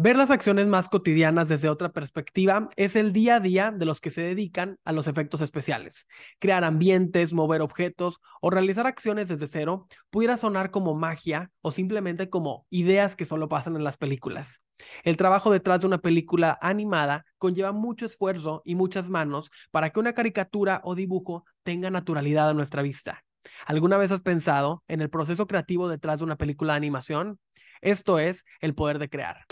Ver 0.00 0.14
las 0.14 0.30
acciones 0.30 0.68
más 0.68 0.88
cotidianas 0.88 1.48
desde 1.48 1.68
otra 1.68 1.88
perspectiva 1.88 2.68
es 2.76 2.94
el 2.94 3.12
día 3.12 3.34
a 3.34 3.40
día 3.40 3.72
de 3.72 3.84
los 3.84 4.00
que 4.00 4.10
se 4.10 4.20
dedican 4.20 4.78
a 4.84 4.92
los 4.92 5.08
efectos 5.08 5.40
especiales. 5.40 6.06
Crear 6.38 6.62
ambientes, 6.62 7.32
mover 7.32 7.62
objetos 7.62 8.20
o 8.40 8.50
realizar 8.50 8.86
acciones 8.86 9.26
desde 9.26 9.48
cero 9.48 9.88
pudiera 10.10 10.36
sonar 10.36 10.70
como 10.70 10.94
magia 10.94 11.50
o 11.62 11.72
simplemente 11.72 12.30
como 12.30 12.64
ideas 12.70 13.16
que 13.16 13.24
solo 13.24 13.48
pasan 13.48 13.74
en 13.74 13.82
las 13.82 13.96
películas. 13.96 14.62
El 15.02 15.16
trabajo 15.16 15.50
detrás 15.50 15.80
de 15.80 15.88
una 15.88 15.98
película 15.98 16.56
animada 16.62 17.24
conlleva 17.36 17.72
mucho 17.72 18.06
esfuerzo 18.06 18.62
y 18.64 18.76
muchas 18.76 19.08
manos 19.08 19.50
para 19.72 19.90
que 19.90 19.98
una 19.98 20.12
caricatura 20.12 20.80
o 20.84 20.94
dibujo 20.94 21.44
tenga 21.64 21.90
naturalidad 21.90 22.48
a 22.48 22.54
nuestra 22.54 22.82
vista. 22.82 23.24
¿Alguna 23.66 23.98
vez 23.98 24.12
has 24.12 24.20
pensado 24.20 24.84
en 24.86 25.00
el 25.00 25.10
proceso 25.10 25.48
creativo 25.48 25.88
detrás 25.88 26.20
de 26.20 26.24
una 26.24 26.36
película 26.36 26.74
de 26.74 26.76
animación? 26.76 27.40
Esto 27.80 28.18
es 28.18 28.44
el 28.60 28.74
poder 28.74 28.98
de 28.98 29.08
crear. 29.08 29.44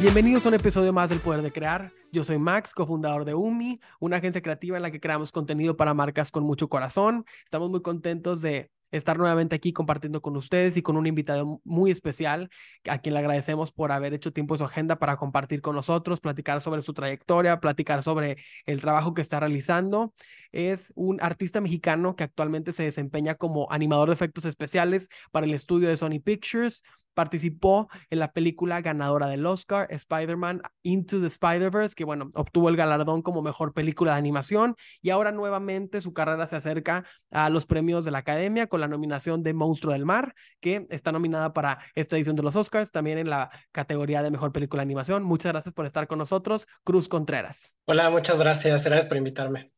Bienvenidos 0.00 0.44
a 0.46 0.48
un 0.48 0.54
episodio 0.54 0.92
más 0.92 1.10
del 1.10 1.20
Poder 1.20 1.42
de 1.42 1.52
Crear. 1.52 1.92
Yo 2.12 2.22
soy 2.22 2.38
Max, 2.38 2.72
cofundador 2.72 3.24
de 3.24 3.34
UMI, 3.34 3.80
una 3.98 4.18
agencia 4.18 4.40
creativa 4.40 4.76
en 4.76 4.82
la 4.82 4.90
que 4.90 5.00
creamos 5.00 5.32
contenido 5.32 5.76
para 5.76 5.94
marcas 5.94 6.30
con 6.30 6.44
mucho 6.44 6.68
corazón. 6.68 7.24
Estamos 7.44 7.70
muy 7.70 7.82
contentos 7.82 8.40
de 8.40 8.70
estar 8.90 9.18
nuevamente 9.18 9.56
aquí 9.56 9.72
compartiendo 9.72 10.20
con 10.22 10.36
ustedes 10.36 10.76
y 10.76 10.82
con 10.82 10.96
un 10.96 11.06
invitado 11.06 11.60
muy 11.64 11.90
especial, 11.90 12.50
a 12.88 12.98
quien 12.98 13.14
le 13.14 13.20
agradecemos 13.20 13.72
por 13.72 13.92
haber 13.92 14.14
hecho 14.14 14.32
tiempo 14.32 14.54
en 14.54 14.58
su 14.58 14.64
agenda 14.64 14.96
para 14.96 15.16
compartir 15.16 15.60
con 15.60 15.74
nosotros, 15.76 16.20
platicar 16.20 16.60
sobre 16.60 16.82
su 16.82 16.92
trayectoria, 16.92 17.60
platicar 17.60 18.02
sobre 18.02 18.38
el 18.64 18.80
trabajo 18.80 19.14
que 19.14 19.22
está 19.22 19.40
realizando. 19.40 20.14
Es 20.52 20.92
un 20.96 21.20
artista 21.20 21.60
mexicano 21.60 22.16
que 22.16 22.24
actualmente 22.24 22.72
se 22.72 22.84
desempeña 22.84 23.34
como 23.34 23.70
animador 23.70 24.08
de 24.08 24.14
efectos 24.14 24.44
especiales 24.44 25.08
para 25.30 25.46
el 25.46 25.54
estudio 25.54 25.88
de 25.88 25.96
Sony 25.96 26.20
Pictures. 26.22 26.82
Participó 27.16 27.88
en 28.10 28.18
la 28.18 28.32
película 28.32 28.82
ganadora 28.82 29.26
del 29.26 29.46
Oscar, 29.46 29.86
Spider-Man 29.88 30.60
Into 30.82 31.18
the 31.18 31.28
Spider-Verse, 31.28 31.94
que 31.94 32.04
bueno, 32.04 32.28
obtuvo 32.34 32.68
el 32.68 32.76
galardón 32.76 33.22
como 33.22 33.40
mejor 33.40 33.72
película 33.72 34.12
de 34.12 34.18
animación 34.18 34.76
y 35.00 35.08
ahora 35.08 35.32
nuevamente 35.32 36.02
su 36.02 36.12
carrera 36.12 36.46
se 36.46 36.56
acerca 36.56 37.06
a 37.30 37.48
los 37.48 37.64
premios 37.64 38.04
de 38.04 38.10
la 38.10 38.18
Academia 38.18 38.66
con 38.66 38.82
la 38.82 38.86
nominación 38.88 39.42
de 39.42 39.54
Monstruo 39.54 39.94
del 39.94 40.04
Mar, 40.04 40.34
que 40.60 40.86
está 40.90 41.10
nominada 41.10 41.54
para 41.54 41.78
esta 41.94 42.16
edición 42.16 42.36
de 42.36 42.42
los 42.42 42.54
Oscars, 42.54 42.92
también 42.92 43.16
en 43.16 43.30
la 43.30 43.50
categoría 43.72 44.22
de 44.22 44.30
mejor 44.30 44.52
película 44.52 44.82
de 44.82 44.84
animación. 44.84 45.22
Muchas 45.22 45.52
gracias 45.52 45.72
por 45.72 45.86
estar 45.86 46.06
con 46.06 46.18
nosotros, 46.18 46.66
Cruz 46.84 47.08
Contreras. 47.08 47.76
Hola, 47.86 48.10
muchas 48.10 48.38
gracias. 48.38 48.84
Gracias 48.84 49.06
por 49.06 49.16
invitarme. 49.16 49.75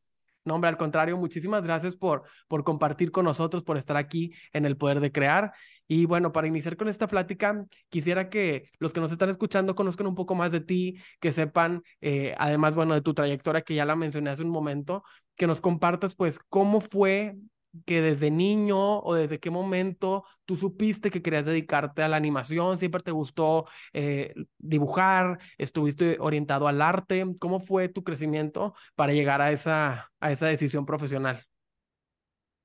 No, 0.49 0.67
al 0.67 0.77
contrario, 0.77 1.15
muchísimas 1.15 1.63
gracias 1.63 1.95
por, 1.95 2.23
por 2.47 2.63
compartir 2.63 3.11
con 3.11 3.25
nosotros, 3.25 3.63
por 3.63 3.77
estar 3.77 3.97
aquí 3.97 4.33
en 4.51 4.65
el 4.65 4.77
poder 4.77 4.99
de 4.99 5.11
crear. 5.11 5.53
Y 5.87 6.05
bueno, 6.05 6.31
para 6.31 6.47
iniciar 6.47 6.75
con 6.75 6.87
esta 6.87 7.07
plática, 7.07 7.65
quisiera 7.89 8.29
que 8.29 8.71
los 8.79 8.91
que 8.91 8.99
nos 8.99 9.11
están 9.11 9.29
escuchando 9.29 9.75
conozcan 9.75 10.07
un 10.07 10.15
poco 10.15 10.33
más 10.33 10.51
de 10.51 10.59
ti, 10.59 10.97
que 11.19 11.31
sepan, 11.31 11.83
eh, 12.01 12.33
además, 12.39 12.73
bueno, 12.73 12.95
de 12.95 13.01
tu 13.01 13.13
trayectoria, 13.13 13.61
que 13.61 13.75
ya 13.75 13.85
la 13.85 13.95
mencioné 13.95 14.31
hace 14.31 14.41
un 14.41 14.49
momento, 14.49 15.03
que 15.35 15.45
nos 15.45 15.61
compartas, 15.61 16.15
pues, 16.15 16.39
cómo 16.39 16.81
fue 16.81 17.35
que 17.85 18.01
desde 18.01 18.31
niño 18.31 18.99
o 18.99 19.15
desde 19.15 19.39
qué 19.39 19.49
momento 19.49 20.25
tú 20.45 20.57
supiste 20.57 21.11
que 21.11 21.21
querías 21.21 21.45
dedicarte 21.45 22.03
a 22.03 22.07
la 22.07 22.17
animación, 22.17 22.77
siempre 22.77 23.01
te 23.01 23.11
gustó 23.11 23.67
eh, 23.93 24.33
dibujar, 24.57 25.39
estuviste 25.57 26.17
orientado 26.19 26.67
al 26.67 26.81
arte, 26.81 27.25
¿cómo 27.39 27.59
fue 27.59 27.89
tu 27.89 28.03
crecimiento 28.03 28.73
para 28.95 29.13
llegar 29.13 29.41
a 29.41 29.51
esa, 29.51 30.11
a 30.19 30.31
esa 30.31 30.47
decisión 30.47 30.85
profesional? 30.85 31.45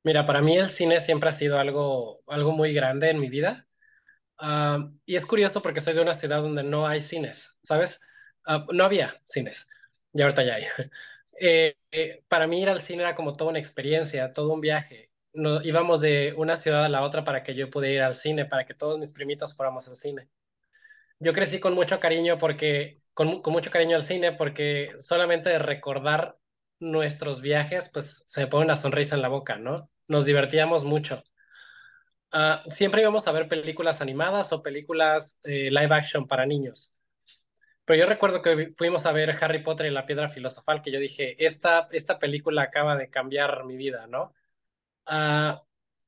Mira, 0.02 0.26
para 0.26 0.42
mí 0.42 0.56
el 0.58 0.70
cine 0.70 1.00
siempre 1.00 1.30
ha 1.30 1.32
sido 1.32 1.58
algo, 1.58 2.22
algo 2.26 2.52
muy 2.52 2.74
grande 2.74 3.10
en 3.10 3.20
mi 3.20 3.28
vida. 3.30 3.66
Ah, 4.38 4.90
y 5.06 5.16
es 5.16 5.26
curioso 5.26 5.62
porque 5.62 5.80
soy 5.80 5.94
de 5.94 6.02
una 6.02 6.14
ciudad 6.14 6.42
donde 6.42 6.62
no 6.64 6.86
hay 6.86 7.00
cines, 7.00 7.54
¿sabes? 7.62 8.00
Ah, 8.46 8.66
no 8.72 8.84
había 8.84 9.14
cines, 9.24 9.68
y 10.12 10.22
ahorita 10.22 10.44
ya 10.44 10.54
hay. 10.56 10.64
Eh, 11.40 11.76
eh, 11.90 12.24
para 12.28 12.46
mí 12.46 12.62
ir 12.62 12.68
al 12.68 12.82
cine 12.82 13.02
era 13.02 13.14
como 13.14 13.32
toda 13.32 13.50
una 13.50 13.58
experiencia, 13.58 14.32
todo 14.32 14.52
un 14.52 14.60
viaje. 14.60 15.10
Nos 15.32 15.64
íbamos 15.64 16.00
de 16.00 16.34
una 16.36 16.56
ciudad 16.56 16.84
a 16.84 16.88
la 16.88 17.02
otra 17.02 17.24
para 17.24 17.42
que 17.42 17.54
yo 17.54 17.70
pudiera 17.70 17.94
ir 17.94 18.02
al 18.02 18.14
cine, 18.14 18.46
para 18.46 18.64
que 18.64 18.74
todos 18.74 18.98
mis 18.98 19.12
primitos 19.12 19.56
fuéramos 19.56 19.88
al 19.88 19.96
cine. 19.96 20.28
Yo 21.18 21.32
crecí 21.32 21.60
con 21.60 21.74
mucho 21.74 22.00
cariño 22.00 22.38
porque, 22.38 23.00
con, 23.14 23.42
mucho 23.46 23.70
cariño 23.70 23.96
al 23.96 24.02
cine 24.02 24.32
porque 24.32 24.90
solamente 25.00 25.48
de 25.50 25.58
recordar 25.58 26.38
nuestros 26.80 27.40
viajes, 27.40 27.88
pues 27.92 28.24
se 28.26 28.42
me 28.42 28.46
pone 28.48 28.64
una 28.66 28.76
sonrisa 28.76 29.14
en 29.14 29.22
la 29.22 29.28
boca, 29.28 29.56
¿no? 29.56 29.90
Nos 30.08 30.26
divertíamos 30.26 30.84
mucho. 30.84 31.22
Uh, 32.32 32.68
siempre 32.72 33.00
íbamos 33.00 33.26
a 33.28 33.32
ver 33.32 33.48
películas 33.48 34.00
animadas 34.00 34.52
o 34.52 34.62
películas 34.62 35.40
eh, 35.44 35.70
live 35.70 35.94
action 35.94 36.26
para 36.26 36.46
niños. 36.46 36.93
Pero 37.84 38.00
yo 38.00 38.06
recuerdo 38.06 38.40
que 38.42 38.72
fuimos 38.76 39.04
a 39.06 39.12
ver 39.12 39.36
Harry 39.40 39.62
Potter 39.62 39.86
y 39.86 39.90
la 39.90 40.06
piedra 40.06 40.28
filosofal, 40.28 40.82
que 40.82 40.90
yo 40.90 40.98
dije, 40.98 41.36
esta, 41.44 41.88
esta 41.92 42.18
película 42.18 42.62
acaba 42.62 42.96
de 42.96 43.10
cambiar 43.10 43.64
mi 43.64 43.76
vida, 43.76 44.06
¿no? 44.06 44.32
Uh, 45.06 45.58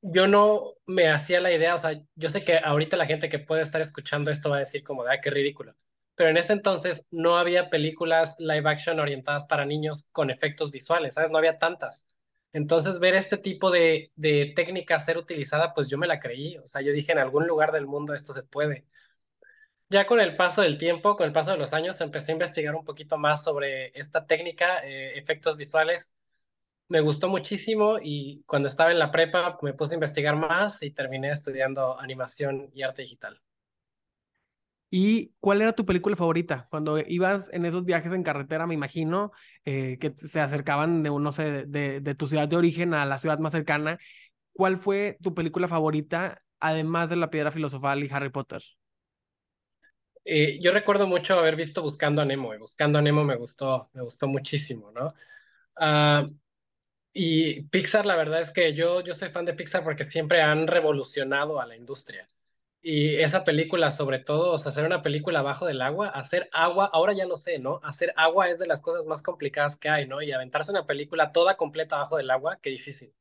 yo 0.02 0.26
no 0.28 0.74
me 0.86 1.08
hacía 1.08 1.40
la 1.40 1.52
idea, 1.52 1.74
o 1.74 1.78
sea, 1.78 2.00
yo 2.14 2.30
sé 2.30 2.44
que 2.44 2.58
ahorita 2.58 2.96
la 2.96 3.06
gente 3.06 3.28
que 3.28 3.38
puede 3.38 3.62
estar 3.62 3.80
escuchando 3.80 4.30
esto 4.30 4.50
va 4.50 4.56
a 4.56 4.58
decir 4.60 4.82
como, 4.84 5.02
ah, 5.04 5.20
qué 5.22 5.30
ridículo. 5.30 5.74
Pero 6.14 6.30
en 6.30 6.38
ese 6.38 6.52
entonces 6.54 7.06
no 7.10 7.36
había 7.36 7.68
películas 7.70 8.36
live 8.38 8.68
action 8.70 9.00
orientadas 9.00 9.46
para 9.46 9.66
niños 9.66 10.08
con 10.12 10.30
efectos 10.30 10.70
visuales, 10.70 11.14
¿sabes? 11.14 11.30
No 11.30 11.38
había 11.38 11.58
tantas. 11.58 12.06
Entonces 12.52 13.00
ver 13.00 13.14
este 13.14 13.36
tipo 13.36 13.70
de, 13.70 14.12
de 14.16 14.52
técnica 14.56 14.98
ser 14.98 15.18
utilizada, 15.18 15.74
pues 15.74 15.88
yo 15.88 15.98
me 15.98 16.06
la 16.06 16.20
creí. 16.20 16.56
O 16.58 16.66
sea, 16.66 16.80
yo 16.82 16.92
dije, 16.92 17.12
en 17.12 17.18
algún 17.18 17.46
lugar 17.46 17.72
del 17.72 17.86
mundo 17.86 18.14
esto 18.14 18.32
se 18.32 18.42
puede 18.44 18.86
ya 19.88 20.06
con 20.06 20.20
el 20.20 20.36
paso 20.36 20.62
del 20.62 20.78
tiempo, 20.78 21.16
con 21.16 21.26
el 21.26 21.32
paso 21.32 21.52
de 21.52 21.58
los 21.58 21.72
años, 21.72 22.00
empecé 22.00 22.32
a 22.32 22.34
investigar 22.34 22.74
un 22.74 22.84
poquito 22.84 23.18
más 23.18 23.42
sobre 23.44 23.98
esta 23.98 24.26
técnica, 24.26 24.80
eh, 24.84 25.18
efectos 25.18 25.56
visuales. 25.56 26.14
Me 26.88 27.00
gustó 27.00 27.28
muchísimo 27.28 27.98
y 28.02 28.44
cuando 28.46 28.68
estaba 28.68 28.92
en 28.92 28.98
la 29.00 29.10
prepa 29.12 29.58
me 29.62 29.74
puse 29.74 29.94
a 29.94 29.96
investigar 29.96 30.36
más 30.36 30.82
y 30.82 30.90
terminé 30.92 31.30
estudiando 31.30 31.98
animación 32.00 32.70
y 32.74 32.82
arte 32.82 33.02
digital. 33.02 33.40
¿Y 34.90 35.32
cuál 35.40 35.62
era 35.62 35.74
tu 35.74 35.84
película 35.84 36.16
favorita? 36.16 36.68
Cuando 36.70 36.98
ibas 36.98 37.52
en 37.52 37.66
esos 37.66 37.84
viajes 37.84 38.12
en 38.12 38.22
carretera, 38.22 38.66
me 38.66 38.74
imagino, 38.74 39.32
eh, 39.64 39.98
que 40.00 40.14
se 40.16 40.40
acercaban 40.40 41.02
de, 41.02 41.10
no 41.10 41.32
sé, 41.32 41.66
de, 41.66 42.00
de 42.00 42.14
tu 42.14 42.28
ciudad 42.28 42.48
de 42.48 42.56
origen 42.56 42.94
a 42.94 43.04
la 43.04 43.18
ciudad 43.18 43.38
más 43.38 43.52
cercana. 43.52 43.98
¿Cuál 44.52 44.78
fue 44.78 45.18
tu 45.22 45.34
película 45.34 45.68
favorita, 45.68 46.42
además 46.60 47.10
de 47.10 47.16
La 47.16 47.30
Piedra 47.30 47.52
Filosofal 47.52 48.04
y 48.04 48.10
Harry 48.12 48.30
Potter? 48.30 48.62
Eh, 50.28 50.58
yo 50.60 50.72
recuerdo 50.72 51.06
mucho 51.06 51.38
haber 51.38 51.54
visto 51.56 51.82
Buscando 51.82 52.20
a 52.20 52.24
Nemo, 52.24 52.52
y 52.54 52.58
Buscando 52.58 52.98
a 52.98 53.02
Nemo 53.02 53.24
me 53.24 53.36
gustó, 53.36 53.90
me 53.94 54.02
gustó 54.02 54.26
muchísimo, 54.26 54.90
¿no? 54.90 55.14
Ah, 55.76 56.26
y 57.12 57.62
Pixar, 57.64 58.06
la 58.06 58.16
verdad 58.16 58.40
es 58.42 58.52
que 58.52 58.74
yo, 58.74 59.02
yo 59.02 59.14
soy 59.14 59.30
fan 59.30 59.44
de 59.46 59.54
Pixar 59.54 59.84
porque 59.84 60.06
siempre 60.06 60.42
han 60.42 60.66
revolucionado 60.68 61.60
a 61.60 61.66
la 61.66 61.76
industria. 61.76 62.28
Y 62.82 63.16
esa 63.16 63.44
película, 63.44 63.90
sobre 63.90 64.20
todo, 64.20 64.52
o 64.54 64.58
sea, 64.58 64.70
hacer 64.72 64.86
una 64.86 65.02
película 65.02 65.40
abajo 65.40 65.66
del 65.66 65.82
agua, 65.82 66.08
hacer 66.10 66.48
agua, 66.52 66.90
ahora 66.92 67.14
ya 67.14 67.26
lo 67.26 67.36
sé, 67.36 67.58
¿no? 67.60 67.80
Hacer 67.84 68.12
agua 68.16 68.50
es 68.50 68.58
de 68.60 68.66
las 68.68 68.82
cosas 68.82 69.06
más 69.06 69.22
complicadas 69.22 69.76
que 69.78 69.88
hay, 69.90 70.08
¿no? 70.08 70.22
Y 70.22 70.32
aventarse 70.32 70.70
una 70.72 70.86
película 70.86 71.32
toda 71.32 71.56
completa 71.56 71.96
abajo 71.96 72.16
del 72.18 72.30
agua, 72.30 72.58
qué 72.62 72.70
difícil. 72.70 73.14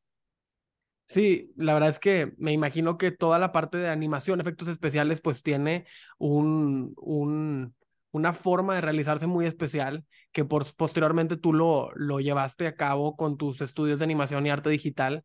Sí, 1.08 1.54
la 1.56 1.74
verdad 1.74 1.90
es 1.90 2.00
que 2.00 2.34
me 2.38 2.52
imagino 2.52 2.98
que 2.98 3.12
toda 3.12 3.38
la 3.38 3.52
parte 3.52 3.78
de 3.78 3.90
animación, 3.90 4.42
efectos 4.42 4.68
especiales, 4.68 5.22
pues 5.22 5.44
tiene 5.44 5.86
un, 6.18 6.94
un, 6.98 7.76
una 8.12 8.34
forma 8.34 8.74
de 8.76 8.82
realizarse 8.82 9.28
muy 9.28 9.46
especial 9.46 10.04
que 10.32 10.46
por, 10.46 10.66
posteriormente 10.76 11.38
tú 11.38 11.54
lo, 11.54 11.92
lo 11.96 12.20
llevaste 12.20 12.66
a 12.68 12.76
cabo 12.76 13.16
con 13.16 13.38
tus 13.38 13.62
estudios 13.62 14.00
de 14.00 14.06
animación 14.06 14.46
y 14.48 14.50
arte 14.50 14.70
digital. 14.72 15.24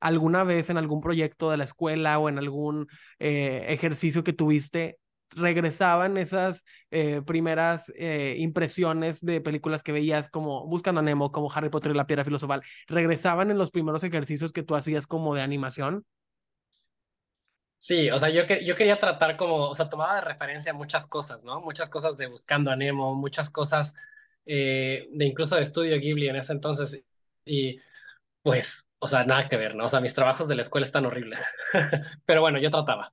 ¿Alguna 0.00 0.44
vez 0.44 0.70
en 0.70 0.78
algún 0.78 1.00
proyecto 1.02 1.50
de 1.50 1.58
la 1.58 1.64
escuela 1.64 2.18
o 2.18 2.28
en 2.28 2.38
algún 2.38 2.88
eh, 3.18 3.66
ejercicio 3.68 4.24
que 4.24 4.32
tuviste, 4.32 4.98
regresaban 5.30 6.16
esas 6.16 6.64
eh, 6.90 7.22
primeras 7.26 7.92
eh, 7.96 8.36
impresiones 8.38 9.24
de 9.24 9.40
películas 9.40 9.82
que 9.82 9.92
veías 9.92 10.28
como 10.28 10.66
Buscando 10.66 11.00
a 11.00 11.02
Nemo, 11.02 11.32
como 11.32 11.52
Harry 11.52 11.68
Potter 11.68 11.92
y 11.92 11.94
la 11.94 12.06
Piedra 12.06 12.24
Filosofal, 12.24 12.62
regresaban 12.86 13.50
en 13.50 13.58
los 13.58 13.70
primeros 13.70 14.04
ejercicios 14.04 14.52
que 14.52 14.62
tú 14.62 14.74
hacías 14.74 15.06
como 15.06 15.34
de 15.34 15.42
animación? 15.42 16.04
Sí, 17.78 18.10
o 18.10 18.18
sea, 18.18 18.28
yo, 18.28 18.46
que, 18.46 18.64
yo 18.64 18.76
quería 18.76 18.98
tratar 18.98 19.36
como, 19.36 19.70
o 19.70 19.74
sea, 19.74 19.88
tomaba 19.88 20.16
de 20.16 20.20
referencia 20.20 20.74
muchas 20.74 21.06
cosas, 21.06 21.44
¿no? 21.44 21.60
Muchas 21.60 21.88
cosas 21.88 22.16
de 22.18 22.26
Buscando 22.26 22.70
a 22.70 22.76
Nemo, 22.76 23.14
muchas 23.14 23.48
cosas 23.48 23.96
eh, 24.44 25.08
de 25.12 25.24
incluso 25.24 25.56
de 25.56 25.62
Estudio 25.62 25.98
Ghibli 25.98 26.28
en 26.28 26.36
ese 26.36 26.52
entonces. 26.52 27.02
Y 27.44 27.80
pues, 28.42 28.86
o 28.98 29.08
sea, 29.08 29.24
nada 29.24 29.48
que 29.48 29.56
ver, 29.56 29.74
¿no? 29.76 29.84
O 29.86 29.88
sea, 29.88 30.00
mis 30.00 30.14
trabajos 30.14 30.48
de 30.48 30.56
la 30.56 30.62
escuela 30.62 30.86
están 30.86 31.06
horribles. 31.06 31.40
Pero 32.26 32.42
bueno, 32.42 32.58
yo 32.58 32.70
trataba. 32.70 33.12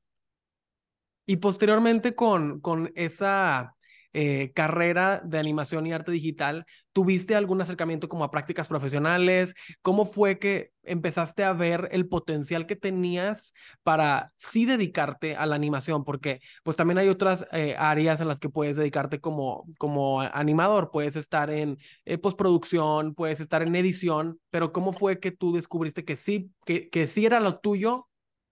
Y 1.27 1.38
posteriormente 1.38 2.15
con, 2.15 2.59
con 2.62 2.91
esa, 2.95 3.77
eh, 4.19 4.51
carrera 4.56 5.21
de 5.24 5.38
animación 5.38 5.85
y 5.85 5.94
arte 5.94 6.12
digital, 6.12 6.65
¿tuviste 6.91 7.35
algún 7.35 7.62
acercamiento 7.62 8.09
como 8.09 8.24
a 8.24 8.31
prácticas 8.31 8.68
profesionales? 8.68 9.53
¿Cómo 9.83 10.07
fue 10.07 10.39
que 10.39 10.71
empezaste 10.81 11.44
a 11.44 11.53
ver 11.53 11.89
el 11.91 12.07
potencial 12.07 12.65
que 12.65 12.75
tenías 12.75 13.53
para 13.83 14.31
sí 14.35 14.65
dedicarte 14.65 15.35
a 15.35 15.45
la 15.45 15.56
animación? 15.56 16.03
Porque 16.03 16.39
pues 16.63 16.75
también 16.75 16.97
hay 16.97 17.09
otras 17.09 17.45
eh, 17.51 17.75
áreas 17.77 18.19
en 18.19 18.27
las 18.27 18.39
que 18.39 18.50
puedes 18.50 18.77
dedicarte 18.77 19.19
como, 19.21 19.65
como 19.77 20.21
animador. 20.21 20.89
Puedes 20.91 21.15
estar 21.15 21.51
en 21.51 21.77
eh, 22.06 22.18
postproducción, 22.18 23.13
puedes 23.13 23.39
estar 23.39 23.62
en 23.62 23.75
edición, 23.75 24.39
pero 24.50 24.71
¿cómo 24.73 24.94
fue 24.94 25.19
que 25.19 25.31
tú 25.31 25.53
descubriste 25.53 26.06
que 26.06 26.15
sí, 26.15 26.50
que, 26.65 26.89
que 26.89 27.06
sí 27.07 27.25
era 27.27 27.39
lo 27.39 27.59
tuyo 27.59 28.07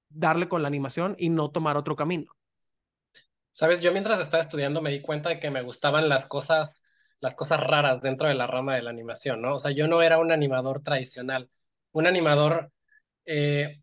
darle 0.10 0.48
con 0.50 0.62
la 0.62 0.68
animación 0.68 1.16
y 1.18 1.30
no 1.30 1.50
tomar 1.52 1.78
otro 1.78 1.96
camino? 1.96 2.35
Sabes, 3.56 3.80
yo 3.80 3.94
mientras 3.94 4.20
estaba 4.20 4.44
estudiando 4.44 4.82
me 4.82 4.92
di 4.92 5.00
cuenta 5.02 5.30
de 5.30 5.40
que 5.40 5.50
me 5.50 5.62
gustaban 5.62 6.10
las 6.10 6.26
cosas, 6.26 6.84
las 7.22 7.38
cosas 7.38 7.62
raras 7.62 8.02
dentro 8.02 8.28
de 8.28 8.36
la 8.36 8.48
rama 8.48 8.76
de 8.76 8.82
la 8.82 8.90
animación, 8.90 9.42
¿no? 9.42 9.54
O 9.56 9.60
sea, 9.60 9.72
yo 9.72 9.88
no 9.88 10.02
era 10.02 10.18
un 10.20 10.34
animador 10.34 10.84
tradicional, 10.84 11.50
un 11.94 12.06
animador, 12.06 12.74
eh, 13.26 13.82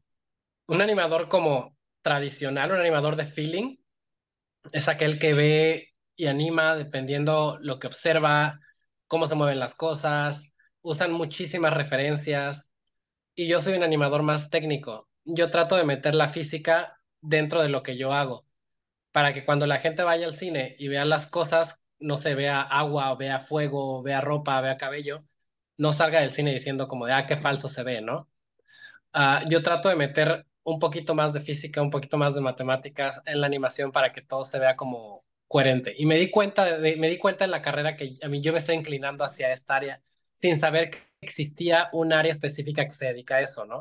un 0.66 0.82
animador 0.82 1.28
como 1.30 1.74
tradicional, 2.02 2.72
un 2.72 2.80
animador 2.80 3.16
de 3.16 3.24
feeling, 3.24 3.78
es 4.72 4.88
aquel 4.88 5.19
que 5.19 5.34
ve 5.34 5.94
y 6.16 6.26
anima 6.26 6.76
dependiendo 6.76 7.58
lo 7.62 7.78
que 7.78 7.86
observa, 7.86 8.60
cómo 9.06 9.26
se 9.26 9.36
mueven 9.36 9.58
las 9.60 9.74
cosas, 9.74 10.44
usan 10.82 11.12
muchísimas 11.12 11.74
referencias 11.74 12.70
y 13.34 13.48
yo 13.48 13.60
soy 13.62 13.74
un 13.74 13.84
animador 13.84 14.22
más 14.22 14.50
técnico. 14.50 15.08
Yo 15.24 15.50
trato 15.50 15.76
de 15.76 15.84
meter 15.84 16.14
la 16.14 16.28
física 16.28 17.00
dentro 17.22 17.62
de 17.62 17.70
lo 17.70 17.82
que 17.82 17.96
yo 17.96 18.12
hago 18.12 18.46
para 19.12 19.32
que 19.34 19.44
cuando 19.44 19.66
la 19.66 19.78
gente 19.78 20.02
vaya 20.02 20.26
al 20.26 20.34
cine 20.34 20.74
y 20.78 20.88
vea 20.88 21.04
las 21.04 21.26
cosas, 21.26 21.82
no 22.00 22.16
se 22.16 22.34
vea 22.34 22.62
agua, 22.62 23.14
vea 23.16 23.40
fuego, 23.40 24.02
vea 24.02 24.20
ropa, 24.20 24.60
vea 24.60 24.76
cabello, 24.76 25.24
no 25.76 25.92
salga 25.92 26.20
del 26.20 26.32
cine 26.32 26.52
diciendo 26.52 26.88
como 26.88 27.06
de, 27.06 27.12
ah, 27.12 27.26
qué 27.26 27.36
falso 27.36 27.68
se 27.68 27.82
ve, 27.82 28.00
¿no? 28.00 28.28
Uh, 29.14 29.48
yo 29.48 29.62
trato 29.62 29.88
de 29.88 29.96
meter 29.96 30.46
un 30.64 30.78
poquito 30.78 31.14
más 31.14 31.32
de 31.32 31.40
física, 31.40 31.82
un 31.82 31.90
poquito 31.90 32.16
más 32.18 32.34
de 32.34 32.40
matemáticas 32.40 33.20
en 33.26 33.40
la 33.40 33.46
animación 33.46 33.92
para 33.92 34.12
que 34.12 34.22
todo 34.22 34.44
se 34.44 34.58
vea 34.58 34.76
como 34.76 35.24
coherente. 35.48 35.94
Y 35.96 36.06
me 36.06 36.16
di 36.16 36.30
cuenta, 36.30 36.78
me 36.78 37.08
di 37.10 37.18
cuenta 37.18 37.44
en 37.44 37.50
la 37.50 37.62
carrera 37.62 37.96
que 37.96 38.16
a 38.22 38.28
mí 38.28 38.40
yo 38.40 38.52
me 38.52 38.58
estoy 38.58 38.76
inclinando 38.76 39.24
hacia 39.24 39.52
esta 39.52 39.76
área 39.76 40.02
sin 40.32 40.58
saber 40.58 40.90
que 40.90 40.98
existía 41.20 41.88
un 41.92 42.12
área 42.12 42.32
específica 42.32 42.84
que 42.86 42.92
se 42.94 43.06
dedica 43.06 43.36
a 43.36 43.40
eso, 43.42 43.66
¿no? 43.66 43.80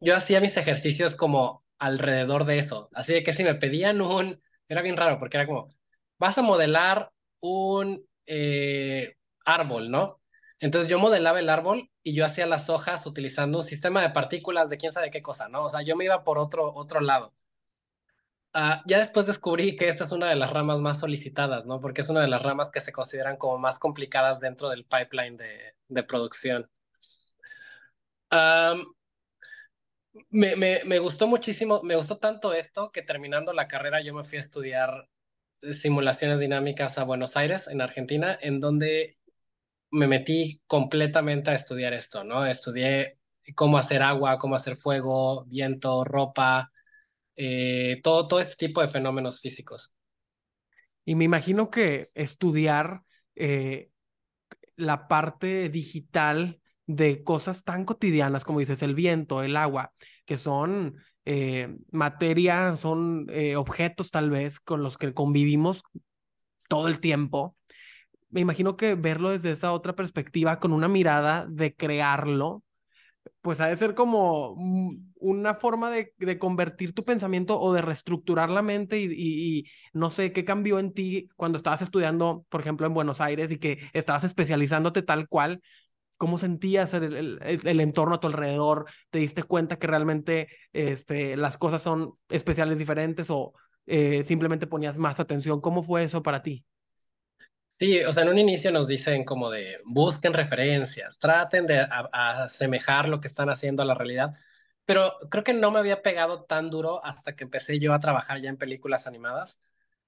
Yo 0.00 0.16
hacía 0.16 0.40
mis 0.40 0.56
ejercicios 0.56 1.16
como 1.16 1.64
alrededor 1.78 2.44
de 2.44 2.58
eso. 2.58 2.88
Así 2.94 3.12
de 3.12 3.24
que 3.24 3.32
si 3.32 3.42
me 3.44 3.54
pedían 3.54 4.00
un, 4.00 4.40
era 4.72 4.82
bien 4.82 4.96
raro 4.96 5.18
porque 5.18 5.36
era 5.36 5.46
como, 5.46 5.74
vas 6.18 6.38
a 6.38 6.42
modelar 6.42 7.12
un 7.40 8.06
eh, 8.26 9.16
árbol, 9.44 9.90
¿no? 9.90 10.20
Entonces 10.60 10.90
yo 10.90 10.98
modelaba 10.98 11.40
el 11.40 11.48
árbol 11.48 11.90
y 12.02 12.14
yo 12.14 12.24
hacía 12.24 12.46
las 12.46 12.70
hojas 12.70 13.04
utilizando 13.06 13.58
un 13.58 13.64
sistema 13.64 14.00
de 14.02 14.10
partículas 14.10 14.70
de 14.70 14.78
quién 14.78 14.92
sabe 14.92 15.10
qué 15.10 15.22
cosa, 15.22 15.48
¿no? 15.48 15.64
O 15.64 15.68
sea, 15.68 15.82
yo 15.82 15.96
me 15.96 16.04
iba 16.04 16.24
por 16.24 16.38
otro, 16.38 16.72
otro 16.74 17.00
lado. 17.00 17.34
Uh, 18.54 18.82
ya 18.86 18.98
después 18.98 19.26
descubrí 19.26 19.76
que 19.76 19.88
esta 19.88 20.04
es 20.04 20.12
una 20.12 20.28
de 20.28 20.36
las 20.36 20.50
ramas 20.50 20.80
más 20.80 21.00
solicitadas, 21.00 21.64
¿no? 21.64 21.80
Porque 21.80 22.02
es 22.02 22.08
una 22.10 22.20
de 22.20 22.28
las 22.28 22.42
ramas 22.42 22.70
que 22.70 22.80
se 22.82 22.92
consideran 22.92 23.36
como 23.38 23.58
más 23.58 23.78
complicadas 23.78 24.40
dentro 24.40 24.68
del 24.68 24.84
pipeline 24.84 25.36
de, 25.36 25.74
de 25.88 26.02
producción. 26.02 26.70
Um, 28.30 28.94
me, 30.30 30.56
me, 30.56 30.84
me, 30.84 30.98
gustó 30.98 31.26
muchísimo, 31.26 31.82
me 31.82 31.96
gustó 31.96 32.18
tanto 32.18 32.52
esto 32.52 32.90
que 32.92 33.02
terminando 33.02 33.52
la 33.52 33.68
carrera 33.68 34.02
yo 34.02 34.14
me 34.14 34.24
fui 34.24 34.38
a 34.38 34.42
estudiar 34.42 35.08
eh, 35.62 35.74
simulaciones 35.74 36.40
dinámicas 36.40 36.98
a 36.98 37.04
Buenos 37.04 37.36
Aires, 37.36 37.68
en 37.68 37.80
Argentina, 37.80 38.38
en 38.40 38.60
donde 38.60 39.16
me 39.90 40.06
metí 40.06 40.62
completamente 40.66 41.50
a 41.50 41.54
estudiar 41.54 41.92
esto, 41.92 42.24
¿no? 42.24 42.46
Estudié 42.46 43.18
cómo 43.54 43.78
hacer 43.78 44.02
agua, 44.02 44.38
cómo 44.38 44.56
hacer 44.56 44.76
fuego, 44.76 45.44
viento, 45.46 46.04
ropa, 46.04 46.72
eh, 47.36 48.00
todo, 48.02 48.28
todo 48.28 48.40
este 48.40 48.56
tipo 48.56 48.80
de 48.80 48.88
fenómenos 48.88 49.40
físicos. 49.40 49.94
Y 51.04 51.14
me 51.14 51.24
imagino 51.24 51.70
que 51.70 52.10
estudiar 52.14 53.02
eh, 53.34 53.90
la 54.76 55.08
parte 55.08 55.68
digital 55.68 56.61
de 56.86 57.22
cosas 57.22 57.64
tan 57.64 57.84
cotidianas 57.84 58.44
como 58.44 58.60
dices, 58.60 58.82
el 58.82 58.94
viento, 58.94 59.42
el 59.42 59.56
agua, 59.56 59.92
que 60.24 60.36
son 60.36 60.96
eh, 61.24 61.76
materia, 61.90 62.76
son 62.76 63.26
eh, 63.30 63.56
objetos 63.56 64.10
tal 64.10 64.30
vez 64.30 64.60
con 64.60 64.82
los 64.82 64.98
que 64.98 65.14
convivimos 65.14 65.82
todo 66.68 66.88
el 66.88 67.00
tiempo. 67.00 67.56
Me 68.30 68.40
imagino 68.40 68.76
que 68.76 68.94
verlo 68.94 69.30
desde 69.30 69.52
esa 69.52 69.72
otra 69.72 69.94
perspectiva, 69.94 70.58
con 70.58 70.72
una 70.72 70.88
mirada 70.88 71.46
de 71.48 71.74
crearlo, 71.74 72.64
pues 73.40 73.60
ha 73.60 73.66
de 73.66 73.76
ser 73.76 73.94
como 73.94 74.56
una 75.16 75.54
forma 75.54 75.90
de, 75.90 76.38
convertir 76.38 76.94
tu 76.94 77.04
pensamiento 77.04 77.60
o 77.60 77.72
de 77.72 77.82
reestructurar 77.82 78.50
la 78.50 78.62
mente 78.62 79.00
y, 79.00 79.08
y, 79.10 79.64
no 79.92 80.10
sé 80.10 80.32
qué 80.32 80.44
cambió 80.44 80.78
en 80.78 80.92
ti 80.92 81.28
cuando 81.36 81.56
estabas 81.56 81.82
estudiando, 81.82 82.46
por 82.48 82.60
ejemplo, 82.60 82.86
en 82.86 82.94
Buenos 82.94 83.20
Aires 83.20 83.50
y 83.50 83.58
que 83.58 83.78
estabas 83.92 84.24
especializándote 84.24 85.02
tal 85.02 85.28
cual 85.28 85.60
cómo 86.22 86.38
sentías 86.38 86.94
el, 86.94 87.40
el, 87.42 87.80
entorno 87.80 88.14
a 88.14 88.20
tu 88.20 88.28
alrededor, 88.28 88.86
te 89.10 89.18
diste 89.18 89.42
cuenta 89.42 89.80
que 89.80 89.88
realmente 89.88 90.46
este, 90.72 91.36
las 91.36 91.58
cosas 91.58 91.82
son 91.82 92.14
especiales 92.28 92.78
diferentes 92.78 93.28
o 93.28 93.54
eh, 93.86 94.22
simplemente 94.22 94.68
ponías 94.68 94.98
más 94.98 95.18
atención. 95.18 95.60
¿Cómo 95.60 95.82
fue 95.82 96.04
eso 96.04 96.22
para 96.22 96.40
ti? 96.40 96.64
Sí, 97.80 98.04
o 98.04 98.12
sea, 98.12 98.22
en 98.22 98.28
un 98.28 98.38
inicio 98.38 98.70
nos 98.70 98.86
dicen 98.86 99.24
como 99.24 99.50
de 99.50 99.80
busquen 99.84 100.32
referencias, 100.32 101.18
traten 101.18 101.66
de 101.66 101.84
asemejar 102.12 103.08
lo 103.08 103.18
que 103.18 103.26
están 103.26 103.50
haciendo 103.50 103.82
a 103.82 103.86
la 103.86 103.94
realidad, 103.94 104.34
pero 104.84 105.14
creo 105.28 105.42
que 105.42 105.54
no 105.54 105.72
me 105.72 105.80
había 105.80 106.02
pegado 106.02 106.44
tan 106.44 106.70
duro 106.70 107.04
hasta 107.04 107.34
que 107.34 107.42
empecé 107.42 107.80
yo 107.80 107.94
a 107.94 107.98
trabajar 107.98 108.40
ya 108.40 108.48
en 108.48 108.58
películas 108.58 109.08
animadas, 109.08 109.60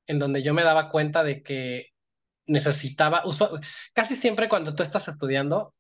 en 0.07 0.21
donde 0.21 0.45
yo 0.45 0.55
me 0.55 0.63
daba 0.63 0.91
cuenta 0.91 1.25
de 1.25 1.43
que 1.43 1.93
necesitaba, 2.47 3.25
casi 3.93 4.15
siempre 4.15 4.49
cuando 4.49 4.77
tú 4.77 4.85
estás 4.85 5.09
estudiando, 5.09 5.74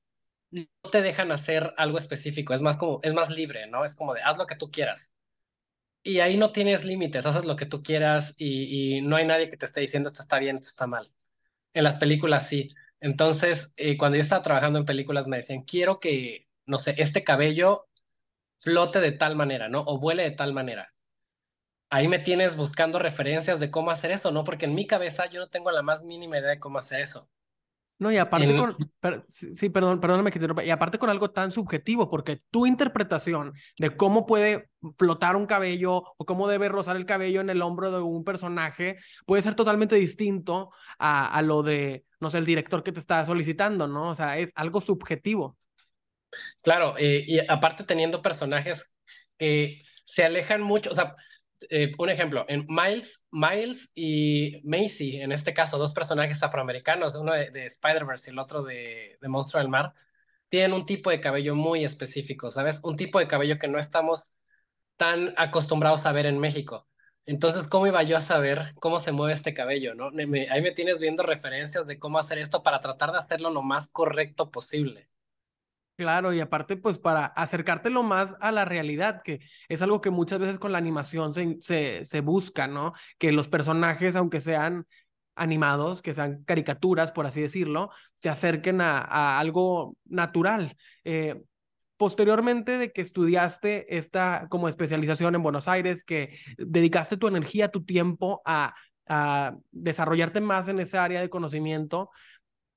no 0.54 0.90
te 0.90 1.02
dejan 1.02 1.32
hacer 1.32 1.74
algo 1.76 1.98
específico, 1.98 2.54
es 2.54 2.62
más 2.62 2.76
como, 2.76 3.00
es 3.02 3.14
más 3.14 3.30
libre, 3.30 3.66
¿no? 3.66 3.84
Es 3.84 3.96
como 3.96 4.14
de, 4.14 4.22
haz 4.22 4.38
lo 4.38 4.46
que 4.46 4.56
tú 4.56 4.70
quieras. 4.70 5.12
Y 6.02 6.20
ahí 6.20 6.36
no 6.36 6.52
tienes 6.52 6.84
límites, 6.84 7.26
haces 7.26 7.44
lo 7.46 7.56
que 7.56 7.66
tú 7.66 7.82
quieras 7.82 8.34
y, 8.38 9.00
no 9.02 9.16
hay 9.16 9.26
nadie 9.26 9.48
que 9.48 9.56
te 9.56 9.66
esté 9.66 9.80
diciendo 9.80 10.08
esto 10.08 10.22
está 10.22 10.38
bien, 10.38 10.56
esto 10.56 10.68
está 10.68 10.86
mal. 10.86 11.10
En 11.74 11.84
las 11.84 11.96
películas 11.96 12.48
sí. 12.48 12.74
Entonces, 13.00 13.74
eh, 13.78 13.96
cuando 13.98 14.16
yo 14.16 14.22
estaba 14.22 14.42
trabajando 14.42 14.78
en 14.78 14.86
películas 14.86 15.28
me 15.28 15.38
decían, 15.38 15.62
quiero 15.64 16.00
que, 16.00 16.46
no 16.66 16.78
sé, 16.78 16.94
este 16.98 17.24
cabello 17.24 17.88
flote 18.58 19.00
de 19.00 19.12
tal 19.12 19.36
manera, 19.36 19.68
¿no? 19.68 19.82
O 19.86 19.98
vuele 20.00 20.24
de 20.24 20.32
tal 20.32 20.52
manera. 20.54 20.94
Ahí 21.90 22.08
me 22.08 22.18
tienes 22.18 22.56
buscando 22.56 22.98
referencias 22.98 23.60
de 23.60 23.70
cómo 23.70 23.90
hacer 23.90 24.10
eso, 24.10 24.32
¿no? 24.32 24.44
Porque 24.44 24.66
en 24.66 24.74
mi 24.74 24.86
cabeza 24.86 25.26
yo 25.26 25.40
no 25.40 25.48
tengo 25.48 25.70
la 25.70 25.82
más 25.82 26.04
mínima 26.04 26.38
idea 26.38 26.50
de 26.50 26.60
cómo 26.60 26.78
hacer 26.78 27.00
eso. 27.00 27.30
No, 28.04 28.12
y 28.12 28.18
aparte 28.18 28.54
con, 28.54 28.76
sí, 29.28 29.70
perdón, 29.70 29.98
perdóname 29.98 30.30
que 30.30 30.38
te 30.38 30.46
y 30.66 30.68
aparte 30.68 30.98
con 30.98 31.08
algo 31.08 31.30
tan 31.30 31.50
subjetivo, 31.50 32.10
porque 32.10 32.42
tu 32.50 32.66
interpretación 32.66 33.54
de 33.78 33.96
cómo 33.96 34.26
puede 34.26 34.68
flotar 34.98 35.36
un 35.36 35.46
cabello 35.46 36.02
o 36.18 36.26
cómo 36.26 36.46
debe 36.46 36.68
rozar 36.68 36.96
el 36.96 37.06
cabello 37.06 37.40
en 37.40 37.48
el 37.48 37.62
hombro 37.62 37.90
de 37.90 38.02
un 38.02 38.22
personaje 38.22 38.98
puede 39.24 39.42
ser 39.42 39.54
totalmente 39.54 39.96
distinto 39.96 40.70
a, 40.98 41.34
a 41.34 41.40
lo 41.40 41.62
de, 41.62 42.04
no 42.20 42.30
sé, 42.30 42.36
el 42.36 42.44
director 42.44 42.82
que 42.82 42.92
te 42.92 43.00
está 43.00 43.24
solicitando, 43.24 43.88
¿no? 43.88 44.10
O 44.10 44.14
sea, 44.14 44.36
es 44.36 44.52
algo 44.54 44.82
subjetivo. 44.82 45.56
Claro, 46.62 46.96
eh, 46.98 47.24
y 47.26 47.38
aparte 47.48 47.84
teniendo 47.84 48.20
personajes 48.20 48.92
que 49.38 49.80
se 50.04 50.24
alejan 50.24 50.60
mucho, 50.60 50.90
o 50.90 50.94
sea, 50.94 51.16
eh, 51.70 51.92
un 51.98 52.10
ejemplo, 52.10 52.44
en 52.48 52.66
Miles, 52.68 53.24
Miles 53.30 53.90
y 53.94 54.60
Macy, 54.64 55.20
en 55.20 55.32
este 55.32 55.54
caso, 55.54 55.78
dos 55.78 55.92
personajes 55.92 56.42
afroamericanos, 56.42 57.14
uno 57.14 57.32
de, 57.32 57.66
Spider-Verse 57.66 58.30
y 58.30 58.32
el 58.32 58.38
otro 58.38 58.62
de, 58.62 59.18
de 59.20 59.28
Monstruo 59.28 59.60
del 59.60 59.70
Mar, 59.70 59.94
tienen 60.48 60.72
un 60.72 60.86
tipo 60.86 61.10
de 61.10 61.20
cabello 61.20 61.54
muy 61.54 61.84
específico, 61.84 62.50
¿sabes? 62.50 62.80
Un 62.84 62.96
tipo 62.96 63.18
de 63.18 63.28
cabello 63.28 63.58
que 63.58 63.68
no 63.68 63.78
estamos 63.78 64.36
tan 64.96 65.34
acostumbrados 65.36 66.06
a 66.06 66.12
ver 66.12 66.26
en 66.26 66.38
México. 66.38 66.88
Entonces, 67.26 67.66
¿cómo 67.68 67.86
iba 67.86 68.02
yo 68.02 68.16
a 68.16 68.20
saber 68.20 68.74
cómo 68.80 69.00
se 69.00 69.12
mueve 69.12 69.32
este 69.32 69.54
cabello, 69.54 69.94
no? 69.94 70.10
ahí 70.50 70.62
me 70.62 70.72
tienes 70.72 71.00
viendo 71.00 71.22
referencias 71.22 71.86
de 71.86 71.98
cómo 71.98 72.18
hacer 72.18 72.38
esto 72.38 72.62
para 72.62 72.80
tratar 72.80 73.12
de 73.12 73.18
hacerlo 73.18 73.50
lo 73.50 73.62
más 73.62 73.90
correcto 73.90 74.50
posible. 74.50 75.08
Claro, 75.96 76.32
y 76.32 76.40
aparte, 76.40 76.76
pues 76.76 76.98
para 76.98 77.26
acercártelo 77.26 78.02
más 78.02 78.34
a 78.40 78.50
la 78.50 78.64
realidad, 78.64 79.22
que 79.22 79.38
es 79.68 79.80
algo 79.80 80.00
que 80.00 80.10
muchas 80.10 80.40
veces 80.40 80.58
con 80.58 80.72
la 80.72 80.78
animación 80.78 81.34
se, 81.34 81.56
se, 81.60 82.04
se 82.04 82.20
busca, 82.20 82.66
¿no? 82.66 82.94
Que 83.16 83.30
los 83.30 83.46
personajes, 83.48 84.16
aunque 84.16 84.40
sean 84.40 84.86
animados, 85.36 86.02
que 86.02 86.12
sean 86.12 86.42
caricaturas, 86.44 87.12
por 87.12 87.26
así 87.26 87.40
decirlo, 87.42 87.90
se 88.20 88.28
acerquen 88.28 88.80
a, 88.80 88.98
a 89.02 89.38
algo 89.38 89.96
natural. 90.04 90.76
Eh, 91.04 91.40
posteriormente 91.96 92.76
de 92.78 92.90
que 92.92 93.00
estudiaste 93.00 93.96
esta 93.96 94.48
como 94.50 94.68
especialización 94.68 95.36
en 95.36 95.42
Buenos 95.44 95.68
Aires, 95.68 96.02
que 96.02 96.36
dedicaste 96.58 97.16
tu 97.16 97.28
energía, 97.28 97.68
tu 97.70 97.84
tiempo 97.84 98.42
a 98.44 98.74
a 99.06 99.56
desarrollarte 99.70 100.40
más 100.40 100.66
en 100.68 100.80
esa 100.80 101.04
área 101.04 101.20
de 101.20 101.28
conocimiento, 101.28 102.10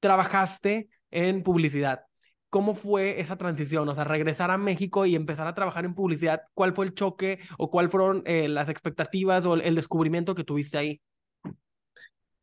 trabajaste 0.02 0.90
en 1.12 1.44
publicidad. 1.44 2.07
¿Cómo 2.50 2.76
fue 2.76 3.20
esa 3.20 3.38
transición? 3.38 3.88
O 3.90 3.96
sea, 3.96 4.06
regresar 4.06 4.52
a 4.52 4.58
México 4.58 5.06
y 5.06 5.16
empezar 5.16 5.48
a 5.48 5.56
trabajar 5.56 5.84
en 5.86 5.96
publicidad, 5.96 6.44
¿cuál 6.54 6.74
fue 6.74 6.86
el 6.86 6.94
choque 6.94 7.40
o 7.58 7.70
cuál 7.70 7.90
fueron 7.90 8.24
eh, 8.26 8.48
las 8.48 8.70
expectativas 8.70 9.46
o 9.46 9.56
el 9.56 9.76
descubrimiento 9.76 10.34
que 10.34 10.44
tuviste 10.44 10.78
ahí? 10.78 11.02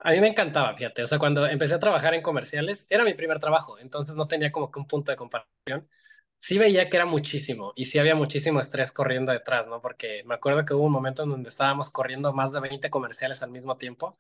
A 0.06 0.12
mí 0.12 0.20
me 0.20 0.28
encantaba, 0.28 0.76
fíjate, 0.76 1.02
o 1.02 1.06
sea, 1.06 1.18
cuando 1.18 1.46
empecé 1.46 1.73
a 1.73 1.78
trabajar 1.78 2.12
en 2.12 2.20
comerciales, 2.20 2.87
era 2.90 3.04
mi 3.04 3.14
primer 3.14 3.38
trabajo, 3.38 3.78
entonces 3.78 4.14
no 4.16 4.28
tenía 4.28 4.52
como 4.52 4.70
que 4.70 4.78
un 4.78 4.87
punto 4.87 5.11
de 5.11 5.16
comparación. 5.16 5.88
Sí 6.37 6.58
veía 6.58 6.90
que 6.90 6.96
era 6.99 7.06
muchísimo 7.06 7.73
y 7.75 7.87
sí 7.87 7.99
había 7.99 8.14
muchísimo 8.14 8.61
estrés 8.61 8.92
corriendo 8.92 9.32
detrás, 9.32 9.66
¿no? 9.66 9.80
Porque 9.80 10.23
me 10.26 10.34
acuerdo 10.34 10.66
que 10.66 10.75
hubo 10.75 10.84
un 10.84 10.92
momento 10.92 11.23
en 11.23 11.30
donde 11.30 11.49
estábamos 11.49 11.88
corriendo 11.90 12.34
más 12.34 12.52
de 12.52 12.61
20 12.61 12.90
comerciales 12.90 13.42
al 13.42 13.50
mismo 13.50 13.78
tiempo 13.78 14.18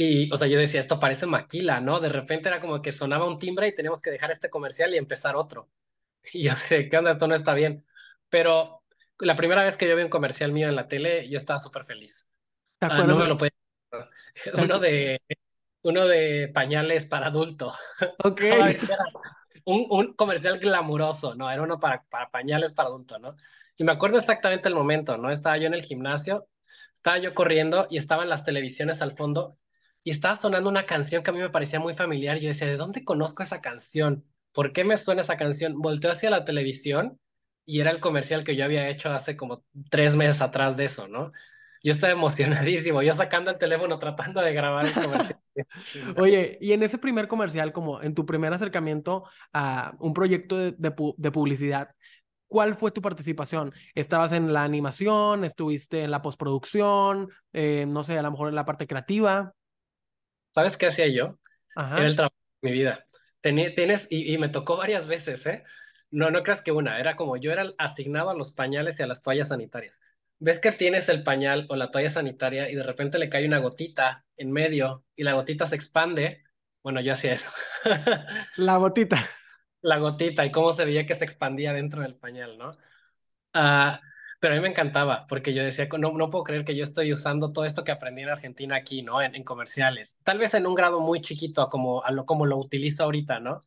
y, 0.00 0.32
o 0.32 0.36
sea, 0.36 0.46
yo 0.46 0.60
decía, 0.60 0.80
esto 0.80 1.00
parece 1.00 1.26
maquila, 1.26 1.80
¿no? 1.80 1.98
De 1.98 2.08
repente 2.08 2.48
era 2.48 2.60
como 2.60 2.80
que 2.80 2.92
sonaba 2.92 3.26
un 3.26 3.40
timbre 3.40 3.66
y 3.66 3.74
teníamos 3.74 4.00
que 4.00 4.12
dejar 4.12 4.30
este 4.30 4.48
comercial 4.48 4.94
y 4.94 4.96
empezar 4.96 5.34
otro. 5.34 5.68
Y 6.32 6.44
yo 6.44 6.54
sé, 6.54 6.88
¿qué 6.88 6.98
onda? 6.98 7.12
Esto 7.12 7.26
no 7.26 7.34
está 7.34 7.52
bien. 7.52 7.84
Pero 8.28 8.84
la 9.18 9.34
primera 9.34 9.64
vez 9.64 9.76
que 9.76 9.88
yo 9.88 9.96
vi 9.96 10.04
un 10.04 10.08
comercial 10.08 10.52
mío 10.52 10.68
en 10.68 10.76
la 10.76 10.86
tele, 10.86 11.28
yo 11.28 11.36
estaba 11.36 11.58
súper 11.58 11.84
feliz. 11.84 12.30
Ah, 12.80 13.02
no 13.04 13.16
me 13.16 13.26
lo 13.26 13.36
podía 13.36 13.50
uno 14.54 14.78
de, 14.78 15.20
uno 15.82 16.06
de 16.06 16.48
pañales 16.54 17.06
para 17.06 17.26
adulto. 17.26 17.74
Ok. 18.22 18.42
un, 19.64 19.86
un, 19.90 20.12
comercial 20.14 20.60
glamuroso, 20.60 21.34
¿no? 21.34 21.50
Era 21.50 21.62
uno 21.62 21.80
para, 21.80 22.04
para 22.04 22.30
pañales 22.30 22.70
para 22.70 22.88
adulto, 22.88 23.18
¿no? 23.18 23.36
Y 23.76 23.82
me 23.82 23.90
acuerdo 23.90 24.18
exactamente 24.18 24.68
el 24.68 24.76
momento, 24.76 25.16
¿no? 25.18 25.32
Estaba 25.32 25.56
yo 25.56 25.66
en 25.66 25.74
el 25.74 25.82
gimnasio, 25.82 26.48
estaba 26.94 27.18
yo 27.18 27.34
corriendo 27.34 27.88
y 27.90 27.98
estaban 27.98 28.28
las 28.28 28.44
televisiones 28.44 29.02
al 29.02 29.16
fondo 29.16 29.58
y 30.04 30.10
estaba 30.10 30.36
sonando 30.36 30.68
una 30.70 30.84
canción 30.84 31.22
que 31.22 31.30
a 31.30 31.32
mí 31.32 31.40
me 31.40 31.50
parecía 31.50 31.80
muy 31.80 31.94
familiar. 31.94 32.38
Yo 32.38 32.48
decía, 32.48 32.66
¿de 32.66 32.76
dónde 32.76 33.04
conozco 33.04 33.42
esa 33.42 33.60
canción? 33.60 34.24
¿Por 34.52 34.72
qué 34.72 34.84
me 34.84 34.96
suena 34.96 35.22
esa 35.22 35.36
canción? 35.36 35.80
Volteo 35.80 36.12
hacia 36.12 36.30
la 36.30 36.44
televisión 36.44 37.18
y 37.66 37.80
era 37.80 37.90
el 37.90 38.00
comercial 38.00 38.44
que 38.44 38.56
yo 38.56 38.64
había 38.64 38.88
hecho 38.88 39.10
hace 39.12 39.36
como 39.36 39.64
tres 39.90 40.16
meses 40.16 40.40
atrás 40.40 40.76
de 40.76 40.86
eso, 40.86 41.08
¿no? 41.08 41.32
yo 41.82 41.92
estaba 41.92 42.12
emocionadísimo, 42.12 43.02
yo 43.02 43.12
sacando 43.12 43.50
el 43.50 43.58
teléfono 43.58 43.98
tratando 43.98 44.40
de 44.40 44.52
grabar 44.52 44.86
el 44.86 44.92
comercial. 44.92 45.38
Oye, 46.16 46.58
y 46.60 46.72
en 46.72 46.82
ese 46.82 46.98
primer 46.98 47.28
comercial, 47.28 47.72
como 47.72 48.02
en 48.02 48.14
tu 48.14 48.26
primer 48.26 48.52
acercamiento 48.52 49.24
a 49.52 49.94
un 49.98 50.14
proyecto 50.14 50.56
de, 50.56 50.72
de, 50.72 51.30
publicidad, 51.30 51.90
¿cuál 52.46 52.74
fue 52.76 52.90
tu 52.90 53.02
participación? 53.02 53.72
¿Estabas 53.94 54.32
en 54.32 54.52
la 54.52 54.64
animación? 54.64 55.44
¿Estuviste 55.44 56.04
en 56.04 56.10
la 56.10 56.22
postproducción? 56.22 57.28
Eh, 57.52 57.86
no 57.88 58.04
sé, 58.04 58.18
a 58.18 58.22
lo 58.22 58.30
mejor 58.30 58.48
en 58.48 58.54
la 58.54 58.64
parte 58.64 58.86
creativa. 58.86 59.52
¿Sabes 60.58 60.76
qué 60.76 60.86
hacía 60.86 61.08
yo? 61.08 61.38
Era 61.76 62.06
el 62.06 62.16
trabajo 62.16 62.34
de 62.62 62.70
mi 62.70 62.72
vida. 62.72 63.06
tienes, 63.42 64.06
y, 64.10 64.32
y, 64.34 64.38
me 64.38 64.48
tocó 64.48 64.76
varias 64.76 65.06
veces, 65.06 65.46
¿eh? 65.46 65.64
No, 66.10 66.30
no 66.30 66.42
creas 66.42 66.62
que 66.62 66.72
una, 66.72 66.98
era 66.98 67.16
como 67.16 67.36
yo 67.36 67.52
era 67.52 67.72
asignado 67.78 68.30
a 68.30 68.34
los 68.34 68.54
pañales 68.54 68.98
y 68.98 69.02
a 69.02 69.06
las 69.06 69.22
toallas 69.22 69.48
sanitarias 69.48 70.00
ves 70.38 70.60
que 70.60 70.72
tienes 70.72 71.08
el 71.08 71.22
pañal 71.22 71.66
o 71.68 71.76
la 71.76 71.90
toalla 71.90 72.10
sanitaria 72.10 72.70
y 72.70 72.74
de 72.74 72.82
repente 72.82 73.18
le 73.18 73.28
cae 73.28 73.46
una 73.46 73.58
gotita 73.58 74.24
en 74.36 74.52
medio 74.52 75.04
y 75.16 75.24
la 75.24 75.34
gotita 75.34 75.66
se 75.66 75.76
expande. 75.76 76.44
Bueno, 76.82 77.00
yo 77.00 77.12
hacía 77.12 77.34
eso. 77.34 77.48
La 78.56 78.76
gotita. 78.76 79.18
La 79.82 79.98
gotita 79.98 80.46
y 80.46 80.52
cómo 80.52 80.72
se 80.72 80.84
veía 80.84 81.06
que 81.06 81.14
se 81.14 81.24
expandía 81.24 81.72
dentro 81.72 82.02
del 82.02 82.14
pañal, 82.14 82.56
¿no? 82.56 82.70
Ah, 83.52 84.00
pero 84.40 84.54
a 84.54 84.56
mí 84.56 84.62
me 84.62 84.68
encantaba 84.68 85.26
porque 85.28 85.52
yo 85.52 85.64
decía, 85.64 85.88
no, 85.98 86.12
no 86.12 86.30
puedo 86.30 86.44
creer 86.44 86.64
que 86.64 86.76
yo 86.76 86.84
estoy 86.84 87.12
usando 87.12 87.52
todo 87.52 87.64
esto 87.64 87.84
que 87.84 87.92
aprendí 87.92 88.22
en 88.22 88.28
Argentina 88.28 88.76
aquí, 88.76 89.02
¿no? 89.02 89.20
En, 89.20 89.42
comerciales. 89.44 90.20
Tal 90.22 90.38
vez 90.38 90.54
en 90.54 90.66
un 90.66 90.74
grado 90.74 91.00
muy 91.00 91.20
chiquito 91.20 91.68
como, 91.68 92.04
a 92.04 92.12
lo, 92.12 92.26
como 92.26 92.46
lo 92.46 92.56
utilizo 92.58 93.04
ahorita, 93.04 93.40
¿no? 93.40 93.60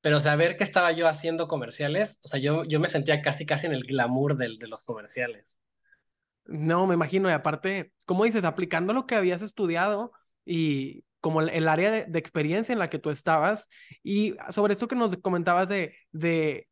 Pero 0.00 0.20
saber 0.20 0.56
que 0.56 0.64
estaba 0.64 0.92
yo 0.92 1.08
haciendo 1.08 1.48
comerciales, 1.48 2.20
o 2.24 2.28
sea, 2.28 2.40
yo, 2.40 2.64
yo 2.64 2.80
me 2.80 2.88
sentía 2.88 3.22
casi, 3.22 3.46
casi 3.46 3.66
en 3.66 3.72
el 3.72 3.84
glamour 3.84 4.36
de 4.36 4.68
los 4.68 4.84
comerciales. 4.84 5.58
No, 6.48 6.86
me 6.86 6.94
imagino, 6.94 7.28
y 7.28 7.32
aparte, 7.32 7.92
como 8.06 8.24
dices, 8.24 8.44
aplicando 8.44 8.94
lo 8.94 9.06
que 9.06 9.16
habías 9.16 9.42
estudiado 9.42 10.12
y 10.46 11.04
como 11.20 11.42
el, 11.42 11.68
área 11.68 11.90
de, 11.90 12.18
experiencia 12.18 12.72
en 12.72 12.78
la 12.78 12.88
que 12.88 12.98
tú 12.98 13.10
estabas, 13.10 13.68
y 14.02 14.34
sobre 14.50 14.72
esto 14.72 14.88
que 14.88 14.96
nos 14.96 15.14
comentabas 15.18 15.68
de, 15.68 15.94
de 16.10 16.68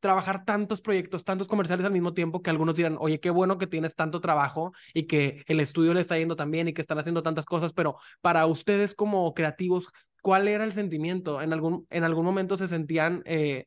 trabajar 0.00 0.44
tantos 0.44 0.80
proyectos, 0.80 1.24
tantos 1.24 1.48
comerciales 1.48 1.84
al 1.84 1.92
mismo 1.92 2.14
tiempo, 2.14 2.42
que 2.42 2.50
algunos 2.50 2.74
dirán, 2.74 2.96
oye, 3.00 3.20
qué 3.20 3.30
bueno 3.30 3.58
que 3.58 3.66
tienes 3.66 3.94
tanto 3.94 4.20
trabajo 4.20 4.72
y 4.94 5.04
que 5.04 5.42
el 5.46 5.60
estudio 5.60 5.94
le 5.94 6.00
está 6.00 6.16
yendo 6.18 6.36
tan 6.36 6.50
bien 6.50 6.68
y 6.68 6.72
que 6.72 6.80
están 6.80 6.98
haciendo 6.98 7.22
tantas 7.22 7.46
cosas, 7.46 7.72
pero 7.72 7.96
para 8.20 8.46
ustedes 8.46 8.94
como 8.94 9.34
creativos, 9.34 9.88
¿cuál 10.22 10.48
era 10.48 10.64
el 10.64 10.72
sentimiento? 10.72 11.42
¿En 11.42 11.52
algún, 11.52 11.86
en 11.90 12.04
algún 12.04 12.24
momento 12.24 12.56
se 12.56 12.68
sentían... 12.68 13.22
Eh, 13.26 13.66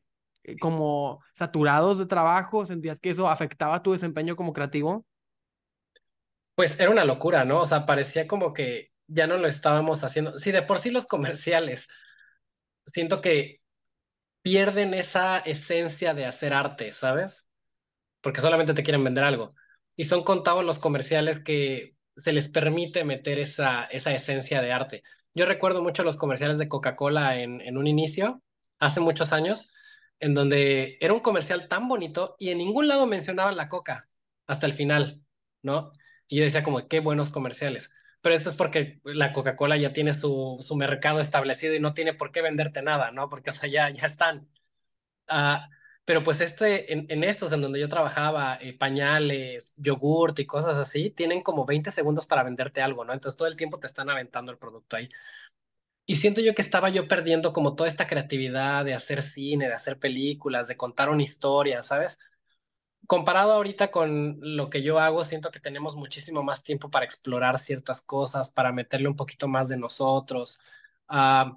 como 0.60 1.20
saturados 1.34 1.98
de 1.98 2.06
trabajo, 2.06 2.64
sentías 2.64 3.00
que 3.00 3.10
eso 3.10 3.28
afectaba 3.28 3.82
tu 3.82 3.92
desempeño 3.92 4.36
como 4.36 4.52
creativo? 4.52 5.06
Pues 6.54 6.78
era 6.80 6.90
una 6.90 7.04
locura, 7.04 7.44
¿no? 7.44 7.60
O 7.60 7.66
sea, 7.66 7.86
parecía 7.86 8.26
como 8.26 8.52
que 8.52 8.90
ya 9.06 9.26
no 9.26 9.36
lo 9.36 9.46
estábamos 9.46 10.04
haciendo. 10.04 10.38
Sí, 10.38 10.52
de 10.52 10.62
por 10.62 10.78
sí 10.78 10.90
los 10.90 11.06
comerciales, 11.06 11.88
siento 12.86 13.20
que 13.20 13.61
pierden 14.42 14.94
esa 14.94 15.38
esencia 15.38 16.14
de 16.14 16.26
hacer 16.26 16.52
arte, 16.52 16.92
¿sabes? 16.92 17.48
Porque 18.20 18.40
solamente 18.40 18.74
te 18.74 18.82
quieren 18.82 19.04
vender 19.04 19.24
algo. 19.24 19.54
Y 19.96 20.04
son 20.04 20.24
contados 20.24 20.64
los 20.64 20.78
comerciales 20.78 21.40
que 21.44 21.96
se 22.16 22.32
les 22.32 22.48
permite 22.48 23.04
meter 23.04 23.38
esa, 23.38 23.84
esa 23.86 24.12
esencia 24.14 24.62
de 24.62 24.72
arte. 24.72 25.02
Yo 25.34 25.46
recuerdo 25.46 25.82
mucho 25.82 26.04
los 26.04 26.16
comerciales 26.16 26.58
de 26.58 26.68
Coca-Cola 26.68 27.38
en, 27.40 27.60
en 27.60 27.76
un 27.78 27.86
inicio, 27.86 28.42
hace 28.78 29.00
muchos 29.00 29.32
años, 29.32 29.74
en 30.20 30.34
donde 30.34 30.98
era 31.00 31.14
un 31.14 31.20
comercial 31.20 31.68
tan 31.68 31.88
bonito 31.88 32.36
y 32.38 32.50
en 32.50 32.58
ningún 32.58 32.88
lado 32.88 33.06
mencionaban 33.06 33.56
la 33.56 33.68
coca 33.68 34.08
hasta 34.46 34.66
el 34.66 34.72
final, 34.72 35.22
¿no? 35.62 35.92
Y 36.28 36.38
yo 36.38 36.44
decía 36.44 36.62
como, 36.62 36.86
qué 36.88 37.00
buenos 37.00 37.30
comerciales. 37.30 37.90
Pero 38.22 38.34
esto 38.36 38.50
es 38.50 38.56
porque 38.56 39.00
la 39.04 39.32
Coca-Cola 39.32 39.76
ya 39.76 39.92
tiene 39.92 40.12
su, 40.14 40.58
mercado 40.76 41.20
establecido 41.20 41.74
y 41.74 41.80
no 41.80 41.94
tiene 41.94 42.14
por 42.14 42.32
qué 42.32 42.42
venderte 42.42 42.82
nada, 42.82 43.10
¿no? 43.10 43.28
Porque, 43.28 43.50
o 43.50 43.52
sea, 43.52 43.68
ya, 43.68 43.88
están. 43.88 44.48
Uh, 45.28 45.58
pero 46.04 46.22
pues 46.22 46.40
este, 46.40 46.92
en, 46.92 47.06
en, 47.08 47.24
estos 47.24 47.52
en 47.52 47.62
donde 47.62 47.80
yo 47.80 47.88
trabajaba, 47.88 48.58
eh, 48.60 48.76
pañales, 48.76 49.74
yogurt 49.76 50.38
y 50.40 50.46
cosas 50.46 50.76
así, 50.76 51.10
tienen 51.10 51.42
como 51.42 51.64
20 51.64 51.90
segundos 51.90 52.26
para 52.26 52.42
venderte 52.42 52.82
algo, 52.82 53.04
¿no? 53.04 53.12
Entonces 53.12 53.38
todo 53.38 53.48
el 53.48 53.56
tiempo 53.56 53.78
te 53.78 53.86
están 53.86 54.10
aventando 54.10 54.52
el 54.52 54.58
producto 54.58 54.96
ahí. 54.96 55.08
Y 56.06 56.16
siento 56.16 56.40
yo 56.40 56.54
que 56.54 56.62
estaba 56.62 56.90
yo 56.90 57.08
perdiendo 57.08 57.52
como 57.52 57.74
toda 57.74 57.88
esta 57.88 58.06
creatividad 58.06 58.84
de 58.84 58.94
hacer 58.94 59.22
cine, 59.22 59.68
de 59.68 59.74
hacer 59.74 59.98
películas, 59.98 60.68
de 60.68 60.76
contar 60.76 61.10
una 61.10 61.22
historia, 61.22 61.82
¿sabes? 61.82 62.18
Comparado 63.06 63.52
ahorita 63.52 63.90
con 63.90 64.38
lo 64.40 64.70
que 64.70 64.82
yo 64.82 64.98
hago, 64.98 65.24
siento 65.24 65.50
que 65.50 65.60
tenemos 65.60 65.96
muchísimo 65.96 66.42
más 66.42 66.64
tiempo 66.64 66.90
para 66.90 67.04
explorar 67.04 67.58
ciertas 67.58 68.00
cosas, 68.00 68.52
para 68.52 68.72
meterle 68.72 69.08
un 69.08 69.16
poquito 69.16 69.48
más 69.48 69.68
de 69.68 69.76
nosotros. 69.76 70.62
Uh, 71.08 71.56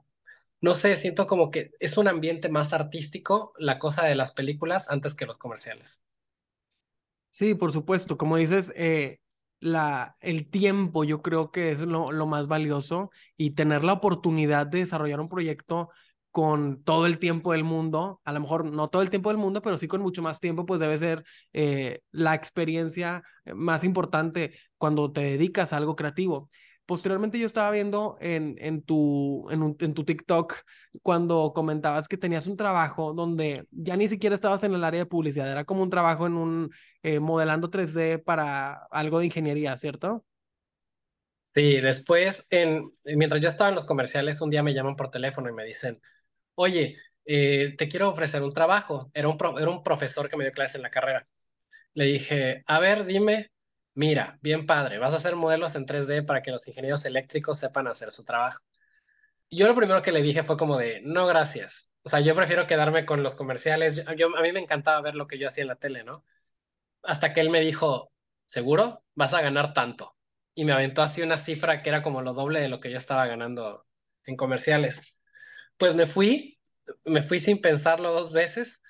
no 0.62 0.74
sé, 0.74 0.96
siento 0.98 1.28
como 1.28 1.52
que 1.52 1.70
es 1.80 1.98
un 1.98 2.08
ambiente 2.08 2.50
más 2.50 2.74
artístico 2.74 3.54
la 3.58 3.78
cosa 3.80 4.06
de 4.06 4.16
las 4.16 4.32
películas 4.32 4.90
antes 4.90 5.14
que 5.14 5.26
los 5.26 5.38
comerciales. 5.38 6.02
Sí, 7.30 7.54
por 7.54 7.72
supuesto. 7.72 8.18
Como 8.18 8.38
dices, 8.38 8.72
eh, 8.76 9.20
la, 9.60 10.18
el 10.22 10.50
tiempo 10.50 11.04
yo 11.04 11.22
creo 11.22 11.52
que 11.52 11.72
es 11.72 11.82
lo, 11.82 12.12
lo 12.12 12.26
más 12.26 12.48
valioso 12.48 13.12
y 13.38 13.52
tener 13.52 13.84
la 13.84 13.94
oportunidad 13.94 14.68
de 14.68 14.80
desarrollar 14.80 15.20
un 15.20 15.30
proyecto 15.30 15.90
con 16.36 16.84
todo 16.84 17.06
el 17.06 17.18
tiempo 17.18 17.54
del 17.54 17.64
mundo, 17.64 18.20
a 18.26 18.34
lo 18.34 18.42
mejor 18.42 18.66
no 18.66 18.90
todo 18.90 19.02
el 19.02 19.10
tiempo 19.10 19.30
del 19.30 19.38
mundo, 19.38 19.62
pero 19.62 19.78
sí 19.78 19.88
con 19.88 20.02
mucho 20.02 20.22
más 20.22 20.42
tiempo, 20.42 20.66
pues 20.66 20.82
debe 20.82 20.98
ser 20.98 21.24
eh, 21.54 22.02
la 22.12 22.36
experiencia 22.36 23.24
eh, 23.46 23.54
más 23.54 23.86
importante 23.86 24.52
cuando 24.78 25.14
te 25.14 25.22
dedicas 25.22 25.72
a 25.72 25.78
algo 25.78 25.96
creativo. 25.96 26.50
Posteriormente 26.86 27.40
yo 27.40 27.48
estaba 27.48 27.72
viendo 27.72 28.18
en, 28.20 28.58
en, 28.60 28.82
tu, 28.82 29.48
en, 29.50 29.94
tu 29.94 30.04
TikTok 30.04 30.56
cuando 31.02 31.54
comentabas 31.56 32.10
que 32.10 32.18
tenías 32.18 32.48
un 32.48 32.58
trabajo 32.58 33.14
donde 33.14 33.66
ya 33.72 33.96
ni 33.96 34.10
siquiera 34.10 34.36
estabas 34.36 34.62
en 34.66 34.74
el 34.74 34.84
área 34.84 35.00
de 35.00 35.06
publicidad, 35.06 35.50
era 35.50 35.64
como 35.64 35.84
un 35.84 35.90
trabajo 35.90 36.28
en 36.28 36.34
un 36.34 36.70
eh, 37.02 37.22
modelando 37.22 37.70
3D 37.70 38.22
para 38.22 38.74
algo 38.92 39.20
de 39.20 39.28
ingeniería, 39.28 39.78
¿cierto? 39.78 40.26
Sí, 41.54 41.80
después, 41.80 42.46
en, 42.50 42.92
mientras 43.06 43.40
yo 43.42 43.48
estaba 43.48 43.70
en 43.70 43.76
los 43.76 43.86
comerciales, 43.86 44.42
un 44.42 44.50
día 44.50 44.64
me 44.64 44.74
llaman 44.74 44.98
por 44.98 45.10
teléfono 45.10 45.50
y 45.50 45.54
me 45.54 45.64
dicen, 45.64 46.02
oye, 46.56 46.98
eh, 47.26 47.76
te 47.78 47.88
quiero 47.88 48.10
ofrecer 48.10 48.44
un 48.44 48.52
trabajo. 48.52 49.12
Era 49.14 49.30
un, 49.30 49.38
era 49.60 49.70
un 49.70 49.84
profesor 49.84 50.30
que 50.30 50.38
me 50.38 50.44
dio 50.46 50.54
clase 50.54 50.78
en 50.78 50.84
la 50.84 50.90
carrera. 50.90 51.28
Le 51.94 52.06
dije, 52.06 52.64
a 52.68 52.80
ver, 52.80 53.06
dime, 53.06 53.52
mira, 53.96 54.40
bien 54.42 54.66
padre, 54.66 55.00
vas 55.00 55.14
a 55.14 55.18
hacer 55.18 55.36
modelos 55.36 55.76
en 55.76 55.86
3D 55.86 56.24
para 56.24 56.42
que 56.44 56.52
los 56.52 56.68
ingenieros 56.68 57.06
eléctricos 57.06 57.60
sepan 57.60 57.88
hacer 57.88 58.12
su 58.12 58.26
trabajo. 58.26 58.62
Yo 59.50 59.68
lo 59.68 59.76
primero 59.76 60.02
que 60.02 60.12
le 60.12 60.22
dije 60.22 60.44
fue 60.44 60.58
como 60.58 60.78
de, 60.78 61.02
no, 61.04 61.26
gracias. 61.28 61.90
O 62.04 62.10
sea, 62.10 62.20
yo 62.20 62.36
prefiero 62.36 62.68
quedarme 62.68 63.06
con 63.06 63.24
los 63.24 63.36
comerciales. 63.36 64.04
Yo, 64.18 64.36
a 64.38 64.42
mí 64.42 64.52
me 64.52 64.60
encantaba 64.60 65.02
ver 65.02 65.16
lo 65.16 65.28
que 65.28 65.38
yo 65.40 65.48
hacía 65.48 65.64
en 65.64 65.70
la 65.70 65.76
tele, 65.78 66.04
¿no? 66.04 66.26
Hasta 67.04 67.34
que 67.34 67.42
él 67.42 67.50
me 67.50 67.62
dijo, 67.62 68.12
¿seguro? 68.46 69.04
Vas 69.16 69.34
a 69.34 69.42
ganar 69.42 69.74
tanto. 69.74 70.16
y 70.56 70.66
me 70.66 70.74
aventó 70.74 71.04
así 71.04 71.22
una 71.22 71.38
cifra 71.38 71.84
que 71.84 71.90
era 71.90 72.02
como 72.04 72.22
lo 72.22 72.34
doble 72.34 72.62
de 72.62 72.70
lo 72.70 72.80
que 72.82 72.92
yo 72.92 72.98
estaba 72.98 73.28
ganando 73.28 73.88
en 74.26 74.36
comerciales. 74.38 75.15
Pues 75.78 75.96
me 75.96 76.08
fui, 76.08 76.60
me 77.06 77.22
fui 77.24 77.40
sin 77.40 77.62
pensarlo 77.62 78.12
dos 78.12 78.32
veces. 78.32 78.82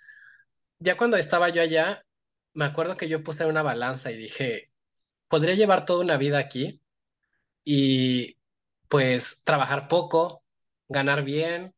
Ya 0.80 0.98
cuando 0.98 1.18
estaba 1.18 1.50
yo 1.50 1.62
allá, 1.62 2.04
me 2.54 2.66
acuerdo 2.66 2.98
que 2.98 3.10
yo 3.10 3.24
puse 3.24 3.46
una 3.46 3.64
balanza 3.64 4.12
y 4.12 4.18
dije, 4.18 4.72
podría 5.28 5.56
llevar 5.56 5.86
toda 5.86 6.04
una 6.04 6.18
vida 6.18 6.40
aquí 6.40 6.82
y 7.66 8.38
pues 8.90 9.44
trabajar 9.46 9.88
poco, 9.88 10.44
ganar 10.90 11.24
bien. 11.24 11.76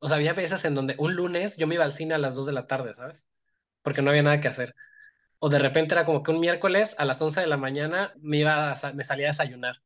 O 0.00 0.08
sea, 0.08 0.16
había 0.18 0.34
veces 0.34 0.64
en 0.64 0.74
donde 0.74 0.96
un 0.98 1.14
lunes 1.16 1.56
yo 1.56 1.66
me 1.66 1.76
iba 1.76 1.84
al 1.84 1.92
cine 1.92 2.14
a 2.14 2.18
las 2.18 2.34
2 2.36 2.46
de 2.46 2.52
la 2.52 2.66
tarde, 2.66 2.94
¿sabes? 2.94 3.22
Porque 3.82 4.02
no 4.02 4.10
había 4.10 4.22
nada 4.22 4.40
que 4.40 4.48
hacer. 4.48 4.74
O 5.40 5.50
de 5.50 5.58
repente 5.60 5.94
era 5.94 6.06
como 6.06 6.22
que 6.22 6.32
un 6.32 6.40
miércoles 6.40 6.94
a 6.98 7.04
las 7.06 7.20
11 7.22 7.40
de 7.40 7.46
la 7.48 7.56
mañana 7.58 8.14
me, 8.20 8.38
iba 8.38 8.76
me 8.94 9.04
salía 9.04 9.28
a 9.28 9.30
desayunar 9.32 9.82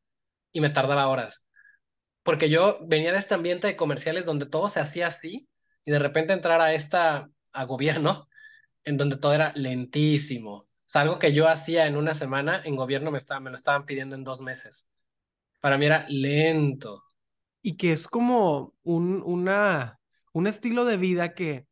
y 0.52 0.60
me 0.60 0.70
tardaba 0.70 1.08
horas. 1.08 1.44
Porque 2.24 2.50
yo 2.50 2.78
venía 2.82 3.12
de 3.12 3.18
este 3.18 3.34
ambiente 3.34 3.68
de 3.68 3.76
comerciales 3.76 4.24
donde 4.24 4.46
todo 4.46 4.68
se 4.68 4.80
hacía 4.80 5.06
así 5.06 5.46
y 5.84 5.92
de 5.92 5.98
repente 6.00 6.32
entrar 6.32 6.60
a 6.60 6.72
esta, 6.72 7.30
a 7.52 7.64
gobierno, 7.64 8.28
en 8.82 8.96
donde 8.96 9.16
todo 9.16 9.34
era 9.34 9.52
lentísimo. 9.54 10.52
O 10.52 10.68
sea, 10.86 11.02
algo 11.02 11.18
que 11.18 11.32
yo 11.32 11.48
hacía 11.48 11.86
en 11.86 11.96
una 11.96 12.14
semana, 12.14 12.62
en 12.64 12.76
gobierno 12.76 13.10
me, 13.10 13.18
estaba, 13.18 13.40
me 13.40 13.50
lo 13.50 13.56
estaban 13.56 13.84
pidiendo 13.84 14.16
en 14.16 14.24
dos 14.24 14.40
meses. 14.40 14.88
Para 15.60 15.78
mí 15.78 15.86
era 15.86 16.06
lento. 16.08 17.04
Y 17.62 17.76
que 17.76 17.92
es 17.92 18.08
como 18.08 18.74
un, 18.82 19.22
una, 19.24 20.00
un 20.32 20.46
estilo 20.46 20.84
de 20.84 20.96
vida 20.96 21.34
que 21.34 21.66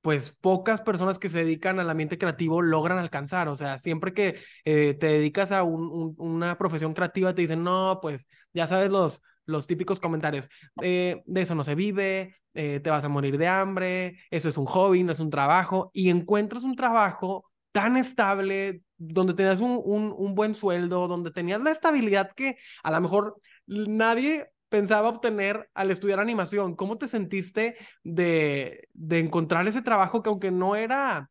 pues 0.00 0.30
pocas 0.40 0.80
personas 0.80 1.18
que 1.18 1.28
se 1.28 1.38
dedican 1.38 1.80
al 1.80 1.90
ambiente 1.90 2.18
creativo 2.18 2.62
logran 2.62 2.98
alcanzar. 2.98 3.48
O 3.48 3.56
sea, 3.56 3.78
siempre 3.78 4.14
que 4.14 4.40
eh, 4.64 4.94
te 4.94 5.06
dedicas 5.06 5.50
a 5.50 5.64
una 5.64 6.56
profesión 6.56 6.94
creativa, 6.94 7.34
te 7.34 7.42
dicen, 7.42 7.64
no, 7.64 7.98
pues 8.00 8.28
ya 8.52 8.66
sabes 8.66 8.90
los, 8.90 9.22
los 9.48 9.66
típicos 9.66 9.98
comentarios, 9.98 10.48
de 10.76 11.22
eso 11.34 11.54
no 11.54 11.64
se 11.64 11.74
vive, 11.74 12.36
eh, 12.54 12.80
te 12.80 12.90
vas 12.90 13.04
a 13.04 13.08
morir 13.08 13.38
de 13.38 13.48
hambre, 13.48 14.18
eso 14.30 14.48
es 14.48 14.58
un 14.58 14.66
hobby, 14.66 15.02
no 15.02 15.12
es 15.12 15.20
un 15.20 15.30
trabajo, 15.30 15.90
y 15.94 16.10
encuentras 16.10 16.64
un 16.64 16.76
trabajo 16.76 17.50
tan 17.72 17.96
estable, 17.96 18.82
donde 18.96 19.32
tenías 19.34 19.60
un, 19.60 19.80
un, 19.84 20.34
buen 20.34 20.54
sueldo, 20.54 21.06
donde 21.08 21.30
tenías 21.30 21.60
la 21.60 21.70
estabilidad 21.70 22.32
que 22.34 22.58
a 22.82 22.90
lo 22.90 23.00
mejor 23.00 23.40
nadie 23.66 24.50
pensaba 24.68 25.08
obtener 25.08 25.70
al 25.72 25.90
estudiar 25.90 26.20
animación. 26.20 26.74
¿Cómo 26.74 26.98
te 26.98 27.06
sentiste 27.06 27.76
de, 28.02 28.88
de 28.92 29.18
encontrar 29.20 29.66
ese 29.68 29.80
trabajo 29.80 30.22
que 30.22 30.28
aunque 30.28 30.50
no 30.50 30.74
era 30.74 31.30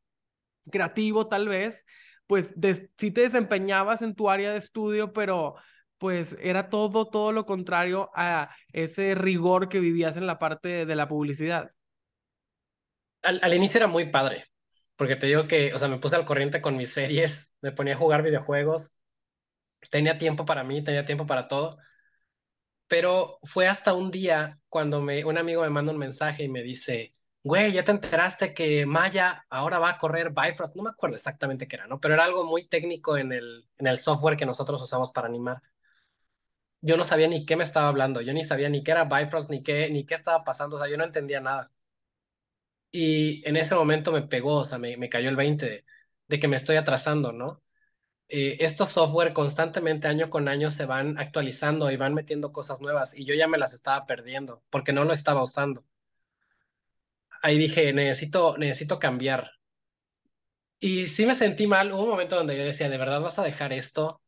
creativo 0.72 1.28
tal 1.28 1.50
vez, 1.50 1.86
pues 2.26 2.56
sí 2.98 3.12
te 3.12 3.22
desempeñabas 3.22 4.02
en 4.02 4.16
tu 4.16 4.30
área 4.30 4.52
de 4.52 4.58
estudio, 4.58 5.14
pero 5.14 5.56
pues 5.98 6.38
era 6.42 6.70
todo, 6.70 7.10
todo 7.10 7.32
lo 7.32 7.46
contrario 7.46 8.10
a 8.16 8.56
ese 8.72 9.16
rigor 9.16 9.70
que 9.70 9.80
vivías 9.80 10.18
en 10.18 10.28
la 10.28 10.40
parte 10.40 10.86
de 10.86 10.96
la 10.96 11.08
publicidad. 11.08 11.72
Al, 13.24 13.40
al, 13.42 13.54
inicio 13.54 13.78
era 13.80 13.88
muy 13.88 14.10
padre, 14.10 14.46
porque 14.96 15.16
te 15.16 15.28
digo 15.28 15.48
que, 15.48 15.74
o 15.74 15.80
sea, 15.80 15.88
me 15.88 16.00
puse 16.00 16.16
al 16.16 16.26
corriente 16.26 16.62
con 16.62 16.78
mis 16.78 16.90
series, 16.94 17.52
me 17.62 17.72
ponía 17.72 17.96
a 17.96 17.98
jugar 17.98 18.24
videojuegos, 18.24 18.98
tenía 19.90 20.18
tiempo 20.18 20.46
para 20.46 20.64
mí, 20.64 20.84
tenía 20.84 21.06
tiempo 21.06 21.26
para 21.26 21.48
todo, 21.48 21.78
pero 22.88 23.40
fue 23.44 23.68
hasta 23.68 23.94
un 23.94 24.12
día 24.12 24.60
cuando 24.70 25.02
me, 25.02 25.26
un 25.26 25.38
amigo 25.38 25.62
me 25.64 25.70
manda 25.70 25.92
un 25.92 25.98
mensaje 25.98 26.44
y 26.44 26.50
me 26.50 26.64
dice, 26.64 27.12
güey, 27.44 27.74
ya 27.74 27.84
te 27.84 27.92
enteraste 27.92 28.54
que 28.54 28.86
Maya 28.86 29.46
ahora 29.50 29.80
va 29.80 29.92
a 29.92 29.98
correr 29.98 30.32
Bifrost, 30.32 30.76
no 30.76 30.84
me 30.84 30.90
acuerdo 30.92 31.16
exactamente 31.16 31.68
qué 31.68 31.78
era, 31.78 31.88
¿no? 31.88 32.00
Pero 32.00 32.14
era 32.14 32.26
algo 32.26 32.46
muy 32.46 32.68
técnico 32.68 33.18
en 33.18 33.32
el, 33.34 33.68
en 33.78 33.88
el 33.88 33.98
software 34.00 34.38
que 34.38 34.46
nosotros 34.46 34.82
usamos 34.82 35.12
para 35.12 35.28
animar 35.28 35.62
yo 36.82 36.98
no 36.98 37.04
sabía 37.04 37.28
ni 37.28 37.46
qué 37.46 37.56
me 37.56 37.64
estaba 37.64 37.88
hablando, 37.90 38.22
yo 38.22 38.34
ni 38.34 38.44
sabía 38.44 38.70
ni 38.70 38.84
qué 38.84 38.92
era 38.92 39.06
Bifrost, 39.06 39.50
ni 39.50 39.64
qué, 39.64 39.90
ni 39.90 40.06
qué 40.06 40.16
estaba 40.16 40.44
pasando, 40.44 40.76
o 40.78 40.80
sea, 40.80 40.90
yo 40.90 40.98
no 40.98 41.04
entendía 41.06 41.40
nada. 41.42 41.72
Y 42.92 43.48
en 43.48 43.58
ese 43.58 43.76
momento 43.76 44.12
me 44.12 44.22
pegó, 44.24 44.56
o 44.56 44.64
sea, 44.64 44.78
me, 44.78 44.98
me 44.98 45.10
cayó 45.10 45.30
el 45.30 45.36
20 45.36 45.86
de, 46.28 46.40
que 46.40 46.48
me 46.48 46.56
estoy 46.58 46.78
atrasando, 46.78 47.32
¿no? 47.34 47.64
Eh, 48.30 48.58
estos 48.62 48.92
software 48.92 49.34
constantemente 49.34 50.08
año 50.08 50.30
con 50.30 50.48
año 50.50 50.70
se 50.72 50.86
van 50.86 51.18
actualizando 51.20 51.92
y 51.92 51.98
van 51.98 52.14
metiendo 52.14 52.54
cosas 52.54 52.82
nuevas 52.82 53.16
y 53.18 53.26
yo 53.26 53.36
ya 53.36 53.48
me 53.48 53.58
las 53.58 53.74
estaba 53.74 54.06
perdiendo 54.06 54.64
porque 54.70 54.94
no 54.94 55.06
lo 55.06 55.14
estaba 55.14 55.44
usando. 55.44 55.86
Ahí 57.42 57.58
dije, 57.58 57.94
necesito, 57.94 58.58
necesito 58.60 59.00
cambiar. 59.00 59.52
Y 60.80 61.08
sí 61.08 61.26
me 61.26 61.36
sentí 61.36 61.68
mal, 61.68 61.92
hubo 61.92 62.04
un 62.04 62.10
momento 62.10 62.36
donde 62.36 62.58
yo 62.58 62.64
decía, 62.64 62.90
¿de 62.90 62.98
verdad 62.98 63.22
vas 63.22 63.40
a 63.40 63.44
dejar 63.44 63.74
esto? 63.74 64.22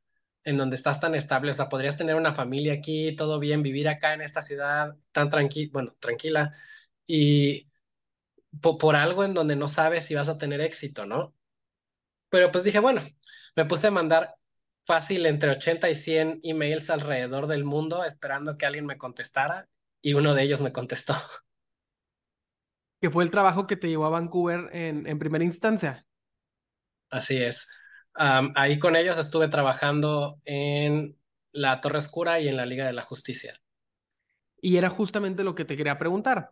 En 0.49 0.57
donde 0.57 0.77
estás 0.77 0.99
tan 0.99 1.13
estable, 1.13 1.51
o 1.51 1.53
sea, 1.53 1.69
podrías 1.69 1.95
tener 1.95 2.15
una 2.15 2.33
familia 2.33 2.73
aquí, 2.73 3.15
todo 3.15 3.37
bien, 3.37 3.61
vivir 3.61 3.87
acá 3.87 4.15
en 4.15 4.21
esta 4.21 4.41
ciudad 4.41 4.95
tan 5.11 5.29
tranquila, 5.29 5.69
bueno, 5.71 5.95
tranquila, 5.99 6.55
y 7.05 7.69
por, 8.59 8.95
algo 8.95 9.23
en 9.23 9.35
donde 9.35 9.55
no 9.55 9.67
sabes 9.67 10.05
si 10.05 10.15
vas 10.15 10.27
a 10.27 10.39
tener 10.39 10.59
éxito, 10.61 11.05
¿no? 11.05 11.35
Pero 12.29 12.51
pues 12.51 12.63
dije, 12.63 12.79
bueno, 12.79 13.03
me 13.55 13.65
puse 13.65 13.87
a 13.87 13.91
mandar 13.91 14.33
fácil 14.81 15.27
entre 15.27 15.51
80 15.51 15.87
y 15.87 15.93
100 15.93 16.39
emails 16.41 16.89
alrededor 16.89 17.45
del 17.45 17.63
mundo 17.63 18.03
esperando 18.03 18.57
que 18.57 18.65
alguien 18.65 18.87
me 18.87 18.97
contestara 18.97 19.69
y 20.01 20.15
uno 20.15 20.33
de 20.33 20.43
ellos 20.43 20.61
me 20.61 20.73
contestó. 20.73 21.13
Que 23.01 23.09
fue 23.09 23.23
el 23.23 23.31
trabajo 23.31 23.65
que 23.65 23.77
te 23.77 23.87
llevó 23.87 24.07
a 24.07 24.09
Vancouver 24.09 24.69
en, 24.73 25.07
en 25.07 25.19
primera 25.19 25.45
instancia. 25.45 26.05
Así 27.09 27.37
es 27.37 27.65
ahí 28.19 28.79
con 28.79 28.95
ellos 28.95 29.17
estuve 29.17 29.47
trabajando 29.47 30.39
en 30.45 31.15
la 31.51 31.79
Torre 31.81 31.99
Oscura 31.99 32.39
y 32.39 32.47
en 32.47 32.57
la 32.57 32.65
Liga 32.65 32.85
de 32.85 32.93
la 32.93 33.01
Justicia. 33.01 33.59
Y 34.61 34.77
era 34.77 34.89
justamente 34.89 35.43
lo 35.43 35.55
que 35.55 35.65
te 35.65 35.77
quería 35.77 35.97
preguntar. 35.97 36.49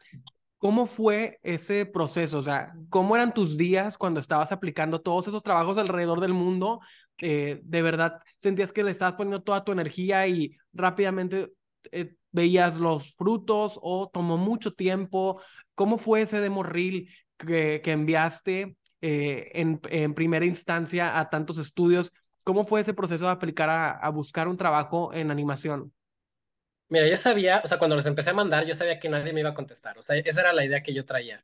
¿Cómo 0.57 0.85
fue 0.85 1.39
ese 1.43 1.85
proceso? 1.85 2.39
O 2.39 2.43
sea, 2.43 2.73
¿cómo 2.89 3.15
eran 3.15 3.33
tus 3.33 3.57
días 3.57 3.97
cuando 3.97 4.19
estabas 4.19 4.51
aplicando 4.51 5.01
todos 5.01 5.27
esos 5.27 5.43
trabajos 5.43 5.77
alrededor 5.77 6.19
del 6.21 6.33
mundo? 6.33 6.79
Eh, 7.19 7.59
¿De 7.63 7.81
verdad 7.81 8.19
sentías 8.37 8.71
que 8.71 8.83
le 8.83 8.91
estabas 8.91 9.15
poniendo 9.15 9.43
toda 9.43 9.63
tu 9.63 9.71
energía 9.71 10.25
y 10.27 10.55
rápidamente 10.73 11.51
eh, 11.91 12.15
veías 12.31 12.77
los 12.77 13.13
frutos 13.15 13.77
o 13.81 14.09
tomó 14.11 14.37
mucho 14.37 14.73
tiempo? 14.73 15.41
¿Cómo 15.75 15.97
fue 15.97 16.21
ese 16.21 16.39
demo 16.39 16.63
reel 16.63 17.09
que, 17.37 17.81
que 17.83 17.91
enviaste 17.91 18.77
eh, 19.01 19.51
en, 19.53 19.79
en, 19.89 20.13
primera 20.13 20.45
instancia 20.45 21.19
a 21.19 21.29
tantos 21.29 21.57
estudios. 21.57 22.11
¿Cómo 22.43 22.65
fue 22.65 22.81
ese 22.81 22.93
proceso 22.93 23.25
de 23.25 23.31
aplicar 23.31 23.69
a, 23.69 23.91
a, 23.91 24.09
buscar 24.09 24.47
un 24.47 24.57
trabajo 24.57 25.13
en 25.13 25.31
animación? 25.31 25.93
Mira, 26.89 27.07
yo 27.07 27.17
sabía, 27.17 27.61
o 27.63 27.67
sea, 27.67 27.77
cuando 27.77 27.95
los 27.95 28.05
empecé 28.05 28.29
a 28.29 28.33
mandar, 28.33 28.65
yo 28.65 28.73
sabía 28.73 28.99
que 28.99 29.09
nadie 29.09 29.33
me 29.33 29.41
iba 29.41 29.49
a 29.49 29.53
contestar. 29.53 29.97
O 29.97 30.01
sea, 30.01 30.15
esa 30.17 30.41
era 30.41 30.53
la 30.53 30.65
idea 30.65 30.81
que 30.81 30.93
yo 30.93 31.05
traía. 31.05 31.43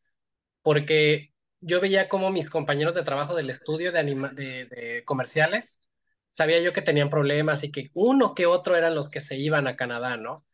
Porque 0.62 1.34
yo 1.60 1.80
veía 1.82 2.10
como 2.10 2.30
mis 2.32 2.50
compañeros 2.50 2.94
de 2.94 3.04
trabajo 3.04 3.36
del 3.36 3.50
estudio 3.50 3.92
de, 3.92 4.00
anima 4.00 4.30
de, 4.30 5.04
comerciales, 5.06 5.82
sabía 6.30 6.62
yo 6.62 6.74
que 6.74 6.82
tenían 6.82 7.10
problemas 7.10 7.64
y 7.64 7.72
que 7.72 7.90
uno 7.94 8.36
que 8.36 8.46
otro 8.48 8.76
eran 8.76 8.96
los 8.96 9.10
que 9.10 9.22
se 9.22 9.38
iban 9.38 9.68
a 9.68 9.76
Canadá, 9.76 10.18
¿no? 10.18 10.46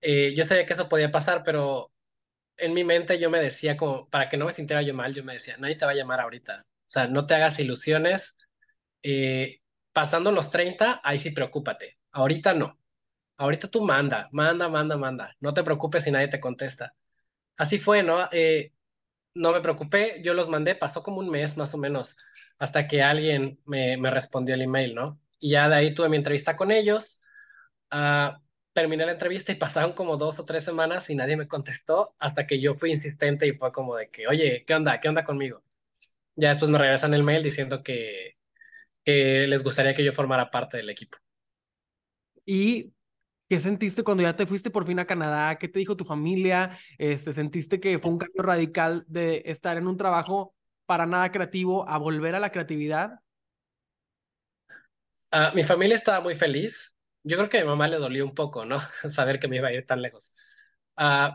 Eh, 0.00 0.34
yo 0.36 0.44
sabía 0.44 0.66
que 0.66 0.72
eso 0.74 0.88
podía 0.88 1.12
pasar, 1.12 1.42
pero 1.44 1.92
en 2.56 2.74
mi 2.74 2.84
mente 2.84 3.18
yo 3.18 3.30
me 3.30 3.40
decía 3.40 3.76
como, 3.76 4.08
para 4.08 4.28
que 4.28 4.36
no 4.36 4.46
me 4.46 4.52
sintiera 4.52 4.82
yo 4.82 4.94
mal, 4.94 5.14
yo 5.14 5.24
me 5.24 5.34
decía, 5.34 5.56
nadie 5.58 5.76
te 5.76 5.84
va 5.86 5.92
a 5.92 5.94
llamar 5.94 6.20
ahorita. 6.20 6.64
O 6.66 6.90
sea, 6.92 7.06
no 7.08 7.26
te 7.26 7.34
hagas 7.34 7.58
ilusiones. 7.58 8.36
Eh, 9.02 9.60
pasando 9.92 10.32
los 10.32 10.50
30, 10.50 11.00
ahí 11.04 11.18
sí 11.18 11.30
preocúpate. 11.30 11.98
Ahorita 12.12 12.54
no. 12.54 12.78
Ahorita 13.36 13.68
tú 13.68 13.82
manda, 13.84 14.28
manda, 14.32 14.68
manda, 14.68 14.96
manda. 14.96 15.36
No 15.40 15.54
te 15.54 15.64
preocupes 15.64 16.04
si 16.04 16.10
nadie 16.10 16.28
te 16.28 16.40
contesta. 16.40 16.94
Así 17.56 17.78
fue, 17.78 18.02
¿no? 18.02 18.28
Eh, 18.32 18.72
no 19.34 19.52
me 19.52 19.60
preocupé, 19.60 20.20
yo 20.22 20.34
los 20.34 20.48
mandé, 20.48 20.74
pasó 20.74 21.02
como 21.02 21.18
un 21.20 21.30
mes 21.30 21.56
más 21.56 21.74
o 21.74 21.78
menos, 21.78 22.16
hasta 22.58 22.86
que 22.86 23.02
alguien 23.02 23.60
me, 23.64 23.96
me 23.96 24.10
respondió 24.10 24.54
el 24.54 24.62
email, 24.62 24.94
¿no? 24.94 25.20
Y 25.38 25.50
ya 25.52 25.68
de 25.68 25.76
ahí 25.76 25.94
tuve 25.94 26.08
mi 26.08 26.16
entrevista 26.16 26.56
con 26.56 26.70
ellos. 26.70 27.22
Uh, 27.92 28.38
terminé 28.72 29.04
la 29.04 29.12
entrevista 29.12 29.52
y 29.52 29.56
pasaron 29.56 29.92
como 29.92 30.16
dos 30.16 30.38
o 30.38 30.44
tres 30.44 30.64
semanas 30.64 31.08
y 31.10 31.14
nadie 31.14 31.36
me 31.36 31.48
contestó 31.48 32.14
hasta 32.18 32.46
que 32.46 32.60
yo 32.60 32.74
fui 32.74 32.90
insistente 32.90 33.46
y 33.46 33.52
fue 33.52 33.72
como 33.72 33.96
de 33.96 34.10
que, 34.10 34.26
oye, 34.26 34.64
¿qué 34.66 34.74
onda? 34.74 35.00
¿Qué 35.00 35.08
onda 35.08 35.24
conmigo? 35.24 35.62
Ya 36.36 36.48
después 36.48 36.70
me 36.70 36.78
regresan 36.78 37.14
el 37.14 37.22
mail 37.22 37.42
diciendo 37.42 37.82
que, 37.82 38.38
que 39.04 39.46
les 39.46 39.62
gustaría 39.62 39.94
que 39.94 40.04
yo 40.04 40.12
formara 40.12 40.50
parte 40.50 40.78
del 40.78 40.90
equipo. 40.90 41.18
¿Y 42.46 42.92
qué 43.48 43.60
sentiste 43.60 44.02
cuando 44.02 44.22
ya 44.22 44.34
te 44.34 44.46
fuiste 44.46 44.70
por 44.70 44.86
fin 44.86 44.98
a 44.98 45.04
Canadá? 45.04 45.58
¿Qué 45.58 45.68
te 45.68 45.78
dijo 45.78 45.96
tu 45.96 46.04
familia? 46.04 46.78
Este, 46.98 47.32
¿Sentiste 47.32 47.78
que 47.78 47.98
fue 47.98 48.10
un 48.10 48.18
cambio 48.18 48.42
radical 48.42 49.04
de 49.06 49.42
estar 49.44 49.76
en 49.76 49.86
un 49.86 49.96
trabajo 49.96 50.54
para 50.86 51.06
nada 51.06 51.30
creativo 51.30 51.88
a 51.88 51.98
volver 51.98 52.34
a 52.34 52.40
la 52.40 52.50
creatividad? 52.50 53.20
Uh, 55.30 55.54
mi 55.54 55.62
familia 55.62 55.96
estaba 55.96 56.20
muy 56.20 56.36
feliz 56.36 56.91
yo 57.24 57.36
creo 57.36 57.48
que 57.48 57.58
a 57.58 57.62
mi 57.62 57.68
mamá 57.68 57.88
le 57.88 57.98
dolió 57.98 58.24
un 58.24 58.34
poco, 58.34 58.64
¿no? 58.64 58.78
Saber 59.10 59.40
que 59.40 59.48
me 59.48 59.56
iba 59.56 59.68
a 59.68 59.72
ir 59.72 59.86
tan 59.86 60.02
lejos. 60.02 60.34
Uh, 60.96 61.32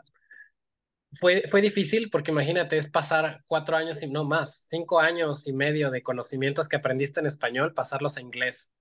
fue, 1.19 1.43
fue 1.49 1.61
difícil 1.61 2.09
porque 2.09 2.31
imagínate, 2.31 2.77
es 2.77 2.91
pasar 2.91 3.43
cuatro 3.47 3.77
años 3.77 4.01
y 4.03 4.07
no 4.07 4.23
más, 4.25 4.65
cinco 4.69 4.99
años 4.99 5.47
y 5.47 5.53
medio 5.53 5.89
de 5.91 6.03
conocimientos 6.03 6.67
que 6.67 6.75
aprendiste 6.75 7.19
en 7.19 7.27
español, 7.27 7.73
pasarlos 7.73 8.17
a 8.17 8.21
inglés. 8.21 8.71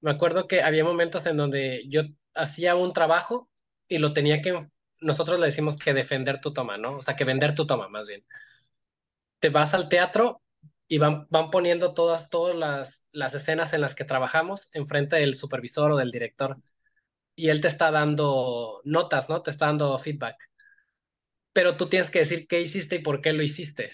Me 0.00 0.10
acuerdo 0.10 0.48
que 0.48 0.62
había 0.62 0.84
momentos 0.84 1.26
en 1.26 1.36
donde 1.36 1.84
yo 1.88 2.02
hacía 2.34 2.74
un 2.76 2.92
trabajo 2.92 3.50
y 3.88 3.98
lo 3.98 4.12
tenía 4.12 4.42
que, 4.42 4.68
nosotros 5.00 5.40
le 5.40 5.46
decimos 5.46 5.76
que 5.78 5.94
defender 5.94 6.40
tu 6.40 6.52
toma, 6.52 6.76
¿no? 6.78 6.98
O 6.98 7.02
sea, 7.02 7.16
que 7.16 7.24
vender 7.24 7.54
tu 7.54 7.66
toma, 7.66 7.88
más 7.88 8.08
bien. 8.08 8.24
Te 9.38 9.50
vas 9.50 9.74
al 9.74 9.88
teatro 9.88 10.42
y 10.88 10.98
van, 10.98 11.26
van 11.30 11.50
poniendo 11.50 11.94
todas, 11.94 12.30
todas 12.30 12.56
las, 12.56 13.03
las 13.14 13.34
escenas 13.34 13.72
en 13.72 13.80
las 13.80 13.94
que 13.94 14.04
trabajamos 14.04 14.70
enfrente 14.74 15.16
del 15.16 15.34
supervisor 15.34 15.92
o 15.92 15.96
del 15.96 16.10
director. 16.10 16.58
Y 17.36 17.48
él 17.48 17.60
te 17.60 17.68
está 17.68 17.90
dando 17.90 18.80
notas, 18.84 19.28
¿no? 19.28 19.42
Te 19.42 19.50
está 19.50 19.66
dando 19.66 19.98
feedback. 19.98 20.36
Pero 21.52 21.76
tú 21.76 21.88
tienes 21.88 22.10
que 22.10 22.20
decir 22.20 22.46
qué 22.48 22.60
hiciste 22.60 22.96
y 22.96 22.98
por 23.00 23.20
qué 23.20 23.32
lo 23.32 23.42
hiciste. 23.42 23.92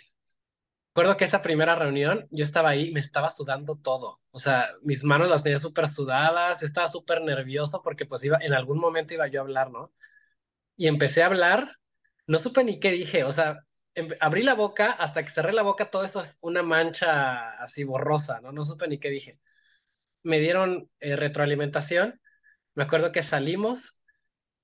Recuerdo 0.95 1.17
que 1.17 1.25
esa 1.25 1.43
primera 1.43 1.77
reunión 1.77 2.27
yo 2.31 2.45
estaba 2.45 2.71
ahí, 2.71 2.93
me 2.93 3.01
estaba 3.01 3.31
sudando 3.31 3.77
todo. 3.77 4.21
O 4.33 4.39
sea, 4.41 4.71
mis 4.83 5.05
manos 5.05 5.29
las 5.29 5.43
tenía 5.43 5.59
súper 5.59 5.87
sudadas, 5.89 6.63
estaba 6.63 6.89
súper 6.89 7.23
nervioso 7.23 7.83
porque 7.83 8.07
pues 8.07 8.25
iba, 8.25 8.39
en 8.41 8.55
algún 8.55 8.79
momento 8.81 9.15
iba 9.15 9.29
yo 9.29 9.41
a 9.41 9.45
hablar, 9.45 9.71
¿no? 9.71 9.93
Y 10.77 10.89
empecé 10.89 11.23
a 11.23 11.27
hablar, 11.27 11.77
no 12.27 12.39
supe 12.39 12.65
ni 12.65 12.81
qué 12.81 12.91
dije, 12.93 13.25
o 13.25 13.33
sea, 13.33 13.67
abrí 14.21 14.43
la 14.43 14.55
boca, 14.55 14.93
hasta 14.93 15.23
que 15.23 15.31
cerré 15.31 15.53
la 15.53 15.63
boca 15.63 15.91
todo 15.91 16.05
eso 16.05 16.23
es 16.23 16.37
una 16.41 16.63
mancha 16.63 17.51
así 17.63 17.85
borrosa, 17.85 18.41
¿no? 18.41 18.53
No 18.53 18.65
supe 18.65 18.89
ni 18.89 18.99
qué 18.99 19.11
dije. 19.11 19.39
Me 20.23 20.39
dieron 20.39 20.91
eh, 21.01 21.17
retroalimentación, 21.17 22.21
me 22.75 22.85
acuerdo 22.85 23.13
que 23.13 23.23
salimos 23.23 24.01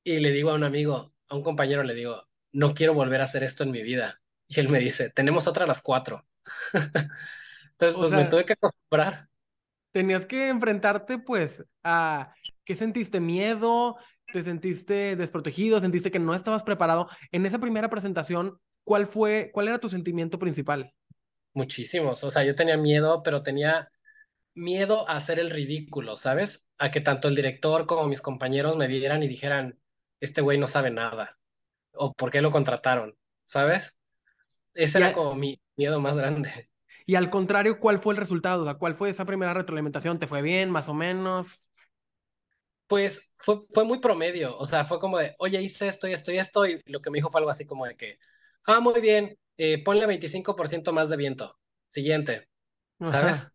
y 0.05 0.21
le 0.21 0.31
digo 0.33 0.51
a 0.51 0.55
un 0.55 0.65
amigo, 0.65 1.15
a 1.29 1.35
un 1.37 1.43
compañero 1.43 1.83
le 1.83 1.95
digo, 1.95 2.29
no 2.53 2.75
quiero 2.75 2.95
volver 2.95 3.21
a 3.21 3.25
hacer 3.25 3.43
esto 3.43 3.65
en 3.65 3.73
mi 3.73 3.83
vida. 3.83 4.21
Y 4.49 4.61
él 4.61 4.69
me 4.69 4.79
dice, 4.79 5.11
tenemos 5.11 5.47
otra 5.47 5.65
a 5.65 5.69
las 5.69 5.83
cuatro. 5.83 6.27
Entonces, 7.73 7.97
O 7.97 8.01
pues 8.01 8.13
me 8.13 8.25
tuve 8.27 8.45
que 8.45 8.55
acostumbrar 8.55 9.29
tenías 9.97 10.27
que 10.27 10.51
enfrentarte 10.51 11.17
pues 11.17 11.65
a 11.83 12.35
qué 12.67 12.77
sentiste 12.77 13.19
miedo, 13.19 13.97
te 14.31 14.43
sentiste 14.43 15.17
desprotegido, 15.17 15.81
sentiste 15.81 16.11
que 16.11 16.19
no 16.19 16.35
estabas 16.35 16.63
preparado. 16.63 17.09
En 17.33 17.47
esa 17.47 17.59
primera 17.61 17.89
presentación, 17.89 18.61
¿cuál 18.87 19.07
fue, 19.07 19.51
cuál 19.53 19.69
era 19.69 19.81
tu 19.81 19.91
sentimiento 19.91 20.39
principal? 20.41 20.95
muchísimos. 21.55 22.23
O 22.25 22.31
sea, 22.31 22.45
yo 22.45 22.55
tenía 22.55 22.77
miedo, 22.77 23.23
pero 23.23 23.43
tenía 23.43 23.91
miedo 24.55 25.09
a 25.11 25.17
hacer 25.17 25.39
el 25.41 25.51
ridículo, 25.51 26.17
¿sabes? 26.17 26.69
A 26.79 26.91
que 26.91 27.01
tanto 27.03 27.29
el 27.29 27.37
director 27.37 27.87
como 27.87 28.09
mis 28.09 28.23
compañeros 28.23 28.77
me 28.77 28.89
vieran 28.89 29.23
y 29.23 29.29
dijeran, 29.29 29.81
este 30.21 30.41
güey 30.43 30.59
no 30.59 30.69
sabe 30.69 30.91
nada, 30.91 31.39
o 31.95 32.15
por 32.15 32.31
qué 32.31 32.43
lo 32.43 32.51
contrataron, 32.53 33.19
¿sabes? 33.47 33.97
Ese 34.75 34.99
Y, 34.99 35.01
era 35.01 35.13
a- 35.13 35.15
como 35.15 35.35
mi 35.37 35.61
miedo 35.77 36.01
más 36.01 36.19
grande. 36.19 36.71
y 37.07 37.15
al 37.15 37.31
contrario, 37.31 37.79
¿cuál 37.81 37.99
fue 38.01 38.15
el 38.15 38.19
resultado? 38.21 38.63
O 38.63 38.65
sea, 38.65 38.75
¿cuál 38.75 38.95
fue 38.95 39.11
esa 39.11 39.25
primera 39.25 39.55
retroalimentación? 39.55 40.19
¿Te 40.19 40.27
fue 40.27 40.43
bien, 40.43 40.71
más 40.71 40.89
o 40.89 40.95
menos? 40.95 41.63
Pues 42.87 43.33
fue, 43.39 43.63
fue 43.75 43.85
muy 43.85 43.99
promedio, 44.01 44.57
o 44.57 44.65
sea, 44.65 44.85
fue 44.85 45.01
como 45.01 45.19
de, 45.19 45.35
oye, 45.39 45.61
hice 45.61 45.89
esto 45.89 46.07
y 46.07 46.13
esto 46.13 46.31
y 46.33 46.39
esto, 46.39 46.67
y 46.67 46.81
lo 46.87 47.01
que 47.01 47.11
me 47.11 47.19
dijo 47.19 47.31
fue 47.33 47.41
algo 47.41 47.51
así 47.51 47.67
como 47.67 47.85
de 47.87 47.97
que, 47.97 48.19
ah, 48.67 48.81
muy 48.81 49.01
bien, 49.01 49.39
eh, 49.57 49.83
ponle 49.85 50.07
25% 50.07 50.93
más 50.93 51.09
de 51.09 51.17
viento. 51.17 51.57
Siguiente, 51.89 52.49
¿sabes? 53.11 53.37
Ajá. 53.39 53.53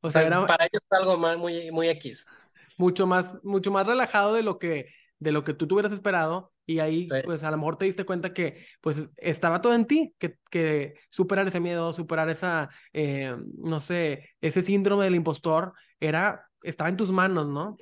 O 0.00 0.10
sea, 0.10 0.22
sea, 0.22 0.26
era 0.26 0.46
para 0.46 0.66
ellos 0.66 0.82
fue 0.88 0.98
algo 0.98 1.18
más, 1.18 1.38
muy, 1.38 1.70
muy 1.72 1.88
X. 1.90 2.28
mucho 2.76 3.06
más, 3.06 3.38
mucho 3.44 3.70
más 3.70 3.86
relajado 3.86 4.34
de 4.34 4.42
lo 4.42 4.58
que, 4.58 4.86
de 5.18 5.32
lo 5.32 5.44
que 5.44 5.54
tú 5.54 5.66
tuvieras 5.66 5.92
esperado. 5.92 6.52
Y 6.66 6.78
ahí, 6.78 7.10
Sí, 7.10 7.16
pues 7.24 7.42
a 7.42 7.50
lo 7.50 7.56
mejor 7.56 7.76
te 7.76 7.86
diste 7.86 8.04
cuenta 8.04 8.32
que, 8.32 8.66
pues, 8.80 9.08
estaba 9.16 9.60
todo 9.60 9.74
en 9.74 9.86
ti, 9.86 10.14
que, 10.18 10.38
que 10.50 10.94
superar 11.10 11.48
ese 11.48 11.58
miedo, 11.60 11.92
superar 11.92 12.28
esa, 12.28 12.70
eh, 12.92 13.34
no 13.58 13.80
sé, 13.80 14.30
ese 14.40 14.62
síndrome 14.62 15.04
del 15.04 15.16
impostor, 15.16 15.72
era, 15.98 16.48
estaba 16.62 16.88
en 16.90 16.96
tus 16.96 17.10
manos, 17.10 17.48
¿no? 17.48 17.76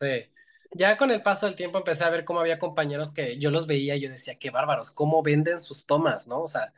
sí. 0.00 0.33
Ya 0.76 0.96
con 0.96 1.10
el 1.12 1.22
paso 1.22 1.46
del 1.46 1.54
tiempo 1.56 1.78
empecé 1.78 2.02
a 2.04 2.10
ver 2.10 2.24
cómo 2.24 2.40
había 2.40 2.58
compañeros 2.58 3.14
que 3.14 3.38
yo 3.38 3.50
los 3.50 3.66
veía 3.68 3.94
y 3.96 4.00
yo 4.00 4.10
decía, 4.10 4.38
qué 4.38 4.50
bárbaros, 4.50 4.90
cómo 4.90 5.22
venden 5.22 5.60
sus 5.60 5.86
tomas, 5.86 6.26
¿no? 6.26 6.42
O 6.42 6.48
sea, 6.48 6.74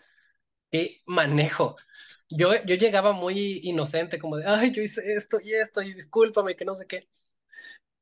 qué 0.70 1.02
manejo. 1.06 1.76
Yo, 2.30 2.54
yo 2.66 2.76
llegaba 2.76 3.12
muy 3.12 3.60
inocente, 3.64 4.18
como 4.18 4.36
de, 4.38 4.46
ay, 4.46 4.72
yo 4.72 4.82
hice 4.82 5.14
esto 5.14 5.38
y 5.42 5.54
esto, 5.54 5.82
y 5.82 5.94
discúlpame, 5.94 6.56
que 6.56 6.64
no 6.66 6.74
sé 6.74 6.86
qué. 6.86 7.08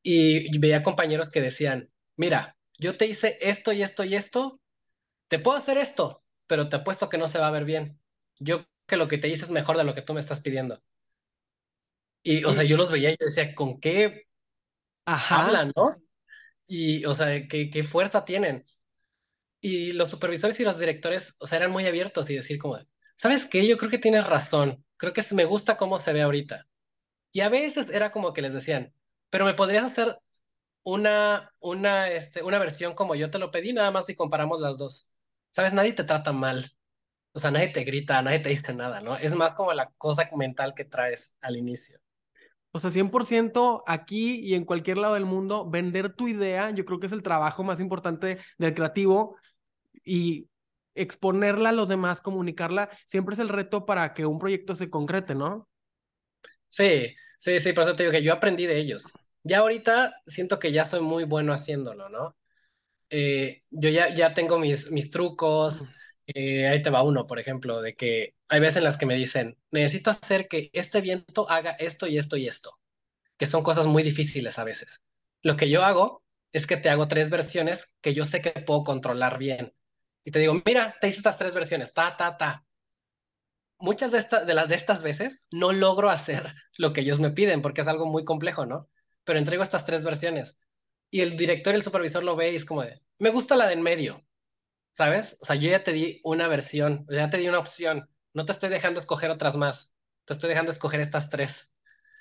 Y 0.02 0.58
veía 0.58 0.82
compañeros 0.82 1.30
que 1.30 1.40
decían, 1.40 1.90
mira, 2.16 2.56
yo 2.78 2.96
te 2.96 3.06
hice 3.06 3.38
esto 3.40 3.72
y 3.72 3.82
esto 3.82 4.04
y 4.04 4.16
esto, 4.16 4.60
te 5.28 5.38
puedo 5.40 5.58
hacer 5.58 5.78
esto, 5.78 6.24
pero 6.46 6.68
te 6.70 6.76
apuesto 6.76 7.08
que 7.10 7.18
no 7.18 7.28
se 7.28 7.38
va 7.40 7.48
a 7.48 7.52
ver 7.52 7.64
bien. 7.66 8.00
Yo 8.40 8.66
que 8.86 8.96
lo 8.98 9.08
que 9.08 9.18
te 9.18 9.28
hice 9.28 9.44
es 9.46 9.50
mejor 9.52 9.78
de 9.78 9.84
lo 9.84 9.94
que 9.94 10.02
tú 10.02 10.14
me 10.14 10.20
estás 10.20 10.40
pidiendo. 10.40 10.82
Y, 12.22 12.44
o 12.44 12.52
sea, 12.52 12.64
yo 12.64 12.76
los 12.76 12.90
veía 12.90 13.10
y 13.10 13.16
yo 13.20 13.26
decía, 13.26 13.54
¿con 13.54 13.80
qué 13.80 14.26
ajá, 15.06 15.46
hablan, 15.46 15.72
no? 15.76 15.90
Y, 16.66 17.04
o 17.06 17.14
sea, 17.14 17.48
¿qué, 17.48 17.70
qué 17.70 17.84
fuerza 17.84 18.24
tienen? 18.24 18.66
Y 19.60 19.92
los 19.92 20.10
supervisores 20.10 20.60
y 20.60 20.64
los 20.64 20.78
directores, 20.78 21.34
o 21.38 21.46
sea, 21.46 21.58
eran 21.58 21.70
muy 21.72 21.86
abiertos 21.86 22.28
y 22.30 22.36
decir 22.36 22.58
como, 22.58 22.78
¿sabes 23.16 23.46
qué? 23.46 23.66
Yo 23.66 23.78
creo 23.78 23.90
que 23.90 23.98
tienes 23.98 24.26
razón. 24.26 24.84
Creo 24.96 25.12
que 25.12 25.24
me 25.32 25.44
gusta 25.46 25.76
cómo 25.76 25.98
se 25.98 26.12
ve 26.12 26.22
ahorita. 26.22 26.68
Y 27.32 27.40
a 27.42 27.48
veces 27.50 27.88
era 27.90 28.12
como 28.12 28.32
que 28.34 28.42
les 28.42 28.54
decían, 28.54 28.94
pero 29.30 29.44
me 29.46 29.54
podrías 29.54 29.84
hacer 29.84 30.18
una, 30.84 31.52
una, 31.60 32.08
este, 32.10 32.42
una 32.42 32.58
versión 32.58 32.94
como 32.94 33.14
yo 33.16 33.30
te 33.30 33.38
lo 33.38 33.50
pedí, 33.52 33.72
nada 33.72 33.90
más 33.92 34.06
si 34.06 34.14
comparamos 34.14 34.60
las 34.60 34.78
dos. 34.78 35.08
¿Sabes? 35.52 35.72
Nadie 35.74 35.94
te 35.94 36.04
trata 36.04 36.32
mal. 36.32 36.72
O 37.32 37.40
sea, 37.40 37.50
nadie 37.52 37.68
te 37.68 37.84
grita, 37.84 38.22
nadie 38.22 38.40
te 38.40 38.50
dice 38.50 38.74
nada, 38.74 39.00
¿no? 39.02 39.16
Es 39.16 39.34
más 39.34 39.54
como 39.54 39.72
la 39.74 39.90
cosa 39.98 40.30
mental 40.36 40.74
que 40.74 40.84
traes 40.86 41.36
al 41.42 41.56
inicio. 41.56 42.00
O 42.74 42.80
sea, 42.80 42.90
100% 42.90 43.84
aquí 43.86 44.40
y 44.40 44.54
en 44.54 44.64
cualquier 44.64 44.98
lado 44.98 45.14
del 45.14 45.26
mundo, 45.26 45.70
vender 45.70 46.10
tu 46.14 46.28
idea, 46.28 46.70
yo 46.72 46.84
creo 46.84 46.98
que 47.00 47.06
es 47.06 47.12
el 47.12 47.22
trabajo 47.22 47.62
más 47.64 47.80
importante 47.80 48.38
del 48.58 48.74
creativo 48.74 49.36
y 50.04 50.48
exponerla 50.94 51.70
a 51.70 51.72
los 51.72 51.88
demás, 51.88 52.20
comunicarla, 52.22 52.90
siempre 53.06 53.34
es 53.34 53.40
el 53.40 53.48
reto 53.50 53.86
para 53.86 54.14
que 54.14 54.26
un 54.26 54.38
proyecto 54.40 54.74
se 54.74 54.90
concrete, 54.90 55.34
¿no? 55.36 55.68
Sí, 56.68 57.14
sí, 57.38 57.60
sí, 57.60 57.72
por 57.72 57.84
eso 57.84 57.94
te 57.94 58.02
digo 58.02 58.12
que 58.12 58.22
yo 58.22 58.32
aprendí 58.32 58.66
de 58.66 58.78
ellos. 58.78 59.04
Ya 59.42 59.58
ahorita 59.60 60.22
siento 60.26 60.58
que 60.58 60.72
ya 60.72 60.84
soy 60.84 61.00
muy 61.00 61.24
bueno 61.24 61.52
haciéndolo, 61.52 62.08
¿no? 62.08 62.36
eh, 63.10 63.62
yo 63.70 63.90
ya, 63.90 64.14
ya 64.14 64.34
tengo 64.34 64.58
mis, 64.58 64.90
mis 64.90 65.10
trucos. 65.10 65.82
Eh, 66.26 66.68
ahí 66.68 66.82
te 66.82 66.90
va 66.90 67.02
uno, 67.02 67.26
por 67.26 67.38
ejemplo, 67.38 67.82
de 67.82 67.94
que 67.94 68.34
hay 68.48 68.60
veces 68.60 68.76
en 68.78 68.84
las 68.84 68.96
que 68.96 69.06
me 69.06 69.14
dicen, 69.14 69.58
necesito 69.70 70.10
hacer 70.10 70.48
que 70.48 70.70
este 70.72 71.00
viento 71.00 71.50
haga 71.50 71.72
esto 71.72 72.06
y 72.06 72.18
esto 72.18 72.36
y 72.36 72.48
esto, 72.48 72.78
que 73.36 73.46
son 73.46 73.62
cosas 73.62 73.86
muy 73.86 74.02
difíciles 74.02 74.58
a 74.58 74.64
veces. 74.64 75.02
Lo 75.42 75.56
que 75.56 75.68
yo 75.68 75.84
hago 75.84 76.24
es 76.52 76.66
que 76.66 76.76
te 76.76 76.88
hago 76.88 77.08
tres 77.08 77.30
versiones 77.30 77.92
que 78.00 78.14
yo 78.14 78.26
sé 78.26 78.40
que 78.40 78.52
puedo 78.52 78.84
controlar 78.84 79.38
bien. 79.38 79.74
Y 80.24 80.30
te 80.30 80.38
digo, 80.38 80.54
mira, 80.64 80.96
te 81.00 81.08
hice 81.08 81.18
estas 81.18 81.36
tres 81.36 81.54
versiones, 81.54 81.92
ta, 81.92 82.16
ta, 82.16 82.36
ta. 82.38 82.64
Muchas 83.78 84.10
de, 84.10 84.18
estas 84.18 84.46
de 84.46 84.54
las 84.54 84.68
de 84.68 84.76
estas 84.76 85.02
veces 85.02 85.44
no 85.50 85.72
logro 85.72 86.08
hacer 86.10 86.54
lo 86.78 86.92
que 86.92 87.02
ellos 87.02 87.20
me 87.20 87.30
piden 87.30 87.60
porque 87.60 87.82
es 87.82 87.88
algo 87.88 88.06
muy 88.06 88.24
complejo, 88.24 88.66
¿no? 88.66 88.88
Pero 89.24 89.38
entrego 89.38 89.62
estas 89.62 89.84
tres 89.84 90.04
versiones. 90.04 90.60
Y 91.10 91.20
el 91.20 91.36
director 91.36 91.74
y 91.74 91.76
el 91.76 91.82
supervisor 91.82 92.24
lo 92.24 92.36
ve 92.36 92.52
y 92.52 92.56
es 92.56 92.64
como 92.64 92.82
de, 92.82 93.02
me 93.18 93.30
gusta 93.30 93.56
la 93.56 93.66
de 93.66 93.74
en 93.74 93.82
medio, 93.82 94.24
¿sabes? 94.94 95.36
O 95.40 95.44
sea, 95.44 95.56
yo 95.56 95.70
ya 95.70 95.82
te 95.84 95.92
di 95.92 96.20
una 96.24 96.48
versión, 96.48 97.04
ya 97.10 97.28
te 97.28 97.38
di 97.38 97.48
una 97.48 97.58
opción, 97.58 98.08
no 98.32 98.44
te 98.44 98.52
estoy 98.52 98.70
dejando 98.70 99.00
escoger 99.00 99.30
otras 99.30 99.56
más, 99.56 99.92
te 100.24 100.34
estoy 100.34 100.48
dejando 100.48 100.72
escoger 100.72 101.00
estas 101.00 101.28
tres. 101.30 101.70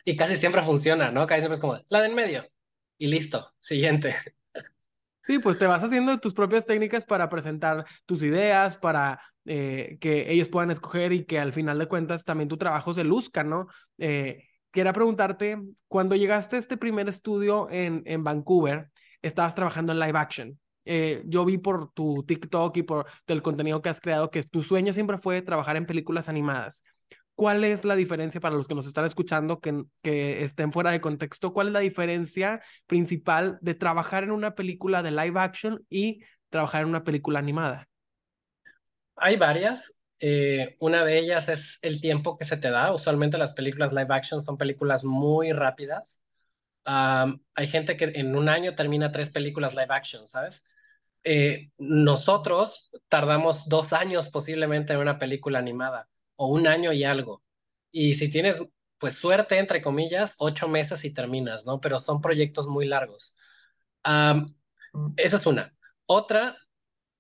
Y 0.04 0.18
casi 0.18 0.38
siempre 0.38 0.64
funciona, 0.64 1.12
¿no? 1.12 1.26
Casi 1.28 1.42
siempre 1.42 1.56
es 1.56 1.62
como, 1.62 1.80
la 1.88 2.02
de 2.02 2.08
en 2.08 2.16
medio. 2.16 2.46
Y 2.98 3.08
listo, 3.08 3.54
siguiente. 3.60 4.16
Sí, 5.26 5.40
pues 5.40 5.58
te 5.58 5.68
vas 5.68 5.82
haciendo 5.82 6.20
tus 6.20 6.34
propias 6.34 6.66
técnicas 6.66 7.06
para 7.06 7.30
presentar 7.30 7.86
tus 8.06 8.24
ideas, 8.24 8.76
para 8.76 9.22
eh, 9.46 9.98
que 10.02 10.30
ellos 10.30 10.50
puedan 10.50 10.70
escoger 10.70 11.14
y 11.14 11.24
que 11.24 11.40
al 11.40 11.54
final 11.54 11.80
de 11.80 11.88
cuentas 11.88 12.26
también 12.26 12.50
tu 12.50 12.58
trabajo 12.58 12.94
se 12.94 13.06
luzca, 13.06 13.42
¿no? 13.42 13.68
Eh, 14.00 14.50
quería 14.70 14.92
preguntarte, 14.92 15.62
cuando 15.88 16.18
llegaste 16.18 16.58
a 16.58 16.60
este 16.60 16.76
primer 16.76 17.08
estudio 17.08 17.70
en, 17.72 18.04
en 18.06 18.26
Vancouver, 18.26 18.92
estabas 19.22 19.56
trabajando 19.56 19.94
en 19.94 20.02
live 20.02 20.20
action. 20.20 20.60
Eh, 20.86 21.24
yo 21.26 21.46
vi 21.46 21.58
por 21.58 21.92
tu 21.94 22.24
TikTok 22.26 22.78
y 22.78 22.84
por 22.84 23.06
el 23.28 23.42
contenido 23.42 23.82
que 23.82 23.90
has 23.90 24.02
creado 24.02 24.30
que 24.32 24.44
tu 24.44 24.64
sueño 24.64 24.94
siempre 24.94 25.18
fue 25.18 25.42
trabajar 25.42 25.78
en 25.78 25.86
películas 25.86 26.30
animadas. 26.30 26.84
¿Cuál 27.36 27.64
es 27.64 27.84
la 27.84 27.96
diferencia 27.96 28.40
para 28.42 28.56
los 28.56 28.68
que 28.68 28.76
nos 28.76 28.86
están 28.88 29.06
escuchando 29.06 29.60
que, 29.60 29.84
que 30.04 30.44
estén 30.44 30.72
fuera 30.72 30.92
de 30.92 31.02
contexto? 31.02 31.52
¿Cuál 31.54 31.68
es 31.68 31.74
la 31.74 31.80
diferencia 31.80 32.62
principal 32.88 33.58
de 33.62 33.74
trabajar 33.76 34.24
en 34.24 34.32
una 34.32 34.54
película 34.56 35.02
de 35.02 35.12
live 35.12 35.40
action 35.40 35.84
y 35.90 36.22
trabajar 36.50 36.84
en 36.84 36.90
una 36.90 37.04
película 37.04 37.40
animada? 37.40 37.88
Hay 39.16 39.38
varias. 39.38 40.00
eh, 40.20 40.76
una 40.80 41.04
de 41.04 41.20
ellas 41.20 41.50
es 41.50 41.80
el 41.82 42.00
tiempo 42.02 42.38
que 42.38 42.46
se 42.46 42.58
te 42.58 42.70
da. 42.72 42.94
Usualmente 42.94 43.38
las 43.38 43.54
películas 43.54 43.92
live 43.94 44.08
action 44.14 44.42
son 44.42 44.58
películas 44.58 45.04
muy 45.04 45.52
rápidas. 45.54 46.24
Hay 47.56 47.68
gente 47.68 47.98
que 47.98 48.06
en 48.16 48.36
un 48.36 48.50
año 48.50 48.76
termina 48.76 49.12
tres 49.12 49.30
películas 49.30 49.74
live 49.76 49.88
action, 49.90 50.28
¿sabes? 50.28 50.66
Eh, 51.24 51.70
nosotros 51.78 52.92
tardamos 53.08 53.68
dos 53.70 53.94
años 53.94 54.30
posiblemente 54.30 54.94
en 54.94 55.00
una 55.00 55.20
película 55.20 55.60
animada, 55.60 56.10
o 56.36 56.48
un 56.48 56.68
año 56.68 56.92
y 56.94 57.04
algo. 57.04 57.44
Y 57.92 58.16
si 58.16 58.30
tienes 58.30 58.62
pues 58.98 59.16
suerte, 59.16 59.58
entre 59.60 59.82
comillas, 59.82 60.36
ocho 60.38 60.70
meses 60.70 61.04
y 61.04 61.14
terminas, 61.14 61.66
¿no? 61.66 61.82
Pero 61.82 62.00
son 62.00 62.22
proyectos 62.22 62.68
muy 62.68 62.86
largos. 62.86 63.38
esa 65.18 65.38
es 65.38 65.46
una. 65.46 65.76
Otra, 66.06 66.58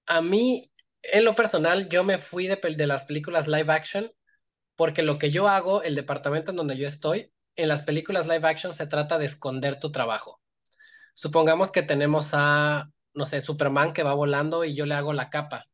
a 0.05 0.21
mí, 0.21 0.71
en 1.01 1.25
lo 1.25 1.35
personal, 1.35 1.89
yo 1.89 2.03
me 2.03 2.17
fui 2.19 2.47
de, 2.47 2.55
de 2.55 2.87
las 2.87 3.03
películas 3.03 3.47
live 3.47 3.73
action 3.73 4.11
porque 4.75 5.03
lo 5.03 5.17
que 5.19 5.31
yo 5.31 5.47
hago, 5.49 5.83
el 5.83 5.95
departamento 5.95 6.51
en 6.51 6.57
donde 6.57 6.77
yo 6.77 6.87
estoy, 6.87 7.33
en 7.55 7.67
las 7.67 7.81
películas 7.81 8.27
live 8.27 8.47
action 8.47 8.73
se 8.73 8.87
trata 8.87 9.17
de 9.17 9.25
esconder 9.25 9.79
tu 9.79 9.91
trabajo. 9.91 10.41
Supongamos 11.15 11.71
que 11.71 11.83
tenemos 11.83 12.29
a, 12.31 12.92
no 13.13 13.25
sé, 13.25 13.41
Superman 13.41 13.93
que 13.93 14.03
va 14.03 14.13
volando 14.13 14.63
y 14.65 14.75
yo 14.75 14.85
le 14.85 14.95
hago 14.95 15.13
la 15.13 15.29
capa. 15.29 15.67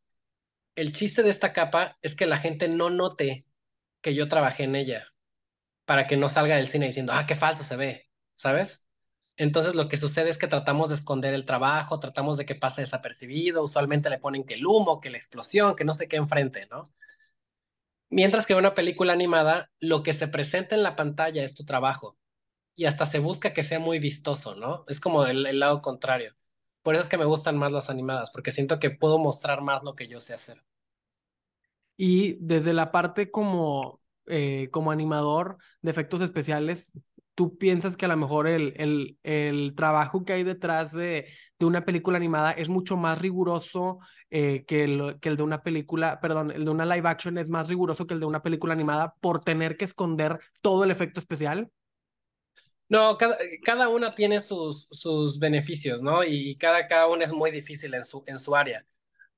El 0.75 0.93
chiste 0.93 1.23
de 1.23 1.29
esta 1.29 1.53
capa 1.53 1.97
es 2.01 2.15
que 2.15 2.25
la 2.25 2.37
gente 2.39 2.67
no 2.67 2.89
note 2.89 3.45
que 4.01 4.15
yo 4.15 4.27
trabajé 4.29 4.63
en 4.63 4.75
ella, 4.75 5.07
para 5.85 6.07
que 6.07 6.17
no 6.17 6.29
salga 6.29 6.55
del 6.55 6.67
cine 6.67 6.87
diciendo, 6.87 7.13
ah, 7.13 7.25
qué 7.27 7.35
falso 7.35 7.63
se 7.63 7.75
ve, 7.75 8.09
¿sabes? 8.35 8.83
Entonces 9.37 9.75
lo 9.75 9.87
que 9.89 9.97
sucede 9.97 10.29
es 10.29 10.37
que 10.37 10.47
tratamos 10.47 10.89
de 10.89 10.95
esconder 10.95 11.33
el 11.33 11.45
trabajo, 11.45 11.99
tratamos 11.99 12.37
de 12.37 12.45
que 12.45 12.55
pase 12.55 12.81
desapercibido, 12.81 13.63
usualmente 13.63 14.09
le 14.09 14.19
ponen 14.19 14.43
que 14.45 14.55
el 14.55 14.65
humo, 14.67 14.99
que 15.01 15.09
la 15.09 15.17
explosión, 15.17 15.75
que 15.75 15.85
no 15.85 15.93
sé 15.93 16.07
qué 16.07 16.17
enfrente, 16.17 16.67
¿no? 16.69 16.93
Mientras 18.09 18.45
que 18.45 18.53
en 18.53 18.59
una 18.59 18.73
película 18.73 19.13
animada, 19.13 19.71
lo 19.79 20.03
que 20.03 20.13
se 20.13 20.27
presenta 20.27 20.75
en 20.75 20.83
la 20.83 20.95
pantalla 20.95 21.43
es 21.43 21.53
tu 21.55 21.63
trabajo 21.65 22.17
y 22.75 22.85
hasta 22.85 23.05
se 23.05 23.19
busca 23.19 23.53
que 23.53 23.63
sea 23.63 23.79
muy 23.79 23.99
vistoso, 23.99 24.55
¿no? 24.55 24.85
Es 24.87 24.99
como 24.99 25.25
el, 25.25 25.59
lado 25.59 25.81
contrario. 25.81 26.35
Por 26.89 26.95
eso 26.95 27.03
es 27.03 27.09
que 27.11 27.19
me 27.19 27.25
gustan 27.25 27.55
más 27.55 27.71
las 27.71 27.91
animadas, 27.91 28.31
porque 28.31 28.51
siento 28.51 28.79
que 28.79 28.89
puedo 28.89 29.19
mostrar 29.19 29.61
más 29.61 29.83
lo 29.83 29.93
que 29.93 30.07
yo 30.07 30.19
sé 30.19 30.33
hacer. 30.33 30.63
Y 31.97 32.37
desde 32.39 32.73
la 32.73 32.91
parte 32.91 33.29
como, 33.29 34.01
eh, 34.27 34.69
como 34.71 34.91
animador 34.91 35.57
de 35.83 35.91
efectos 35.91 36.21
especiales, 36.21 36.91
¿tú 37.35 37.57
piensas 37.57 37.97
que 37.97 38.05
a 38.05 38.07
lo 38.09 38.17
mejor 38.17 38.47
el, 38.47 38.73
el, 38.77 39.17
el 39.23 39.75
trabajo 39.75 40.23
que 40.23 40.33
hay 40.33 40.43
detrás 40.43 40.93
de, 40.93 41.27
de 41.59 41.65
una 41.65 41.85
película 41.85 42.17
animada 42.17 42.51
es 42.53 42.69
mucho 42.69 42.95
más 42.97 43.19
riguroso 43.19 43.99
eh, 44.31 44.63
que, 44.65 44.85
el, 44.85 45.19
que 45.19 45.29
el 45.29 45.37
de 45.37 45.43
una 45.43 45.61
película, 45.61 46.19
perdón, 46.21 46.51
el 46.51 46.65
de 46.65 46.71
una 46.71 46.85
live 46.85 47.07
action 47.09 47.37
es 47.37 47.49
más 47.49 47.67
riguroso 47.67 48.07
que 48.07 48.13
el 48.15 48.19
de 48.21 48.25
una 48.27 48.41
película 48.41 48.73
animada 48.73 49.13
por 49.21 49.41
tener 49.43 49.77
que 49.77 49.85
esconder 49.85 50.39
todo 50.61 50.83
el 50.85 50.91
efecto 50.91 51.19
especial? 51.19 51.69
No, 52.89 53.17
cada, 53.17 53.37
cada 53.63 53.87
una 53.87 54.15
tiene 54.15 54.39
sus, 54.39 54.87
sus 54.91 55.39
beneficios, 55.39 56.01
¿no? 56.01 56.23
Y, 56.23 56.55
cada, 56.57 56.87
cada 56.87 57.07
una 57.07 57.23
es 57.25 57.31
muy 57.31 57.51
difícil 57.51 57.93
en 57.93 58.03
su, 58.03 58.23
en 58.27 58.39
su 58.39 58.55
área. 58.55 58.85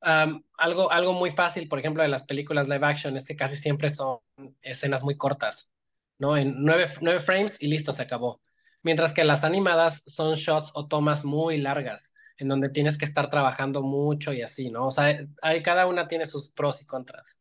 algo, 0.02 0.92
algo 0.92 1.14
muy 1.14 1.32
fácil, 1.32 1.68
por 1.68 1.80
ejemplo, 1.80 2.02
de 2.02 2.10
las 2.10 2.24
películas 2.24 2.70
live 2.70 2.86
action 2.86 3.18
es 3.18 3.28
que 3.28 3.36
casi 3.36 3.56
siempre 3.58 3.90
son 3.90 4.20
escenas 4.62 5.04
muy 5.04 5.18
cortas, 5.18 5.74
¿no? 6.18 6.38
En 6.38 6.64
nueve, 6.64 6.88
nueve 7.02 7.20
frames 7.20 7.58
y 7.60 7.68
listo, 7.68 7.92
se 7.94 8.02
acabó. 8.02 8.42
Mientras 8.84 9.14
que 9.14 9.26
las 9.26 9.44
animadas 9.44 10.02
son 10.08 10.36
shots 10.36 10.72
o 10.74 10.88
tomas 10.88 11.26
muy 11.26 11.58
largas 11.58 12.14
en 12.38 12.48
donde 12.48 12.70
tienes 12.70 12.98
que 12.98 13.06
estar 13.06 13.30
trabajando 13.30 13.84
mucho 13.84 14.34
y 14.34 14.42
así, 14.42 14.72
¿no? 14.72 14.88
O 14.88 14.92
sea, 14.92 15.28
hay, 15.42 15.62
cada 15.62 15.88
una 15.88 16.08
tiene 16.08 16.26
sus 16.26 16.52
pros 16.52 16.82
y 16.82 16.88
contras. 16.88 17.41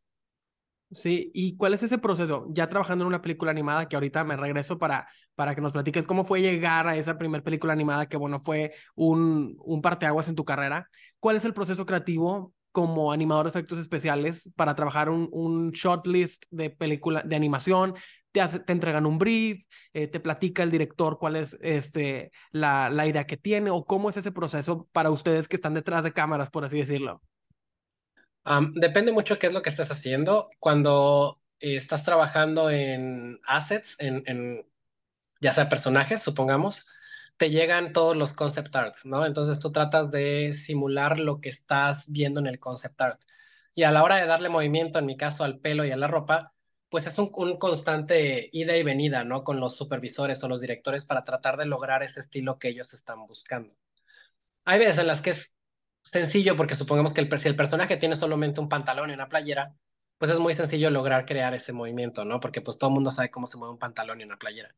Sí, 0.93 1.31
¿y 1.35 1.57
cuál 1.57 1.75
es 1.75 1.85
ese 1.85 1.99
proceso? 1.99 2.47
Ya 2.51 2.69
trabajando 2.69 3.05
en 3.05 3.09
una 3.09 3.23
película 3.23 3.53
animada, 3.53 3.87
que 3.89 3.95
ahorita 3.95 4.25
me 4.25 4.37
regreso 4.37 4.77
para, 4.79 5.07
para 5.37 5.55
que 5.55 5.61
nos 5.61 5.73
platiques 5.73 6.05
cómo 6.05 6.25
fue 6.25 6.43
llegar 6.43 6.89
a 6.89 6.97
esa 6.97 7.17
primera 7.17 7.45
película 7.45 7.73
animada, 7.73 8.07
que 8.09 8.17
bueno, 8.17 8.41
fue 8.45 8.73
un, 8.97 9.55
un 9.65 9.83
parteaguas 9.83 10.29
en 10.29 10.35
tu 10.35 10.45
carrera. 10.45 10.89
¿Cuál 11.21 11.37
es 11.37 11.45
el 11.45 11.55
proceso 11.55 11.87
creativo 11.87 12.53
como 12.73 13.13
animador 13.13 13.45
de 13.47 13.51
efectos 13.51 13.79
especiales 13.79 14.51
para 14.57 14.75
trabajar 14.75 15.11
un, 15.11 15.29
un 15.33 15.71
short 15.71 16.07
list 16.09 16.45
de 16.51 16.71
película 16.71 17.23
de 17.23 17.37
animación, 17.37 17.95
te, 18.33 18.41
te 18.61 18.73
entregan 18.73 19.07
un 19.07 19.19
brief, 19.19 19.63
eh, 19.93 20.09
te 20.09 20.19
platica 20.21 20.63
el 20.65 20.71
director 20.73 21.19
cuál 21.19 21.37
es 21.37 21.57
este, 21.63 22.33
la, 22.51 22.91
la 22.91 23.07
idea 23.07 23.27
que 23.27 23.37
tiene 23.37 23.71
o 23.71 23.85
cómo 23.85 24.11
es 24.11 24.17
ese 24.17 24.33
proceso 24.33 24.89
para 24.93 25.11
ustedes 25.11 25.47
que 25.49 25.57
están 25.57 25.75
detrás 25.75 26.03
de 26.05 26.13
cámaras, 26.13 26.51
por 26.51 26.65
así 26.65 26.79
decirlo. 26.79 27.23
Depende 28.75 29.13
mucho 29.13 29.39
qué 29.39 29.49
es 29.49 29.53
lo 29.53 29.63
que 29.63 29.71
estés 29.71 29.91
haciendo. 29.91 30.51
Cuando 30.59 31.41
estás 31.59 32.05
trabajando 32.05 32.71
en 32.71 33.41
assets, 33.47 33.97
en, 33.99 34.67
ya 35.41 35.53
sea 35.53 35.69
personajes, 35.69 36.23
supongamos, 36.23 36.89
te 37.37 37.51
llegan 37.51 37.93
todos 37.93 38.17
los 38.17 38.33
concept 38.33 38.75
arts, 38.77 39.07
¿no? 39.07 39.27
Entonces 39.27 39.61
tú 39.61 39.73
tratas 39.73 40.11
de 40.11 40.55
simular 40.55 41.19
lo 41.19 41.41
que 41.41 41.49
estás 41.51 42.11
viendo 42.11 42.41
en 42.41 42.47
el 42.47 42.61
concept 42.61 43.01
art. 43.01 43.21
Y 43.75 43.85
a 43.85 43.93
la 43.93 44.03
hora 44.03 44.17
de 44.17 44.27
darle 44.27 44.49
movimiento, 44.49 44.99
en 44.99 45.07
mi 45.07 45.17
caso, 45.17 45.45
al 45.45 45.59
pelo 45.61 45.85
y 45.85 45.91
a 45.93 45.97
la 45.97 46.09
ropa, 46.09 46.53
pues 46.91 47.07
es 47.07 47.17
un, 47.19 47.31
constante 47.59 48.51
ida 48.53 48.77
y 48.77 48.83
venida, 48.83 49.25
¿no? 49.25 49.45
Con 49.45 49.61
los 49.61 49.77
supervisores 49.77 50.43
o 50.43 50.49
los 50.49 50.61
directores 50.61 51.05
para 51.05 51.25
tratar 51.25 51.57
de 51.57 51.67
lograr 51.67 52.03
ese 52.03 52.21
estilo 52.21 52.59
que 52.59 52.69
ellos 52.69 52.93
están 52.93 53.27
buscando. 53.27 53.75
Hay 54.65 54.79
veces 54.79 54.99
en 54.99 55.07
las 55.07 55.21
que 55.21 55.31
es 55.31 55.53
sencillo 56.03 56.57
porque 56.57 56.75
supongamos 56.75 57.13
que 57.13 57.21
el, 57.21 57.39
si 57.39 57.49
el 57.49 57.57
personaje 57.57 57.97
tiene 57.97 58.17
solamente 58.17 58.61
un 58.61 58.69
pantalón 58.69 59.11
y 59.11 59.15
una 59.15 59.29
playera, 59.29 59.75
pues 60.19 60.31
es 60.31 60.39
muy 60.39 60.55
sencillo 60.55 60.91
lograr 60.91 61.27
crear 61.27 61.55
ese 61.55 61.73
movimiento, 61.73 62.25
¿no? 62.25 62.41
Porque 62.41 62.61
pues 62.61 62.79
todo 62.79 62.91
el 62.91 62.95
mundo 62.95 63.11
sabe 63.11 63.31
cómo 63.31 63.47
se 63.47 63.57
mueve 63.57 63.73
un 63.73 63.79
pantalón 63.79 64.21
y 64.21 64.25
una 64.25 64.37
playera. 64.37 64.75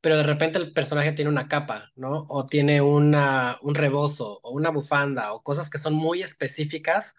Pero 0.00 0.16
de 0.16 0.22
repente 0.24 0.58
el 0.58 0.72
personaje 0.72 1.12
tiene 1.12 1.30
una 1.30 1.48
capa, 1.48 1.92
¿no? 1.96 2.26
O 2.28 2.46
tiene 2.46 2.80
una, 2.80 3.58
un 3.62 3.74
rebozo 3.74 4.40
o 4.42 4.50
una 4.52 4.70
bufanda 4.70 5.32
o 5.32 5.42
cosas 5.42 5.70
que 5.70 5.78
son 5.78 5.94
muy 5.94 6.22
específicas. 6.22 7.16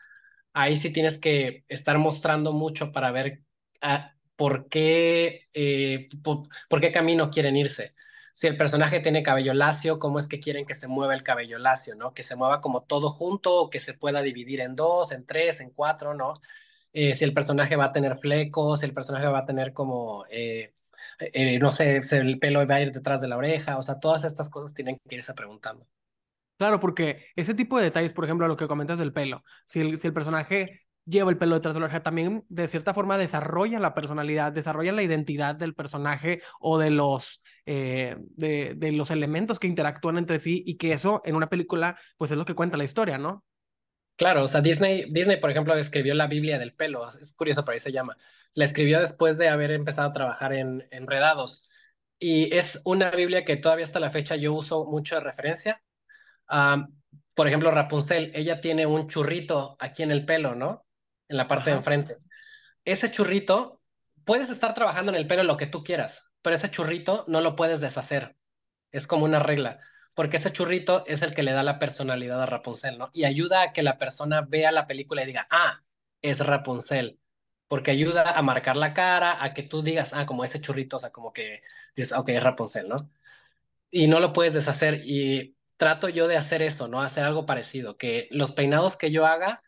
Ahí 0.54 0.78
sí 0.78 0.92
tienes 0.92 1.18
que 1.20 1.64
estar 1.70 1.98
mostrando 2.00 2.54
mucho 2.54 2.92
para 2.92 3.12
ver 3.12 3.44
a, 3.82 4.16
por 4.42 4.70
qué, 4.70 5.50
eh, 5.54 6.10
por, 6.24 6.82
qué 6.82 6.92
camino 6.92 7.30
quieren 7.30 7.56
irse. 7.58 7.94
Si 8.34 8.48
el 8.48 8.58
personaje 8.58 9.00
tiene 9.00 9.24
cabello 9.24 9.54
lacio, 9.54 10.00
¿cómo 10.00 10.20
es 10.20 10.28
que 10.28 10.40
quieren 10.40 10.66
que 10.66 10.76
se 10.76 10.88
mueva 10.88 11.14
el 11.14 11.24
cabello 11.24 11.60
lacio, 11.60 11.96
no? 11.96 12.14
Que 12.14 12.24
se 12.24 12.36
mueva 12.36 12.62
como 12.62 12.84
todo 12.84 13.10
junto 13.10 13.56
o 13.56 13.70
que 13.70 13.80
se 13.80 13.94
pueda 13.94 14.22
dividir 14.22 14.62
en 14.62 14.76
dos, 14.76 15.12
en 15.12 15.26
tres, 15.26 15.62
en 15.62 15.72
cuatro, 15.72 16.14
¿no? 16.14 16.34
Eh, 16.94 17.14
si 17.16 17.24
el 17.24 17.34
personaje 17.34 17.76
va 17.76 17.86
a 17.86 17.94
tener 17.94 18.18
flecos, 18.18 18.80
si 18.82 18.86
el 18.86 18.94
personaje 18.94 19.28
va 19.28 19.40
a 19.40 19.46
tener 19.46 19.74
como, 19.74 20.26
eh, 20.30 20.74
no 21.60 21.72
sé, 21.72 22.04
si 22.04 22.16
el 22.16 22.40
pelo 22.40 22.66
va 22.68 22.76
a 22.76 22.82
ir 22.82 22.92
detrás 22.92 23.22
de 23.22 23.28
la 23.28 23.38
oreja, 23.38 23.78
o 23.78 23.82
sea, 23.82 24.00
todas 24.00 24.24
estas 24.24 24.50
cosas 24.50 24.74
tienen 24.74 24.98
que 25.08 25.16
irse 25.16 25.34
preguntando. 25.34 25.88
Claro, 26.58 26.80
porque 26.80 27.26
ese 27.36 27.56
tipo 27.56 27.78
de 27.78 27.86
detalles, 27.86 28.14
por 28.14 28.26
ejemplo, 28.26 28.48
lo 28.48 28.56
que 28.56 28.68
comentas 28.68 29.00
del 29.00 29.14
pelo, 29.14 29.44
si 29.66 29.80
el, 29.82 30.00
si 30.00 30.08
el 30.08 30.14
personaje 30.14 30.82
lleva 31.06 31.32
el 31.32 31.38
pelo 31.38 31.56
detrás 31.56 31.74
de 31.74 31.80
la 31.80 31.86
oreja, 31.86 32.04
también 32.04 32.46
de 32.50 32.68
cierta 32.68 32.94
forma 32.94 33.18
desarrolla 33.18 33.80
la 33.80 33.94
personalidad, 33.94 34.52
desarrolla 34.52 34.92
la 34.92 35.04
identidad 35.04 35.56
del 35.56 35.74
personaje 35.74 36.42
o 36.60 36.78
de 36.78 36.90
los, 36.90 37.42
eh, 37.66 38.18
de, 38.20 38.74
de, 38.76 38.92
los 38.92 39.12
elementos 39.12 39.60
que 39.60 39.68
interactúan 39.68 40.18
entre 40.18 40.40
sí 40.40 40.64
y 40.66 40.78
que 40.78 40.94
eso 40.94 41.22
en 41.26 41.36
una 41.36 41.50
película 41.50 41.98
pues 42.18 42.32
es 42.32 42.38
lo 42.38 42.46
que 42.46 42.56
cuenta 42.56 42.78
la 42.78 42.84
historia, 42.84 43.18
¿no? 43.18 43.44
Claro, 44.22 44.44
o 44.44 44.48
sea, 44.48 44.62
Disney, 44.62 45.06
Disney, 45.12 45.38
por 45.38 45.50
ejemplo, 45.50 45.74
escribió 45.76 46.14
la 46.14 46.28
Biblia 46.28 46.60
del 46.60 46.76
pelo, 46.76 47.08
es 47.08 47.36
curioso, 47.36 47.66
por 47.66 47.74
ahí 47.74 47.80
se 47.80 47.92
llama. 47.92 48.18
La 48.54 48.66
escribió 48.66 49.00
después 49.00 49.38
de 49.40 49.50
haber 49.50 49.72
empezado 49.72 50.10
a 50.10 50.12
trabajar 50.12 50.54
en 50.54 50.86
Enredados. 50.92 51.72
Y 52.20 52.56
es 52.56 52.80
una 52.86 53.10
Biblia 53.10 53.46
que 53.46 53.58
todavía 53.58 53.86
hasta 53.86 54.00
la 54.00 54.12
fecha 54.12 54.36
yo 54.36 54.54
uso 54.54 54.86
mucho 54.86 55.16
de 55.16 55.22
referencia. 55.22 55.82
por 57.36 57.48
ejemplo, 57.48 57.72
Rapunzel, 57.72 58.32
ella 58.36 58.62
tiene 58.62 58.86
un 58.86 59.08
churrito 59.08 59.76
aquí 59.80 60.04
en 60.04 60.12
el 60.12 60.26
pelo, 60.26 60.54
¿no? 60.54 60.86
En 61.32 61.38
la 61.38 61.48
parte 61.48 61.72
de 61.72 61.78
enfrente. 61.78 62.18
Ese 62.86 63.12
churrito, 63.12 63.82
puedes 64.26 64.50
estar 64.50 64.74
trabajando 64.74 65.12
en 65.12 65.18
el 65.18 65.28
pelo 65.28 65.44
lo 65.44 65.58
que 65.58 65.66
tú 65.66 65.84
quieras, 65.84 66.32
pero 66.42 66.56
ese 66.56 66.70
churrito 66.70 67.26
no 67.28 67.42
lo 67.42 67.56
puedes 67.56 67.82
deshacer. 67.82 68.36
Es 68.92 69.08
como 69.08 69.26
una 69.26 69.40
regla, 69.40 69.80
porque 70.14 70.38
ese 70.38 70.52
churrito 70.52 71.04
es 71.08 71.22
el 71.22 71.34
que 71.34 71.44
le 71.44 71.54
da 71.54 71.64
la 71.64 71.80
personalidad 71.80 72.42
a 72.42 72.46
Rapunzel, 72.46 72.98
¿no? 72.98 73.10
Y 73.14 73.24
ayuda 73.24 73.62
a 73.64 73.74
que 73.74 73.84
la 73.84 73.98
persona 73.98 74.42
vea 74.42 74.72
la 74.72 74.88
película 74.88 75.24
y 75.24 75.28
diga, 75.28 75.48
ah, 75.50 75.82
es 76.22 76.46
Rapunzel, 76.46 77.20
porque 77.68 77.92
ayuda 77.92 78.32
a 78.32 78.42
marcar 78.42 78.76
la 78.76 78.94
cara, 78.94 79.44
a 79.44 79.54
que 79.54 79.64
tú 79.64 79.82
digas, 79.82 80.14
ah, 80.14 80.26
como 80.26 80.44
ese 80.44 80.60
churrito, 80.60 80.98
o 80.98 81.00
sea, 81.00 81.12
como 81.12 81.32
que 81.34 81.64
dices, 81.96 82.12
ok, 82.12 82.30
es 82.30 82.44
Rapunzel, 82.44 82.90
¿no? 82.90 83.10
Y 83.90 84.08
no 84.08 84.20
lo 84.20 84.34
puedes 84.34 84.54
deshacer 84.54 85.02
y 85.06 85.56
trato 85.78 86.10
yo 86.10 86.28
de 86.28 86.38
hacer 86.38 86.62
eso, 86.62 86.88
¿no? 86.88 87.02
Hacer 87.02 87.24
algo 87.24 87.46
parecido, 87.46 87.98
que 87.98 88.28
los 88.32 88.52
peinados 88.52 88.98
que 88.98 89.12
yo 89.12 89.26
haga 89.26 89.62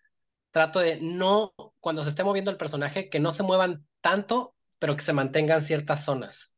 trato 0.54 0.80
de 0.80 1.02
no, 1.02 1.54
cuando 1.80 2.04
se 2.04 2.12
esté 2.12 2.24
moviendo 2.24 2.52
el 2.52 2.58
personaje, 2.58 3.10
que 3.10 3.20
no 3.20 3.32
se 3.32 3.42
muevan 3.42 3.86
tanto, 4.02 4.56
pero 4.78 4.96
que 4.96 5.02
se 5.02 5.12
mantengan 5.12 5.62
ciertas 5.62 6.06
zonas. 6.06 6.54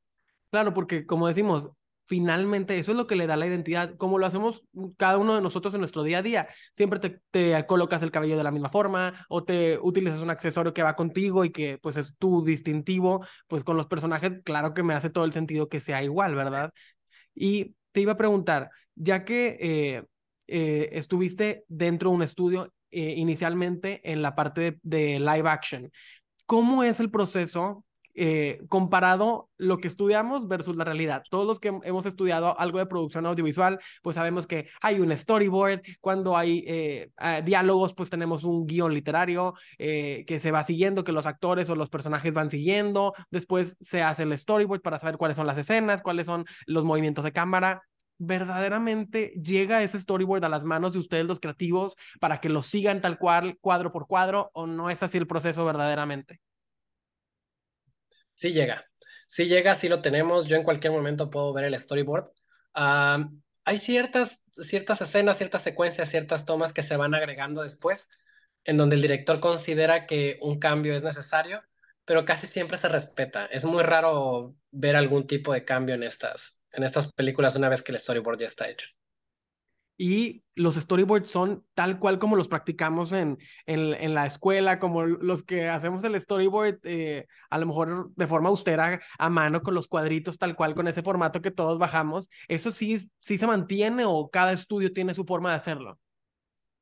Claro, 0.52 0.74
porque 0.74 1.06
como 1.06 1.28
decimos, 1.28 1.70
finalmente 2.06 2.78
eso 2.78 2.92
es 2.92 2.98
lo 2.98 3.08
que 3.08 3.16
le 3.16 3.26
da 3.26 3.38
la 3.38 3.48
identidad, 3.48 3.96
como 3.96 4.20
lo 4.20 4.26
hacemos 4.26 4.64
cada 4.98 5.18
uno 5.18 5.34
de 5.34 5.42
nosotros 5.42 5.74
en 5.74 5.80
nuestro 5.80 6.04
día 6.04 6.18
a 6.18 6.22
día. 6.22 6.50
Siempre 6.74 7.00
te, 7.32 7.66
colocas 7.68 8.04
el 8.04 8.12
cabello 8.12 8.36
de 8.36 8.44
la 8.44 8.52
misma 8.52 8.70
forma 8.70 9.26
o 9.30 9.46
te 9.46 9.80
utilizas 9.82 10.20
un 10.20 10.30
accesorio 10.30 10.74
que 10.74 10.84
va 10.84 10.98
contigo 10.98 11.46
y 11.46 11.52
que 11.52 11.78
pues 11.78 11.96
es 11.96 12.16
tu 12.18 12.44
distintivo, 12.44 13.26
pues 13.48 13.64
con 13.64 13.78
los 13.78 13.88
personajes, 13.88 14.34
claro 14.44 14.74
que 14.74 14.84
me 14.84 14.94
hace 14.94 15.10
todo 15.10 15.24
el 15.24 15.32
sentido 15.32 15.70
que 15.70 15.80
sea 15.80 16.04
igual, 16.04 16.36
¿verdad? 16.36 16.74
Y 17.34 17.76
te 17.94 18.02
iba 18.02 18.12
a 18.12 18.18
preguntar, 18.18 18.72
ya 18.96 19.24
que 19.24 19.58
eh, 19.62 20.04
eh, 20.48 20.90
estuviste 20.92 21.64
dentro 21.70 22.10
de 22.10 22.16
un 22.18 22.24
estudio 22.24 22.74
eh, 22.98 23.14
inicialmente 23.18 24.00
en 24.10 24.22
la 24.22 24.36
parte 24.36 24.80
de, 24.82 25.20
live 25.20 25.50
action. 25.50 25.92
¿Cómo 26.46 26.82
es 26.82 27.02
el 27.02 27.12
proceso 27.12 27.84
eh, 28.14 28.62
comparado 28.70 29.50
lo 29.58 29.80
que 29.80 29.90
estudiamos 29.90 30.48
versus 30.48 30.78
la 30.78 30.86
realidad. 30.86 31.24
Todos 31.30 31.46
los 31.46 31.60
que 31.60 31.78
hemos 31.84 32.06
estudiado 32.06 32.58
algo 32.58 32.80
de 32.80 32.86
producción 32.86 33.26
audiovisual, 33.26 33.80
pues 34.02 34.16
sabemos 34.16 34.48
que 34.48 34.70
hay 34.82 35.02
un 35.02 35.12
storyboard, 35.12 35.82
cuando 36.00 36.38
hay 36.38 36.64
eh, 36.66 37.10
ah, 37.18 37.42
diálogos, 37.42 37.94
pues 37.94 38.10
tenemos 38.10 38.46
un 38.46 38.66
guion 38.66 38.94
literario 38.94 39.56
que 39.78 40.40
se 40.42 40.52
va 40.52 40.64
siguiendo, 40.64 41.04
que 41.04 41.12
los 41.12 41.26
actores 41.26 41.70
o 41.70 41.76
los 41.76 41.90
personajes 41.90 42.32
van 42.32 42.50
siguiendo, 42.50 43.14
después 43.30 43.76
se 43.82 44.04
hace 44.04 44.24
el 44.24 44.38
storyboard 44.38 44.82
para 44.82 45.00
saber 45.00 45.18
cuáles 45.18 45.36
son 45.36 45.48
las 45.48 45.58
escenas, 45.58 46.02
cuáles 46.02 46.28
son 46.28 46.46
los 46.66 46.86
movimientos 46.86 47.26
de 47.26 47.34
cámara. 47.34 47.82
¿Verdaderamente 48.18 49.34
llega 49.44 49.84
ese 49.84 50.00
storyboard 50.00 50.46
a 50.46 50.50
las 50.50 50.64
manos 50.64 50.94
de 50.94 51.00
ustedes 51.00 51.26
los 51.26 51.40
creativos 51.40 51.96
para 52.20 52.40
que 52.40 52.50
lo 52.50 52.64
sigan 52.64 53.02
tal 53.02 53.18
cual, 53.18 53.58
cuadro 53.60 53.92
por 53.92 54.08
cuadro, 54.08 54.52
o 54.54 54.68
no 54.68 54.90
es 54.90 55.04
así 55.04 55.18
el 55.18 55.28
proceso 55.28 55.66
verdaderamente? 55.66 56.40
Sí 58.34 58.54
llega, 58.54 58.86
sí 59.28 59.48
llega, 59.48 59.76
sí 59.76 59.90
lo 59.90 60.02
tenemos. 60.02 60.48
Yo 60.48 60.56
en 60.56 60.64
cualquier 60.64 60.94
momento 60.94 61.30
puedo 61.30 61.54
ver 61.54 61.66
el 61.66 61.78
storyboard. 61.78 62.32
hay 62.74 63.78
ciertas, 63.80 64.44
ciertas 64.62 65.02
escenas, 65.02 65.38
ciertas 65.38 65.64
secuencias, 65.64 66.10
ciertas 66.10 66.46
tomas 66.46 66.72
que 66.74 66.84
se 66.84 66.98
van 66.98 67.16
agregando 67.16 67.64
después, 67.64 68.10
en 68.64 68.78
donde 68.78 68.96
el 68.96 69.02
director 69.02 69.40
considera 69.40 70.06
que 70.06 70.38
un 70.42 70.60
cambio 70.60 70.96
es 70.96 71.04
necesario, 71.04 71.64
pero 72.06 72.26
casi 72.26 72.48
siempre 72.48 72.78
se 72.78 72.88
respeta. 72.90 73.46
Es 73.48 73.66
muy 73.66 73.84
raro 73.84 74.56
ver 74.72 74.96
algún 74.96 75.28
tipo 75.28 75.54
de 75.54 75.66
cambio 75.66 75.96
en 75.96 76.04
estas, 76.04 76.55
en 76.76 76.84
estas 76.84 77.12
películas 77.14 77.56
una 77.56 77.70
vez 77.70 77.82
que 77.82 77.92
el 77.92 78.00
storyboard 78.00 78.40
ya 78.40 78.48
está 78.48 78.70
hecho 78.70 78.88
y 79.98 80.44
los 80.56 80.76
storyboards 80.76 81.32
son 81.32 81.66
tal 81.74 82.00
cual 82.00 82.20
como 82.20 82.36
los 82.36 82.48
practicamos 82.48 83.12
en, 83.14 83.38
en, 83.66 84.14
la 84.14 84.26
escuela, 84.26 84.80
como 84.80 85.06
los 85.06 85.44
que 85.44 85.70
hacemos 85.70 86.04
el 86.04 86.20
storyboard 86.20 86.80
eh, 86.84 87.28
a 87.50 87.58
lo 87.58 87.66
mejor 87.66 88.10
de 88.16 88.28
forma 88.28 88.50
austera 88.50 89.02
a 89.18 89.30
mano 89.30 89.62
con 89.62 89.74
los 89.74 89.88
cuadritos 89.88 90.38
tal 90.38 90.56
cual 90.56 90.76
con 90.76 90.88
ese 90.88 91.02
formato 91.02 91.42
que 91.42 91.52
todos 91.52 91.80
bajamos. 91.80 92.30
¿Eso 92.48 92.72
sí, 92.72 93.00
sí 93.20 93.38
se 93.38 93.48
mantiene 93.48 94.04
o 94.06 94.30
cada 94.30 94.52
estudio 94.52 94.92
tiene 94.92 95.16
su 95.16 95.26
forma 95.26 95.52
de 95.52 95.56
hacerlo? 95.56 96.00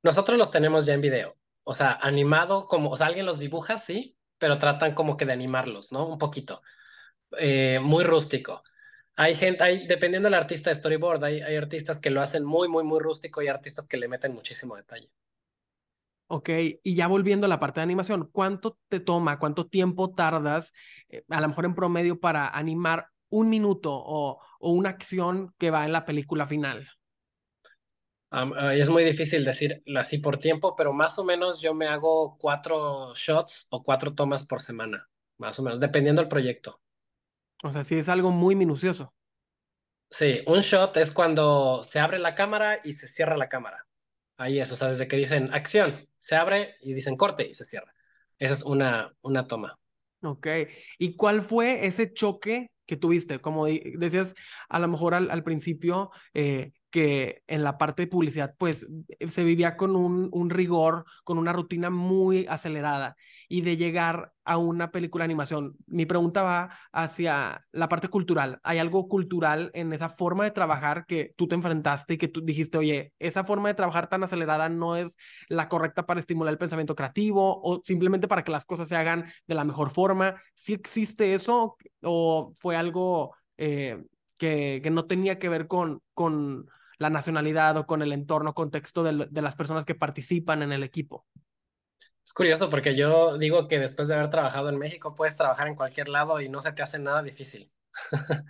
Nosotros 0.01 0.37
los 0.37 0.51
tenemos 0.51 0.85
ya 0.85 0.95
en 0.95 1.01
video, 1.01 1.37
o 1.63 1.73
sea, 1.73 1.93
animado 2.01 2.67
como, 2.67 2.89
o 2.89 2.97
sea, 2.97 3.07
alguien 3.07 3.25
los 3.25 3.39
dibuja, 3.39 3.77
sí, 3.77 4.17
pero 4.37 4.57
tratan 4.57 4.95
como 4.95 5.15
que 5.15 5.25
de 5.25 5.33
animarlos, 5.33 5.91
¿no? 5.91 6.05
Un 6.07 6.17
poquito, 6.17 6.61
eh, 7.37 7.79
muy 7.81 8.03
rústico. 8.03 8.63
Hay 9.15 9.35
gente, 9.35 9.63
hay, 9.63 9.87
dependiendo 9.87 10.27
del 10.27 10.33
artista 10.33 10.69
de 10.69 10.75
storyboard, 10.75 11.23
hay, 11.23 11.41
hay 11.41 11.55
artistas 11.55 11.99
que 11.99 12.09
lo 12.09 12.21
hacen 12.21 12.43
muy, 12.43 12.67
muy, 12.67 12.83
muy 12.83 12.99
rústico 12.99 13.41
y 13.41 13.47
artistas 13.47 13.87
que 13.87 13.97
le 13.97 14.07
meten 14.07 14.33
muchísimo 14.33 14.75
detalle. 14.75 15.09
Ok, 16.27 16.49
y 16.81 16.95
ya 16.95 17.07
volviendo 17.07 17.45
a 17.45 17.49
la 17.49 17.59
parte 17.59 17.79
de 17.79 17.83
animación, 17.83 18.29
¿cuánto 18.31 18.79
te 18.87 18.99
toma, 18.99 19.37
cuánto 19.37 19.67
tiempo 19.67 20.13
tardas, 20.15 20.73
eh, 21.09 21.23
a 21.29 21.41
lo 21.41 21.47
mejor 21.47 21.65
en 21.65 21.75
promedio, 21.75 22.19
para 22.19 22.47
animar 22.47 23.09
un 23.29 23.49
minuto 23.49 23.91
o, 23.93 24.41
o 24.59 24.71
una 24.71 24.89
acción 24.89 25.53
que 25.59 25.69
va 25.69 25.85
en 25.85 25.91
la 25.91 26.05
película 26.05 26.47
final? 26.47 26.87
es 28.73 28.89
muy 28.89 29.03
difícil 29.03 29.45
decirlo 29.45 29.99
así 29.99 30.17
por 30.17 30.39
tiempo, 30.39 30.75
pero 30.75 30.91
más 30.91 31.19
o 31.19 31.23
menos 31.23 31.61
yo 31.61 31.75
me 31.75 31.85
hago 31.87 32.35
cuatro 32.39 33.13
shots 33.15 33.67
o 33.69 33.83
cuatro 33.83 34.15
tomas 34.15 34.47
por 34.47 34.61
semana, 34.61 35.07
más 35.37 35.59
o 35.59 35.63
menos, 35.63 35.79
dependiendo 35.79 36.21
del 36.21 36.29
proyecto. 36.29 36.81
O 37.63 37.71
sea, 37.71 37.83
sí 37.83 37.95
es 37.95 38.09
algo 38.09 38.29
muy 38.31 38.55
minucioso. 38.55 39.13
Sí, 40.11 40.41
un 40.45 40.59
shot 40.59 40.95
es 40.97 41.11
cuando 41.11 41.83
se 41.83 41.99
abre 41.99 42.19
la 42.19 42.35
cámara 42.35 42.79
y 42.83 42.93
se 42.93 43.07
cierra 43.07 43.35
la 43.35 43.49
cámara. 43.49 43.87
Ahí 44.37 44.59
es, 44.59 44.71
o 44.71 44.75
sea, 44.75 44.89
desde 44.89 45.07
que 45.07 45.15
dicen 45.17 45.51
acción, 45.53 46.07
se 46.19 46.35
abre 46.35 46.75
y 46.81 46.93
dicen 46.93 47.17
corte 47.17 47.47
y 47.47 47.53
se 47.53 47.65
cierra. 47.65 47.93
Esa 48.37 48.53
es 48.55 48.63
una, 48.63 49.11
una 49.21 49.47
toma. 49.47 49.79
Ok. 50.21 50.47
¿Y 50.99 51.15
cuál 51.15 51.41
fue 51.41 51.85
ese 51.85 52.13
choque 52.13 52.71
que 52.85 52.97
tuviste? 52.97 53.39
Como 53.39 53.65
decías, 53.65 54.35
a 54.69 54.79
lo 54.79 54.87
mejor 54.87 55.15
al, 55.15 55.31
al 55.31 55.43
principio, 55.43 56.11
eh, 56.33 56.73
que 56.93 57.41
en 57.47 57.63
la 57.63 57.79
parte 57.79 58.03
de 58.03 58.07
publicidad, 58.07 58.53
pues 58.59 58.85
eh, 59.17 59.27
se 59.27 59.43
vivía 59.43 59.75
con 59.77 59.95
un, 59.95 60.29
un, 60.31 60.51
rigor, 60.51 61.05
con 61.23 61.39
una 61.39 61.51
rutina 61.51 61.89
muy 61.89 62.45
acelerada 62.47 63.15
y 63.49 63.61
de 63.61 63.77
llegar 63.77 64.31
a 64.45 64.57
una 64.57 64.91
película 64.91 65.23
de 65.23 65.25
animación. 65.25 65.75
Mi 65.87 66.05
pregunta 66.05 66.43
va 66.43 66.69
hacia 66.91 67.65
la 67.71 67.89
parte 67.89 68.09
cultural. 68.09 68.59
¿Hay 68.61 68.77
algo 68.77 69.07
cultural 69.07 69.71
en 69.73 69.91
esa 69.91 70.07
forma 70.07 70.43
de 70.43 70.51
trabajar 70.51 71.07
que 71.07 71.33
tú 71.35 71.47
te 71.47 71.55
enfrentaste 71.55 72.13
y 72.13 72.17
que 72.19 72.27
tú 72.27 72.45
dijiste, 72.45 72.77
oye, 72.77 73.11
esa 73.17 73.43
forma 73.43 73.69
de 73.69 73.73
trabajar 73.73 74.07
tan 74.07 74.23
acelerada 74.23 74.69
no 74.69 74.95
es 74.95 75.17
la 75.49 75.69
correcta 75.69 76.05
para 76.05 76.19
estimular 76.19 76.51
el 76.51 76.59
pensamiento 76.59 76.93
creativo 76.95 77.59
o 77.63 77.81
simplemente 77.83 78.27
para 78.27 78.43
que 78.43 78.51
las 78.51 78.65
cosas 78.65 78.87
se 78.87 78.95
hagan 78.95 79.25
de 79.47 79.55
la 79.55 79.63
mejor 79.63 79.89
forma? 79.89 80.39
¿Sí 80.53 80.73
existe 80.73 81.33
eso 81.33 81.75
o 82.03 82.53
fue 82.59 82.75
algo 82.75 83.35
eh, 83.57 84.03
que, 84.37 84.79
que 84.83 84.91
no 84.91 85.05
tenía 85.05 85.39
que 85.39 85.49
ver 85.49 85.65
con... 85.65 85.99
con 86.13 86.67
la 87.03 87.09
nacionalidad 87.09 87.75
o 87.75 87.85
con 87.85 88.01
el 88.01 88.13
entorno, 88.13 88.53
contexto 88.53 89.03
de, 89.03 89.41
las 89.41 89.55
personas 89.55 89.83
que 89.83 89.93
participan 89.93 90.63
en 90.63 90.71
el 90.71 90.83
equipo. 90.83 91.27
Es 92.25 92.31
curioso 92.31 92.69
porque 92.69 92.95
yo 92.95 93.37
digo 93.37 93.67
que 93.67 93.77
después 93.77 94.07
de 94.07 94.15
haber 94.15 94.29
trabajado 94.29 94.69
en 94.69 94.77
México 94.77 95.13
puedes 95.13 95.35
trabajar 95.35 95.67
en 95.67 95.75
cualquier 95.75 96.07
lado 96.07 96.39
y 96.39 96.47
no 96.47 96.61
se 96.61 96.71
te 96.71 96.81
hace 96.81 96.99
nada 96.99 97.21
difícil. 97.21 97.69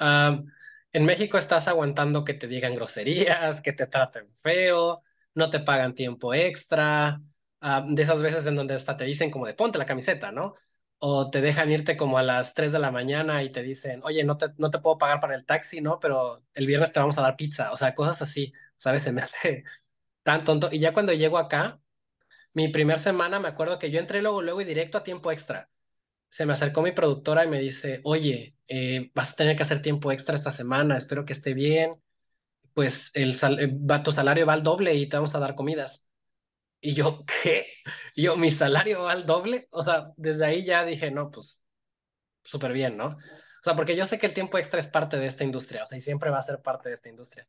en 0.00 1.04
México 1.04 1.38
estás 1.38 1.68
aguantando 1.68 2.24
que 2.24 2.34
te 2.34 2.48
digan 2.48 2.74
groserías, 2.74 3.60
que 3.60 3.72
te 3.72 3.86
traten 3.86 4.28
feo, 4.42 5.04
no 5.34 5.48
te 5.48 5.60
pagan 5.60 5.94
tiempo 5.94 6.34
extra, 6.34 7.20
de 7.60 8.02
esas 8.02 8.20
veces 8.22 8.44
en 8.44 8.56
donde 8.56 8.74
hasta 8.74 8.96
te 8.96 9.04
dicen 9.04 9.30
como 9.30 9.46
de 9.46 9.54
ponte 9.54 9.78
la 9.78 9.86
camiseta, 9.86 10.32
¿no? 10.32 10.56
O 10.98 11.30
te 11.30 11.40
dejan 11.40 11.70
irte 11.70 11.96
como 11.96 12.18
a 12.18 12.22
las 12.22 12.54
3 12.54 12.72
de 12.72 12.78
la 12.80 12.90
mañana 12.90 13.42
y 13.42 13.50
te 13.52 13.62
dicen, 13.62 14.00
oye, 14.04 14.24
no 14.24 14.36
te, 14.38 14.48
no 14.58 14.70
te 14.70 14.80
puedo 14.80 14.98
pagar 14.98 15.20
para 15.20 15.34
el 15.36 15.44
taxi, 15.46 15.80
¿no? 15.80 16.00
Pero 16.00 16.44
el 16.54 16.66
viernes 16.66 16.92
te 16.92 17.00
vamos 17.00 17.18
a 17.18 17.22
dar 17.22 17.36
pizza, 17.36 17.72
o 17.72 17.76
sea, 17.76 17.94
cosas 17.94 18.22
así, 18.22 18.52
¿sabes? 18.76 19.02
Se 19.02 19.12
me 19.12 19.22
hace 19.22 19.64
tan 20.24 20.44
tonto. 20.44 20.70
Y 20.72 20.80
ya 20.80 20.92
cuando 20.94 21.12
llego 21.14 21.38
acá, 21.38 21.80
mi 22.54 22.68
primer 22.68 22.98
semana, 22.98 23.40
me 23.40 23.48
acuerdo 23.48 23.78
que 23.78 23.90
yo 23.90 24.00
entré 24.00 24.22
luego, 24.22 24.42
luego 24.42 24.60
y 24.60 24.64
directo 24.64 24.98
a 24.98 25.04
tiempo 25.04 25.32
extra. 25.32 25.70
Se 26.30 26.46
me 26.46 26.54
acercó 26.54 26.82
mi 26.82 26.92
productora 26.92 27.44
y 27.44 27.48
me 27.48 27.60
dice, 27.60 28.00
oye, 28.04 28.56
eh, 28.68 29.10
vas 29.14 29.32
a 29.32 29.36
tener 29.36 29.56
que 29.56 29.64
hacer 29.64 29.82
tiempo 29.82 30.12
extra 30.12 30.34
esta 30.36 30.52
semana, 30.52 30.96
espero 30.98 31.24
que 31.26 31.34
esté 31.34 31.54
bien. 31.54 31.96
Pues 32.74 33.12
el 33.14 33.34
va, 33.90 34.02
tu 34.04 34.12
salario 34.12 34.46
va 34.46 34.54
al 34.54 34.64
doble 34.64 34.94
y 34.96 35.08
te 35.08 35.16
vamos 35.18 35.34
a 35.36 35.40
dar 35.40 35.56
comidas. 35.56 36.07
Y 36.80 36.94
yo, 36.94 37.24
¿qué? 37.42 37.66
yo, 38.16 38.36
mi 38.36 38.50
salario 38.50 39.02
va 39.04 39.12
al 39.12 39.26
doble. 39.26 39.68
O 39.70 39.82
sea, 39.82 40.12
desde 40.16 40.46
ahí 40.46 40.64
ya 40.64 40.84
dije, 40.84 41.10
no, 41.10 41.30
pues, 41.30 41.62
súper 42.44 42.72
bien, 42.72 42.96
¿no? 42.96 43.08
O 43.08 43.64
sea, 43.64 43.76
porque 43.76 43.96
yo 43.96 44.06
sé 44.06 44.18
que 44.18 44.26
el 44.26 44.34
tiempo 44.34 44.58
extra 44.58 44.80
es 44.80 44.86
parte 44.86 45.18
de 45.18 45.26
esta 45.26 45.44
industria, 45.44 45.82
o 45.84 45.86
sea, 45.86 45.98
y 45.98 46.00
siempre 46.00 46.30
va 46.30 46.38
a 46.38 46.42
ser 46.42 46.62
parte 46.62 46.88
de 46.88 46.94
esta 46.94 47.08
industria. 47.08 47.46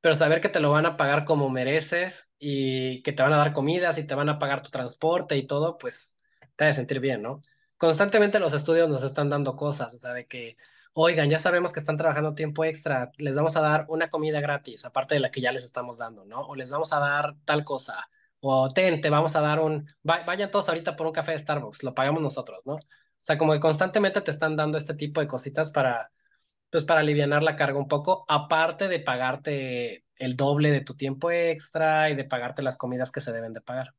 Pero 0.00 0.14
saber 0.14 0.40
que 0.40 0.48
te 0.48 0.60
lo 0.60 0.70
van 0.70 0.86
a 0.86 0.96
pagar 0.96 1.24
como 1.24 1.50
mereces 1.50 2.30
y 2.38 3.02
que 3.02 3.12
te 3.12 3.22
van 3.22 3.32
a 3.32 3.38
dar 3.38 3.52
comidas 3.52 3.98
y 3.98 4.06
te 4.06 4.14
van 4.14 4.28
a 4.28 4.38
pagar 4.38 4.62
tu 4.62 4.70
transporte 4.70 5.36
y 5.36 5.46
todo, 5.46 5.76
pues 5.78 6.16
te 6.56 6.64
ha 6.64 6.66
de 6.68 6.74
sentir 6.74 7.00
bien, 7.00 7.22
¿no? 7.22 7.42
Constantemente 7.76 8.38
los 8.40 8.54
estudios 8.54 8.88
nos 8.88 9.02
están 9.02 9.30
dando 9.30 9.56
cosas, 9.56 9.94
o 9.94 9.98
sea, 9.98 10.12
de 10.12 10.26
que, 10.26 10.56
oigan, 10.92 11.30
ya 11.30 11.38
sabemos 11.38 11.72
que 11.72 11.80
están 11.80 11.96
trabajando 11.96 12.34
tiempo 12.34 12.64
extra, 12.64 13.10
les 13.18 13.36
vamos 13.36 13.56
a 13.56 13.60
dar 13.60 13.86
una 13.88 14.08
comida 14.10 14.40
gratis, 14.40 14.84
aparte 14.84 15.14
de 15.14 15.20
la 15.20 15.30
que 15.30 15.40
ya 15.40 15.52
les 15.52 15.64
estamos 15.64 15.98
dando, 15.98 16.24
¿no? 16.24 16.40
O 16.42 16.54
les 16.56 16.70
vamos 16.70 16.92
a 16.92 17.00
dar 17.00 17.36
tal 17.44 17.64
cosa 17.64 18.08
o 18.40 18.68
ten, 18.72 19.00
te 19.00 19.10
vamos 19.10 19.34
a 19.36 19.40
dar 19.40 19.60
un, 19.60 19.86
vayan 20.02 20.50
todos 20.50 20.68
ahorita 20.68 20.96
por 20.96 21.06
un 21.06 21.12
café 21.12 21.32
de 21.32 21.38
Starbucks, 21.38 21.82
lo 21.82 21.94
pagamos 21.94 22.22
nosotros, 22.22 22.66
¿no? 22.66 22.74
O 22.74 22.80
sea, 23.20 23.36
como 23.36 23.52
que 23.52 23.60
constantemente 23.60 24.20
te 24.20 24.30
están 24.30 24.56
dando 24.56 24.78
este 24.78 24.94
tipo 24.94 25.20
de 25.20 25.26
cositas 25.26 25.70
para, 25.70 26.10
pues 26.70 26.84
para 26.84 27.00
aliviar 27.00 27.42
la 27.42 27.56
carga 27.56 27.78
un 27.78 27.88
poco, 27.88 28.24
aparte 28.28 28.88
de 28.88 29.00
pagarte 29.00 30.04
el 30.16 30.36
doble 30.36 30.70
de 30.70 30.80
tu 30.80 30.94
tiempo 30.94 31.30
extra 31.30 32.10
y 32.10 32.14
de 32.14 32.24
pagarte 32.24 32.62
las 32.62 32.76
comidas 32.76 33.10
que 33.10 33.20
se 33.20 33.32
deben 33.32 33.52
de 33.52 33.60
pagar. 33.60 33.94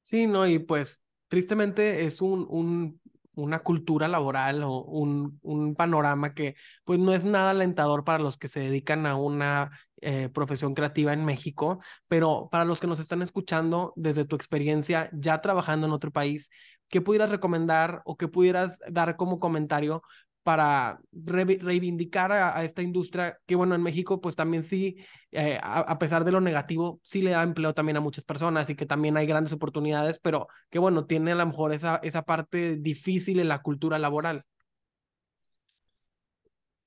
Sí, 0.00 0.26
no, 0.26 0.46
y 0.46 0.58
pues 0.58 1.00
tristemente 1.28 2.04
es 2.04 2.22
un, 2.22 2.46
un 2.48 3.00
una 3.38 3.60
cultura 3.60 4.08
laboral 4.08 4.62
o 4.64 4.82
un, 4.82 5.38
un, 5.42 5.74
panorama 5.74 6.34
que 6.34 6.56
pues 6.84 6.98
no 6.98 7.12
es 7.12 7.24
nada 7.24 7.50
alentador 7.50 8.04
para 8.04 8.18
los 8.18 8.36
que 8.36 8.48
se 8.48 8.60
dedican 8.60 9.06
a 9.06 9.14
una 9.14 9.70
eh, 10.00 10.28
profesión 10.32 10.74
creativa 10.74 11.12
en 11.12 11.24
México, 11.24 11.80
pero 12.08 12.48
para 12.50 12.64
los 12.64 12.80
que 12.80 12.86
nos 12.86 13.00
están 13.00 13.22
escuchando 13.22 13.92
desde 13.96 14.24
tu 14.24 14.36
experiencia 14.36 15.10
ya 15.12 15.40
trabajando 15.40 15.86
en 15.86 15.92
otro 15.92 16.10
país, 16.10 16.50
¿qué 16.88 17.00
pudieras 17.00 17.30
recomendar 17.30 18.02
o 18.04 18.16
qué 18.16 18.28
pudieras 18.28 18.78
dar 18.88 19.16
como 19.16 19.38
comentario 19.38 20.02
para 20.48 20.98
reivindicar 21.12 22.32
a, 22.32 22.64
esta 22.64 22.80
industria 22.80 23.38
que, 23.46 23.54
bueno, 23.54 23.74
en 23.74 23.82
México, 23.82 24.18
pues 24.22 24.34
también 24.34 24.62
sí, 24.64 24.96
eh, 25.30 25.58
a, 25.62 25.98
pesar 25.98 26.24
de 26.24 26.32
lo 26.32 26.40
negativo, 26.40 27.00
sí 27.02 27.20
le 27.20 27.32
da 27.32 27.42
empleo 27.42 27.74
también 27.74 27.98
a 27.98 28.00
muchas 28.00 28.24
personas 28.24 28.70
y 28.70 28.74
que 28.74 28.86
también 28.86 29.18
hay 29.18 29.26
grandes 29.26 29.52
oportunidades, 29.52 30.18
pero 30.18 30.46
que, 30.70 30.78
bueno, 30.78 31.04
tiene 31.04 31.32
a 31.32 31.34
lo 31.34 31.46
mejor 31.46 31.74
esa, 31.74 31.96
esa 32.02 32.22
parte 32.22 32.76
difícil 32.76 33.40
en 33.40 33.48
la 33.48 33.60
cultura 33.60 33.98
laboral. 33.98 34.44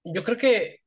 Yo 0.03 0.23
creo 0.23 0.37
que 0.37 0.80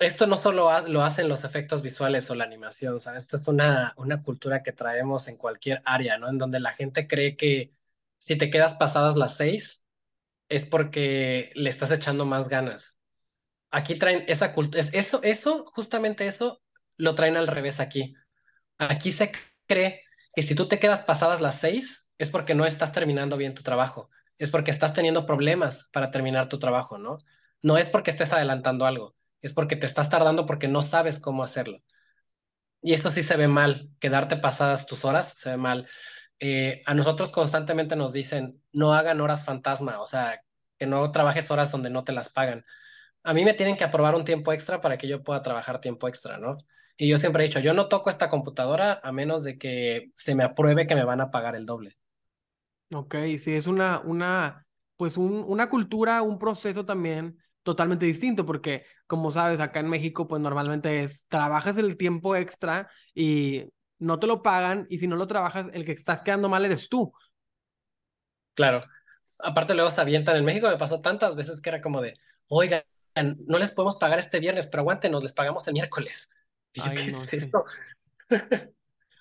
esto 0.00 0.26
no 0.26 0.36
solo 0.36 0.70
lo 0.88 1.02
hacen 1.02 1.28
los 1.28 1.44
efectos 1.44 1.82
visuales 1.82 2.30
o 2.30 2.34
la 2.34 2.44
animación, 2.44 3.00
¿sabes? 3.00 3.24
Esto 3.24 3.36
es 3.36 3.48
una, 3.48 3.94
una 3.96 4.22
cultura 4.22 4.62
que 4.62 4.72
traemos 4.72 5.28
en 5.28 5.36
cualquier 5.36 5.82
área, 5.84 6.18
¿no? 6.18 6.28
En 6.28 6.38
donde 6.38 6.60
la 6.60 6.72
gente 6.72 7.06
cree 7.08 7.36
que 7.36 7.72
si 8.18 8.36
te 8.36 8.50
quedas 8.50 8.74
pasadas 8.74 9.16
las 9.16 9.36
seis, 9.36 9.84
es 10.48 10.66
porque 10.66 11.52
le 11.54 11.70
estás 11.70 11.90
echando 11.90 12.26
más 12.26 12.48
ganas. 12.48 12.98
Aquí 13.70 13.96
traen 13.98 14.24
esa 14.28 14.52
cultura, 14.52 14.84
eso, 14.92 15.22
eso, 15.22 15.64
justamente 15.66 16.26
eso, 16.26 16.62
lo 16.98 17.14
traen 17.14 17.36
al 17.36 17.46
revés 17.46 17.80
aquí. 17.80 18.14
Aquí 18.78 19.12
se 19.12 19.32
cree 19.66 20.02
que 20.34 20.42
si 20.42 20.54
tú 20.54 20.68
te 20.68 20.78
quedas 20.78 21.02
pasadas 21.02 21.40
las 21.40 21.58
seis, 21.58 22.06
es 22.18 22.30
porque 22.30 22.54
no 22.54 22.66
estás 22.66 22.92
terminando 22.92 23.36
bien 23.36 23.54
tu 23.54 23.62
trabajo, 23.62 24.10
es 24.38 24.50
porque 24.50 24.70
estás 24.70 24.92
teniendo 24.92 25.26
problemas 25.26 25.88
para 25.92 26.10
terminar 26.10 26.48
tu 26.48 26.58
trabajo, 26.58 26.98
¿no? 26.98 27.18
No 27.62 27.78
es 27.78 27.88
porque 27.88 28.10
estés 28.10 28.32
adelantando 28.32 28.86
algo, 28.86 29.16
es 29.42 29.52
porque 29.52 29.76
te 29.76 29.86
estás 29.86 30.08
tardando 30.08 30.46
porque 30.46 30.68
no 30.68 30.82
sabes 30.82 31.20
cómo 31.20 31.44
hacerlo. 31.44 31.78
Y 32.80 32.94
eso 32.94 33.10
sí 33.10 33.22
se 33.22 33.36
ve 33.36 33.48
mal, 33.48 33.90
quedarte 34.00 34.36
pasadas 34.36 34.86
tus 34.86 35.04
horas 35.04 35.34
se 35.36 35.50
ve 35.50 35.56
mal. 35.56 35.88
Eh, 36.40 36.82
a 36.86 36.94
nosotros 36.94 37.30
constantemente 37.30 37.94
nos 37.94 38.12
dicen, 38.12 38.60
no 38.72 38.94
hagan 38.94 39.20
horas 39.20 39.44
fantasma, 39.44 40.00
o 40.00 40.06
sea, 40.06 40.40
que 40.78 40.86
no 40.86 41.12
trabajes 41.12 41.50
horas 41.50 41.70
donde 41.70 41.90
no 41.90 42.02
te 42.04 42.12
las 42.12 42.32
pagan. 42.32 42.64
A 43.22 43.34
mí 43.34 43.44
me 43.44 43.54
tienen 43.54 43.76
que 43.76 43.84
aprobar 43.84 44.16
un 44.16 44.24
tiempo 44.24 44.52
extra 44.52 44.80
para 44.80 44.98
que 44.98 45.06
yo 45.06 45.22
pueda 45.22 45.42
trabajar 45.42 45.80
tiempo 45.80 46.08
extra, 46.08 46.38
¿no? 46.38 46.58
Y 46.96 47.08
yo 47.08 47.18
siempre 47.18 47.44
he 47.44 47.46
dicho, 47.46 47.60
yo 47.60 47.72
no 47.74 47.88
toco 47.88 48.10
esta 48.10 48.28
computadora 48.28 49.00
a 49.02 49.12
menos 49.12 49.44
de 49.44 49.58
que 49.58 50.10
se 50.16 50.34
me 50.34 50.44
apruebe 50.44 50.86
que 50.86 50.96
me 50.96 51.04
van 51.04 51.20
a 51.20 51.30
pagar 51.30 51.54
el 51.54 51.66
doble. 51.66 51.92
Ok, 52.92 53.14
sí, 53.38 53.54
es 53.54 53.66
una, 53.68 54.00
una, 54.00 54.66
pues 54.96 55.16
un, 55.16 55.44
una 55.46 55.68
cultura, 55.68 56.22
un 56.22 56.38
proceso 56.38 56.84
también 56.84 57.38
totalmente 57.62 58.06
distinto, 58.06 58.44
porque 58.46 58.84
como 59.06 59.32
sabes, 59.32 59.60
acá 59.60 59.80
en 59.80 59.88
México, 59.88 60.26
pues 60.26 60.40
normalmente 60.40 61.02
es, 61.02 61.26
trabajas 61.28 61.78
el 61.78 61.96
tiempo 61.96 62.34
extra 62.36 62.90
y 63.14 63.64
no 63.98 64.18
te 64.18 64.26
lo 64.26 64.42
pagan, 64.42 64.86
y 64.90 64.98
si 64.98 65.06
no 65.06 65.16
lo 65.16 65.26
trabajas, 65.26 65.68
el 65.72 65.84
que 65.84 65.92
estás 65.92 66.22
quedando 66.22 66.48
mal 66.48 66.64
eres 66.64 66.88
tú. 66.88 67.12
Claro. 68.54 68.84
Aparte 69.40 69.74
luego 69.74 69.90
se 69.90 70.00
avientan 70.00 70.36
en 70.36 70.44
México, 70.44 70.68
me 70.68 70.76
pasó 70.76 71.00
tantas 71.00 71.36
veces 71.36 71.60
que 71.60 71.70
era 71.70 71.80
como 71.80 72.00
de, 72.00 72.18
oigan, 72.48 72.82
no 73.46 73.58
les 73.58 73.70
podemos 73.72 73.96
pagar 73.96 74.18
este 74.18 74.40
viernes, 74.40 74.66
pero 74.66 74.80
aguántenos, 74.80 75.22
les 75.22 75.32
pagamos 75.32 75.66
el 75.68 75.74
miércoles. 75.74 76.30
Ay, 76.80 77.12
no, 77.12 77.22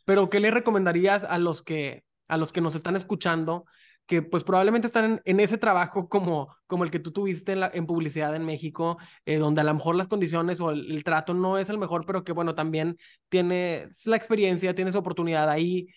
Pero, 0.05 0.29
¿qué 0.29 0.39
le 0.39 0.51
recomendarías 0.51 1.23
a 1.23 1.37
los 1.37 1.61
que, 1.61 2.05
a 2.27 2.37
los 2.37 2.51
que 2.51 2.61
nos 2.61 2.75
están 2.75 2.95
escuchando 2.95 3.65
que 4.11 4.21
pues 4.21 4.43
probablemente 4.43 4.87
están 4.87 5.21
en, 5.23 5.39
ese 5.39 5.57
trabajo 5.57 6.09
como, 6.09 6.53
como 6.67 6.83
el 6.83 6.91
que 6.91 6.99
tú 6.99 7.13
tuviste 7.13 7.53
en, 7.53 7.87
publicidad 7.87 8.35
en 8.35 8.43
México, 8.43 8.97
eh, 9.25 9.37
donde 9.37 9.61
a 9.61 9.63
lo 9.63 9.73
mejor 9.73 9.95
las 9.95 10.09
condiciones 10.09 10.59
o 10.59 10.71
el, 10.71 11.01
trato 11.05 11.33
no 11.33 11.57
es 11.57 11.69
el 11.69 11.77
mejor, 11.77 12.05
pero 12.05 12.25
que 12.25 12.33
bueno, 12.33 12.53
también 12.53 12.97
tienes 13.29 14.05
la 14.05 14.17
experiencia, 14.17 14.75
tienes 14.75 14.95
oportunidad 14.95 15.49
ahí. 15.49 15.87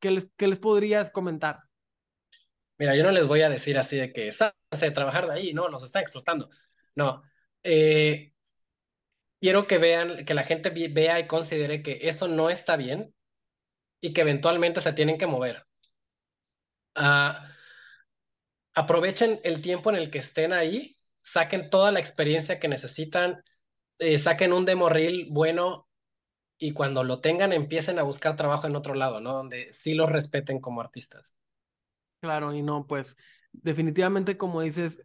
¿Qué 0.00 0.10
les, 0.10 0.28
qué 0.36 0.48
les 0.48 0.58
podrías 0.58 1.12
comentar? 1.12 1.60
Mira, 2.78 2.96
yo 2.96 3.04
no 3.04 3.12
les 3.12 3.28
voy 3.28 3.42
a 3.42 3.48
decir 3.48 3.78
así 3.78 3.96
de 3.96 4.12
que 4.12 4.32
de 4.32 4.90
trabajar 4.90 5.28
de 5.28 5.34
ahí, 5.34 5.54
no, 5.54 5.68
nos 5.68 5.84
están 5.84 6.02
explotando. 6.02 6.50
No. 6.96 7.22
Eh, 7.62 8.32
quiero 9.40 9.68
que 9.68 9.78
vean, 9.78 10.24
que 10.24 10.34
la 10.34 10.42
gente 10.42 10.70
vea 10.70 11.20
y 11.20 11.28
considere 11.28 11.80
que 11.80 12.00
eso 12.08 12.26
no 12.26 12.50
está 12.50 12.76
bien 12.76 13.14
y 14.00 14.12
que 14.12 14.22
eventualmente 14.22 14.80
se 14.80 14.92
tienen 14.92 15.16
que 15.16 15.28
mover. 15.28 15.64
Ah, 16.96 17.51
aprovechen 18.74 19.40
el 19.44 19.60
tiempo 19.60 19.90
en 19.90 19.96
el 19.96 20.10
que 20.10 20.18
estén 20.18 20.52
ahí, 20.52 20.96
saquen 21.20 21.70
toda 21.70 21.92
la 21.92 22.00
experiencia 22.00 22.58
que 22.58 22.68
necesitan, 22.68 23.42
eh, 23.98 24.18
saquen 24.18 24.52
un 24.52 24.64
demo 24.64 24.88
bueno 25.30 25.88
y 26.58 26.72
cuando 26.72 27.04
lo 27.04 27.20
tengan 27.20 27.52
empiecen 27.52 27.98
a 27.98 28.02
buscar 28.02 28.36
trabajo 28.36 28.66
en 28.66 28.76
otro 28.76 28.94
lado, 28.94 29.20
¿no? 29.20 29.32
Donde 29.32 29.72
sí 29.72 29.94
los 29.94 30.10
respeten 30.10 30.60
como 30.60 30.80
artistas. 30.80 31.34
Claro, 32.20 32.54
y 32.54 32.62
no, 32.62 32.86
pues 32.86 33.16
definitivamente 33.52 34.36
como 34.36 34.60
dices, 34.60 35.02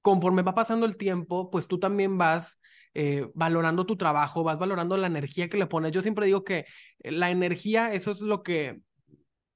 conforme 0.00 0.42
va 0.42 0.54
pasando 0.54 0.86
el 0.86 0.96
tiempo, 0.96 1.50
pues 1.50 1.66
tú 1.66 1.78
también 1.78 2.16
vas 2.16 2.60
eh, 2.94 3.28
valorando 3.34 3.84
tu 3.84 3.96
trabajo, 3.96 4.42
vas 4.42 4.58
valorando 4.58 4.96
la 4.96 5.06
energía 5.06 5.48
que 5.48 5.58
le 5.58 5.66
pones. 5.66 5.92
Yo 5.92 6.00
siempre 6.00 6.26
digo 6.26 6.44
que 6.44 6.64
la 7.00 7.30
energía, 7.30 7.92
eso 7.92 8.12
es 8.12 8.20
lo 8.20 8.42
que 8.42 8.80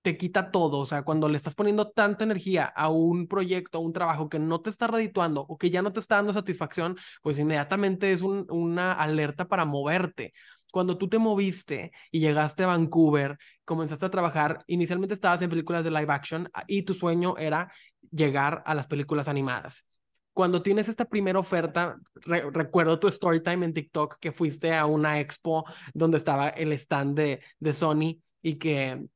te 0.03 0.17
quita 0.17 0.51
todo. 0.51 0.79
O 0.79 0.87
sea, 0.87 1.03
cuando 1.03 1.29
le 1.29 1.37
estás 1.37 1.55
poniendo 1.55 1.91
tanta 1.91 2.25
energía 2.25 2.65
a 2.65 2.89
un 2.89 3.27
proyecto, 3.27 3.79
a 3.79 3.81
un 3.81 3.93
trabajo 3.93 4.29
que 4.29 4.39
no 4.39 4.61
te 4.61 4.71
está 4.71 4.87
redituando 4.87 5.43
o 5.43 5.59
que 5.59 5.71
ya 5.71 5.83
no 5.83 5.93
te 5.93 6.01
está 6.01 6.17
dando 6.17 6.33
satisfacción, 6.33 6.97
pues 7.23 7.39
inmediatamente 7.39 8.13
es 8.13 8.23
una 8.23 8.93
alerta 8.93 9.49
para 9.49 9.65
moverte. 9.65 10.33
Cuando 10.73 10.97
tú 10.99 11.09
te 11.09 11.19
moviste 11.19 11.93
y 12.11 12.21
llegaste 12.21 12.63
a 12.63 12.69
Vancouver, 12.69 13.39
comenzaste 13.65 14.07
a 14.07 14.11
trabajar, 14.11 14.63
inicialmente 14.67 15.15
estabas 15.15 15.43
en 15.43 15.51
películas 15.51 15.85
de 15.85 15.91
live 15.91 16.13
action 16.13 16.49
ah, 16.55 16.65
y 16.67 16.83
tu 16.83 16.95
sueño 16.95 17.37
era 17.39 17.73
llegar 18.11 18.63
a 18.67 18.75
las 18.75 18.87
películas 18.87 19.29
animadas. 19.29 19.85
Cuando 20.33 20.63
tienes 20.63 20.89
esta 20.89 21.07
primera 21.07 21.41
oferta, 21.41 21.99
recuerdo 22.25 23.01
tu 23.01 23.09
story 23.09 23.43
time 23.43 23.67
en 23.67 23.75
TikTok 23.75 24.19
que 24.21 24.31
fuiste 24.31 24.75
a 24.75 24.87
una 24.87 25.19
expo 25.19 25.65
donde 25.93 26.19
estaba 26.19 26.49
el 26.51 26.73
stand 26.73 27.17
de, 27.17 27.41
de 27.59 27.73
Sony 27.73 28.21
y 28.41 28.55
que 28.55 29.07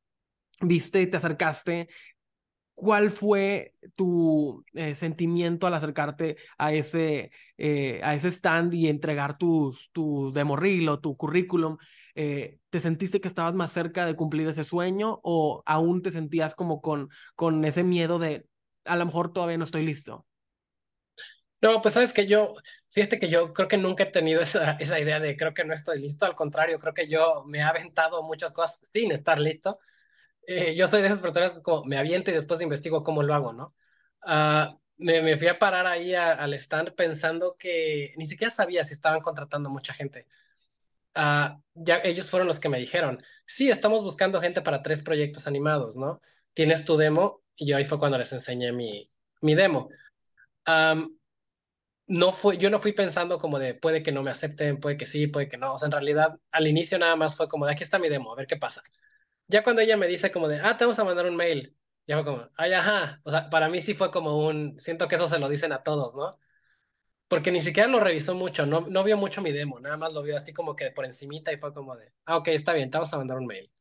viste 0.67 1.05
te 1.07 1.17
acercaste, 1.17 1.89
¿cuál 2.75 3.09
fue 3.09 3.73
tu 3.95 4.63
eh, 4.73 4.95
sentimiento 4.95 5.65
al 5.65 5.73
acercarte 5.73 6.37
a 6.57 6.73
ese, 6.73 7.31
eh, 7.57 8.01
a 8.03 8.13
ese 8.13 8.27
stand 8.27 8.73
y 8.73 8.87
entregar 8.87 9.37
tus, 9.37 9.89
tu 9.91 10.31
demo 10.33 10.55
reel 10.55 10.89
o 10.89 10.99
tu 10.99 11.15
currículum? 11.17 11.77
Eh, 12.15 12.59
¿Te 12.69 12.79
sentiste 12.79 13.19
que 13.21 13.27
estabas 13.27 13.55
más 13.55 13.71
cerca 13.71 14.05
de 14.05 14.15
cumplir 14.15 14.47
ese 14.47 14.63
sueño 14.63 15.19
o 15.23 15.63
aún 15.65 16.01
te 16.01 16.11
sentías 16.11 16.53
como 16.55 16.81
con, 16.81 17.09
con 17.35 17.63
ese 17.65 17.83
miedo 17.83 18.19
de 18.19 18.45
a 18.85 18.95
lo 18.95 19.05
mejor 19.05 19.33
todavía 19.33 19.57
no 19.57 19.63
estoy 19.63 19.85
listo? 19.85 20.25
No, 21.61 21.81
pues 21.81 21.93
sabes 21.93 22.13
que 22.13 22.27
yo, 22.27 22.53
fíjate 22.89 23.19
que 23.19 23.29
yo 23.29 23.53
creo 23.53 23.67
que 23.67 23.77
nunca 23.77 24.03
he 24.03 24.11
tenido 24.11 24.41
esa, 24.41 24.73
esa 24.73 24.99
idea 24.99 25.19
de 25.19 25.35
creo 25.35 25.53
que 25.53 25.63
no 25.65 25.73
estoy 25.73 25.99
listo, 26.01 26.25
al 26.25 26.35
contrario, 26.35 26.79
creo 26.79 26.93
que 26.93 27.07
yo 27.07 27.43
me 27.47 27.59
he 27.59 27.63
aventado 27.63 28.21
muchas 28.21 28.51
cosas 28.51 28.87
sin 28.93 29.11
estar 29.11 29.39
listo 29.39 29.79
eh, 30.47 30.75
yo 30.75 30.87
soy 30.87 31.01
de 31.01 31.07
esas 31.07 31.21
personas 31.21 31.53
que 31.53 31.61
como 31.61 31.85
me 31.85 31.97
aviento 31.97 32.31
y 32.31 32.33
después 32.33 32.61
investigo 32.61 33.03
cómo 33.03 33.23
lo 33.23 33.33
hago, 33.33 33.53
¿no? 33.53 33.75
Uh, 34.25 34.77
me, 34.97 35.21
me, 35.21 35.37
fui 35.37 35.47
a 35.47 35.59
parar 35.59 35.87
ahí 35.87 36.15
al 36.15 36.53
stand 36.55 36.93
pensando 36.95 37.55
que 37.57 38.13
ni 38.17 38.27
siquiera 38.27 38.51
sabía 38.51 38.83
si 38.83 38.93
estaban 38.93 39.21
contratando 39.21 39.69
mucha 39.69 39.93
gente. 39.93 40.27
Uh, 41.15 41.61
ya 41.73 41.97
ellos 42.03 42.29
fueron 42.29 42.47
los 42.47 42.59
que 42.59 42.69
me 42.69 42.79
dijeron, 42.79 43.23
sí, 43.45 43.69
estamos 43.69 44.03
buscando 44.03 44.41
gente 44.41 44.61
para 44.61 44.81
tres 44.81 45.01
proyectos 45.03 45.47
animados, 45.47 45.97
¿no? 45.97 46.21
Tienes 46.53 46.85
tu 46.85 46.97
demo 46.97 47.43
y 47.55 47.67
yo 47.67 47.77
ahí 47.77 47.85
fue 47.85 47.99
cuando 47.99 48.17
les 48.17 48.31
enseñé 48.33 48.71
mi, 48.73 49.09
mi 49.41 49.55
demo. 49.55 49.89
Um, 50.67 51.17
no 52.07 52.33
fue, 52.33 52.57
yo 52.57 52.69
no 52.69 52.79
fui 52.79 52.93
pensando 52.93 53.39
como 53.39 53.59
de 53.59 53.73
puede 53.75 54.03
que 54.03 54.11
no 54.11 54.23
me 54.23 54.31
acepten, 54.31 54.79
puede 54.79 54.97
que 54.97 55.05
sí, 55.05 55.27
puede 55.27 55.47
que 55.49 55.57
no. 55.57 55.73
O 55.73 55.77
sea, 55.77 55.87
en 55.87 55.91
realidad 55.93 56.39
al 56.51 56.67
inicio 56.67 56.99
nada 56.99 57.15
más 57.15 57.35
fue 57.35 57.47
como 57.47 57.65
de 57.65 57.73
aquí 57.73 57.83
está 57.83 57.99
mi 57.99 58.09
demo, 58.09 58.33
a 58.33 58.35
ver 58.35 58.47
qué 58.47 58.57
pasa 58.57 58.81
ya 59.47 59.63
cuando 59.63 59.81
ella 59.81 59.97
me 59.97 60.07
dice 60.07 60.31
como 60.31 60.47
de, 60.47 60.59
ah, 60.61 60.77
te 60.77 60.85
vamos 60.85 60.99
a 60.99 61.03
mandar 61.03 61.25
un 61.25 61.35
mail, 61.35 61.77
ya 62.07 62.15
fue 62.17 62.25
como, 62.25 62.49
ay, 62.57 62.73
ajá. 62.73 63.21
O 63.23 63.31
sea, 63.31 63.49
para 63.49 63.69
mí 63.69 63.81
sí 63.81 63.93
fue 63.93 64.11
como 64.11 64.37
un, 64.47 64.79
siento 64.79 65.07
que 65.07 65.15
eso 65.15 65.29
se 65.29 65.39
lo 65.39 65.49
dicen 65.49 65.71
a 65.73 65.83
todos, 65.83 66.15
¿no? 66.15 66.39
Porque 67.27 67.51
ni 67.51 67.61
siquiera 67.61 67.89
lo 67.89 67.99
revisó 67.99 68.35
mucho, 68.35 68.65
no, 68.65 68.81
no 68.81 69.03
vio 69.03 69.17
mucho 69.17 69.41
mi 69.41 69.51
demo, 69.51 69.79
nada 69.79 69.97
más 69.97 70.13
lo 70.13 70.23
vio 70.23 70.37
así 70.37 70.53
como 70.53 70.75
que 70.75 70.91
por 70.91 71.05
encimita 71.05 71.51
y 71.53 71.57
fue 71.57 71.73
como 71.73 71.95
de, 71.95 72.13
ah, 72.25 72.37
ok, 72.37 72.49
está 72.49 72.73
bien, 72.73 72.91
te 72.91 72.97
vamos 72.97 73.13
a 73.13 73.17
mandar 73.17 73.37
un 73.39 73.47
mail. 73.47 73.71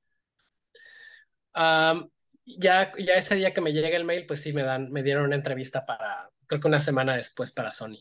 ya, 2.46 2.92
ya 2.98 3.14
ese 3.14 3.34
día 3.36 3.52
que 3.54 3.60
me 3.60 3.72
llega 3.72 3.96
el 3.96 4.04
mail, 4.04 4.26
pues 4.26 4.40
sí 4.42 4.52
me 4.52 4.62
dan, 4.62 4.90
me 4.92 5.02
dieron 5.02 5.24
una 5.24 5.36
entrevista 5.36 5.84
para, 5.86 6.30
creo 6.46 6.60
que 6.60 6.68
una 6.68 6.80
semana 6.80 7.16
después 7.16 7.52
para 7.52 7.70
Sony. 7.70 7.98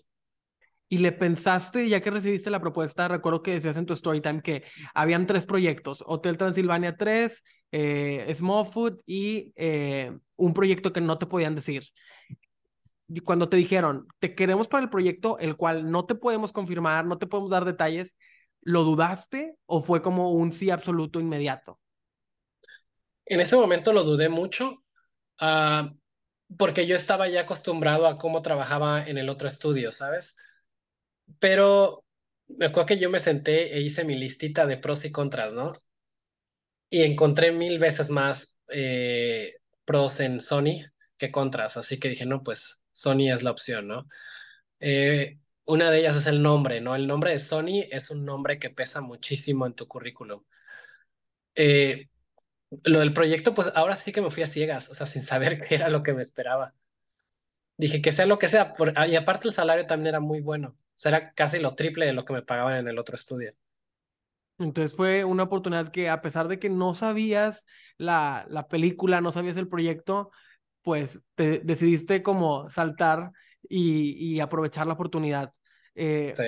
Y 0.94 1.00
le 1.00 1.12
pensaste, 1.12 1.90
ya 1.90 2.02
que 2.02 2.12
recibiste 2.12 2.52
la 2.52 2.60
propuesta, 2.60 3.08
recuerdo 3.08 3.42
que 3.42 3.54
decías 3.54 3.78
en 3.78 3.88
tu 3.88 3.94
story 3.94 4.22
time 4.22 4.44
que 4.44 4.64
habían 4.94 5.26
tres 5.26 5.44
proyectos, 5.44 6.04
Hotel 6.06 6.38
Transilvania 6.38 6.96
3, 6.96 7.44
eh, 7.72 8.32
Small 8.36 8.68
Food 8.68 9.00
y 9.08 9.52
eh, 9.56 10.16
un 10.36 10.54
proyecto 10.54 10.94
que 10.94 11.02
no 11.02 11.18
te 11.18 11.26
podían 11.26 11.56
decir. 11.56 11.86
Y 13.08 13.22
cuando 13.22 13.50
te 13.50 13.58
dijeron, 13.58 14.06
te 14.20 14.36
queremos 14.36 14.68
para 14.68 14.84
el 14.84 14.92
proyecto, 14.92 15.40
el 15.40 15.58
cual 15.58 15.90
no 15.90 16.06
te 16.06 16.14
podemos 16.14 16.54
confirmar, 16.54 17.08
no 17.08 17.18
te 17.18 17.26
podemos 17.26 17.50
dar 17.50 17.66
detalles, 17.66 18.16
¿lo 18.62 18.84
dudaste 18.84 19.56
o 19.66 19.82
fue 19.82 20.04
como 20.04 20.30
un 20.34 20.52
sí 20.52 20.70
absoluto 20.70 21.20
inmediato? 21.20 21.80
En 23.26 23.40
ese 23.40 23.56
momento 23.56 23.94
lo 23.94 24.04
dudé 24.04 24.30
mucho, 24.30 24.84
uh, 25.42 25.90
porque 26.56 26.86
yo 26.86 26.96
estaba 26.96 27.28
ya 27.30 27.42
acostumbrado 27.42 28.06
a 28.06 28.20
cómo 28.20 28.44
trabajaba 28.44 29.04
en 29.04 29.18
el 29.18 29.30
otro 29.30 29.48
estudio, 29.48 29.92
¿sabes? 29.92 30.36
Pero 31.40 32.04
me 32.48 32.66
acuerdo 32.68 32.88
que 32.88 33.00
yo 33.00 33.10
me 33.10 33.20
senté 33.20 33.76
e 33.78 33.82
hice 33.82 34.04
mi 34.06 34.16
listita 34.16 34.66
de 34.66 34.78
pros 34.78 35.06
y 35.06 35.12
contras, 35.12 35.54
¿no? 35.54 35.74
Y 36.90 37.02
encontré 37.04 37.52
mil 37.52 37.80
veces 37.80 38.10
más 38.10 38.58
eh, 38.70 39.56
pros 39.86 40.20
en 40.20 40.40
Sony 40.42 40.84
que 41.18 41.32
contras, 41.32 41.78
así 41.78 42.00
que 42.00 42.10
dije, 42.10 42.26
no, 42.26 42.44
pues 42.44 42.84
Sony 42.92 43.32
es 43.34 43.42
la 43.44 43.52
opción, 43.52 43.88
¿no? 43.88 44.08
Eh, 44.80 45.38
una 45.66 45.92
de 45.92 46.00
ellas 46.02 46.18
es 46.18 46.28
el 46.28 46.44
nombre, 46.44 46.82
¿no? 46.82 46.96
El 46.96 47.08
nombre 47.08 47.32
de 47.32 47.40
Sony 47.40 47.84
es 47.92 48.12
un 48.12 48.26
nombre 48.26 48.60
que 48.60 48.70
pesa 48.72 49.02
muchísimo 49.02 49.66
en 49.68 49.76
tu 49.76 49.88
currículum. 49.88 50.44
Eh, 51.56 52.10
lo 52.86 53.00
del 53.00 53.14
proyecto, 53.14 53.54
pues 53.56 53.72
ahora 53.76 53.98
sí 53.98 54.12
que 54.14 54.22
me 54.22 54.32
fui 54.32 54.44
a 54.44 54.48
ciegas, 54.48 54.90
o 54.90 54.96
sea, 54.96 55.06
sin 55.08 55.24
saber 55.24 55.60
qué 55.68 55.76
era 55.76 55.90
lo 55.90 56.04
que 56.04 56.14
me 56.14 56.22
esperaba. 56.22 56.76
Dije 57.78 58.02
que 58.02 58.12
sea 58.12 58.26
lo 58.26 58.40
que 58.40 58.50
sea, 58.50 58.74
por- 58.74 58.94
ah, 58.96 59.08
y 59.08 59.16
aparte 59.16 59.48
el 59.48 59.54
salario 59.54 59.86
también 59.86 60.08
era 60.16 60.20
muy 60.20 60.42
bueno. 60.42 60.76
Era 61.04 61.34
casi 61.34 61.60
lo 61.60 61.76
triple 61.76 62.06
de 62.08 62.14
lo 62.14 62.26
que 62.26 62.34
me 62.34 62.42
pagaban 62.44 62.78
en 62.78 62.88
el 62.88 62.98
otro 63.00 63.16
estudio. 63.16 63.52
Entonces 64.60 64.96
fue 64.96 65.24
una 65.26 65.44
oportunidad 65.44 65.90
que 65.90 66.10
a 66.10 66.22
pesar 66.22 66.48
de 66.48 66.60
que 66.60 66.70
no 66.70 66.96
sabías 66.96 67.66
la, 67.98 68.46
la 68.50 68.68
película, 68.68 69.20
no 69.22 69.32
sabías 69.32 69.58
el 69.58 69.68
proyecto, 69.68 70.32
pues 70.84 71.22
te 71.36 71.60
decidiste 71.60 72.22
como 72.24 72.70
saltar 72.70 73.32
y, 73.68 74.12
y 74.36 74.40
aprovechar 74.40 74.88
la 74.88 74.94
oportunidad. 74.94 75.52
Eh, 75.96 76.34
Sí. 76.38 76.44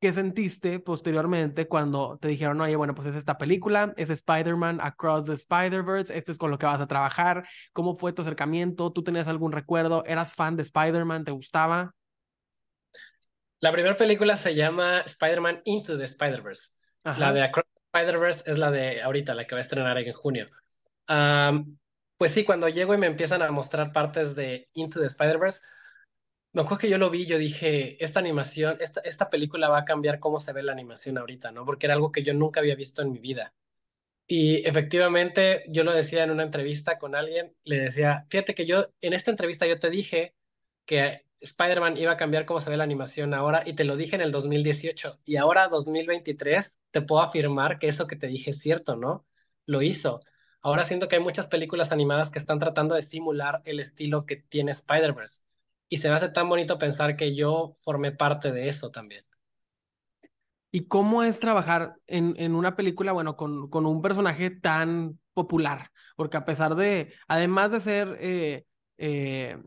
¿Qué 0.00 0.12
sentiste 0.12 0.80
posteriormente 0.80 1.68
cuando 1.68 2.16
te 2.18 2.28
dijeron, 2.28 2.58
oye, 2.62 2.74
bueno, 2.74 2.94
pues 2.94 3.08
es 3.08 3.14
esta 3.16 3.36
película, 3.36 3.92
es 3.98 4.08
Spider-Man 4.08 4.80
Across 4.80 5.26
the 5.26 5.34
Spider-Verse, 5.34 6.16
esto 6.16 6.32
es 6.32 6.38
con 6.38 6.50
lo 6.50 6.56
que 6.58 6.64
vas 6.64 6.80
a 6.80 6.86
trabajar? 6.86 7.46
¿Cómo 7.74 7.94
fue 7.94 8.14
tu 8.14 8.22
acercamiento? 8.22 8.92
¿Tú 8.92 9.02
tenías 9.04 9.28
algún 9.28 9.52
recuerdo? 9.52 10.02
¿Eras 10.06 10.34
fan 10.34 10.56
de 10.56 10.62
Spider-Man? 10.62 11.24
¿Te 11.24 11.32
gustaba? 11.32 11.94
La 13.60 13.72
primera 13.72 13.96
película 13.96 14.36
se 14.36 14.54
llama 14.54 15.00
Spider-Man 15.00 15.62
Into 15.64 15.96
the 15.98 16.04
Spider-Verse. 16.04 16.70
La 17.04 17.32
de 17.32 17.42
Across 17.42 17.66
the 17.66 17.98
Spider-Verse 17.98 18.42
es 18.50 18.58
la 18.58 18.70
de 18.70 19.02
ahorita, 19.02 19.34
la 19.34 19.46
que 19.46 19.54
va 19.54 19.58
a 19.58 19.62
estrenar 19.62 19.98
en 19.98 20.12
junio. 20.12 20.48
Pues 22.16 22.32
sí, 22.32 22.44
cuando 22.44 22.68
llego 22.68 22.94
y 22.94 22.98
me 22.98 23.06
empiezan 23.06 23.42
a 23.42 23.50
mostrar 23.50 23.92
partes 23.92 24.34
de 24.34 24.68
Into 24.74 25.00
the 25.00 25.06
Spider-Verse, 25.06 25.60
me 26.52 26.62
acuerdo 26.62 26.78
que 26.78 26.90
yo 26.90 26.98
lo 26.98 27.10
vi, 27.10 27.26
yo 27.26 27.38
dije, 27.38 28.02
esta 28.02 28.18
animación, 28.18 28.76
esta, 28.80 29.00
esta 29.02 29.30
película 29.30 29.68
va 29.68 29.78
a 29.78 29.84
cambiar 29.84 30.18
cómo 30.18 30.40
se 30.40 30.52
ve 30.52 30.62
la 30.62 30.72
animación 30.72 31.16
ahorita, 31.16 31.52
¿no? 31.52 31.64
Porque 31.64 31.86
era 31.86 31.94
algo 31.94 32.10
que 32.10 32.22
yo 32.22 32.34
nunca 32.34 32.60
había 32.60 32.74
visto 32.74 33.02
en 33.02 33.12
mi 33.12 33.20
vida. 33.20 33.54
Y 34.26 34.66
efectivamente, 34.66 35.64
yo 35.68 35.84
lo 35.84 35.92
decía 35.92 36.24
en 36.24 36.30
una 36.30 36.42
entrevista 36.42 36.98
con 36.98 37.14
alguien, 37.14 37.54
le 37.64 37.78
decía, 37.78 38.24
fíjate 38.28 38.54
que 38.54 38.66
yo, 38.66 38.84
en 39.00 39.12
esta 39.12 39.30
entrevista 39.30 39.66
yo 39.66 39.78
te 39.78 39.90
dije 39.90 40.34
que 40.84 41.24
Spider-Man 41.40 41.96
iba 41.96 42.12
a 42.12 42.16
cambiar 42.16 42.44
cómo 42.46 42.60
se 42.60 42.70
ve 42.70 42.76
la 42.76 42.84
animación 42.84 43.34
ahora 43.34 43.62
y 43.66 43.74
te 43.74 43.84
lo 43.84 43.96
dije 43.96 44.16
en 44.16 44.22
el 44.22 44.32
2018 44.32 45.20
y 45.24 45.36
ahora 45.36 45.68
2023 45.68 46.80
te 46.90 47.02
puedo 47.02 47.22
afirmar 47.22 47.78
que 47.78 47.88
eso 47.88 48.06
que 48.06 48.16
te 48.16 48.26
dije 48.28 48.50
es 48.50 48.58
cierto, 48.58 48.96
¿no? 48.96 49.26
Lo 49.66 49.82
hizo. 49.82 50.20
Ahora 50.62 50.84
siento 50.84 51.08
que 51.08 51.16
hay 51.16 51.22
muchas 51.22 51.46
películas 51.48 51.92
animadas 51.92 52.30
que 52.30 52.38
están 52.38 52.58
tratando 52.58 52.94
de 52.94 53.02
simular 53.02 53.62
el 53.64 53.80
estilo 53.80 54.26
que 54.26 54.36
tiene 54.36 54.72
Spider-Verse 54.72 55.42
y 55.88 55.98
se 55.98 56.08
me 56.08 56.14
hace 56.14 56.28
tan 56.28 56.48
bonito 56.48 56.78
pensar 56.78 57.16
que 57.16 57.34
yo 57.34 57.74
formé 57.82 58.12
parte 58.12 58.52
de 58.52 58.68
eso 58.68 58.90
también. 58.90 59.24
¿Y 60.72 60.86
cómo 60.86 61.22
es 61.22 61.40
trabajar 61.40 61.96
en, 62.06 62.34
en 62.38 62.54
una 62.54 62.76
película, 62.76 63.12
bueno, 63.12 63.36
con, 63.36 63.68
con 63.70 63.86
un 63.86 64.02
personaje 64.02 64.50
tan 64.50 65.18
popular? 65.34 65.90
Porque 66.16 66.36
a 66.36 66.44
pesar 66.44 66.76
de, 66.76 67.12
además 67.26 67.72
de 67.72 67.80
ser 67.80 68.16
eh, 68.20 68.66
eh, 68.98 69.58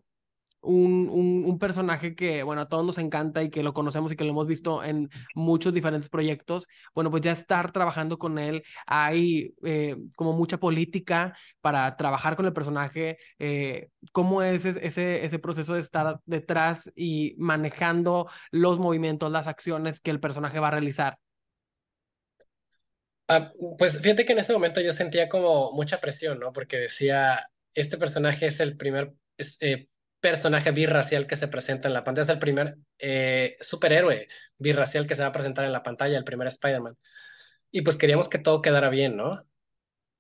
un, 0.64 1.10
un, 1.10 1.44
un 1.46 1.60
personaje 1.60 2.16
que, 2.16 2.44
bueno, 2.44 2.62
a 2.62 2.70
todos 2.70 2.86
nos 2.86 2.98
encanta 2.98 3.44
y 3.44 3.50
que 3.50 3.64
lo 3.64 3.74
conocemos 3.74 4.12
y 4.12 4.16
que 4.16 4.24
lo 4.24 4.32
hemos 4.32 4.48
visto 4.48 4.84
en 4.84 5.10
muchos 5.36 5.74
diferentes 5.74 6.10
proyectos, 6.10 6.68
bueno, 6.96 7.12
pues 7.12 7.22
ya 7.22 7.32
estar 7.32 7.72
trabajando 7.72 8.18
con 8.18 8.40
él, 8.40 8.64
hay 8.88 9.54
eh, 9.64 9.98
como 10.16 10.34
mucha 10.34 10.58
política 10.58 11.38
para 11.62 11.96
trabajar 11.98 12.36
con 12.36 12.46
el 12.46 12.54
personaje, 12.54 13.18
eh, 13.40 13.90
¿cómo 14.12 14.42
es 14.42 14.66
ese, 14.66 15.26
ese 15.26 15.40
proceso 15.40 15.74
de 15.74 15.82
estar 15.82 16.20
detrás 16.26 16.92
y 16.96 17.36
manejando 17.38 18.30
los 18.52 18.80
movimientos, 18.80 19.32
las 19.32 19.48
acciones 19.48 20.00
que 20.00 20.12
el 20.12 20.20
personaje 20.20 20.60
va 20.60 20.70
a 20.70 20.72
realizar? 20.72 21.20
Ah, 23.28 23.50
pues 23.78 24.00
fíjate 24.00 24.26
que 24.26 24.34
en 24.34 24.40
ese 24.40 24.54
momento 24.54 24.82
yo 24.82 24.94
sentía 24.94 25.30
como 25.30 25.72
mucha 25.72 26.00
presión, 26.00 26.40
¿no? 26.40 26.52
Porque 26.52 26.78
decía, 26.78 27.50
este 27.74 27.98
personaje 27.98 28.48
es 28.48 28.60
el 28.60 28.76
primer 28.76 29.14
es, 29.38 29.58
eh, 29.62 29.88
personaje 30.24 30.72
birracial 30.72 31.28
que 31.28 31.36
se 31.36 31.50
presenta 31.50 31.90
en 31.90 31.94
la 31.94 32.06
pantalla, 32.06 32.24
es 32.24 32.30
el 32.30 32.40
primer 32.40 32.78
eh, 32.98 33.58
superhéroe 33.60 34.30
birracial 34.58 35.06
que 35.06 35.18
se 35.18 35.22
va 35.22 35.28
a 35.28 35.34
presentar 35.34 35.66
en 35.66 35.74
la 35.74 35.84
pantalla, 35.84 36.18
el 36.18 36.24
primer 36.24 36.48
Spider-Man. 36.48 36.98
Y 37.72 37.82
pues 37.82 37.98
queríamos 37.98 38.30
que 38.30 38.40
todo 38.40 38.62
quedara 38.62 38.90
bien, 38.90 39.18
¿no? 39.18 39.46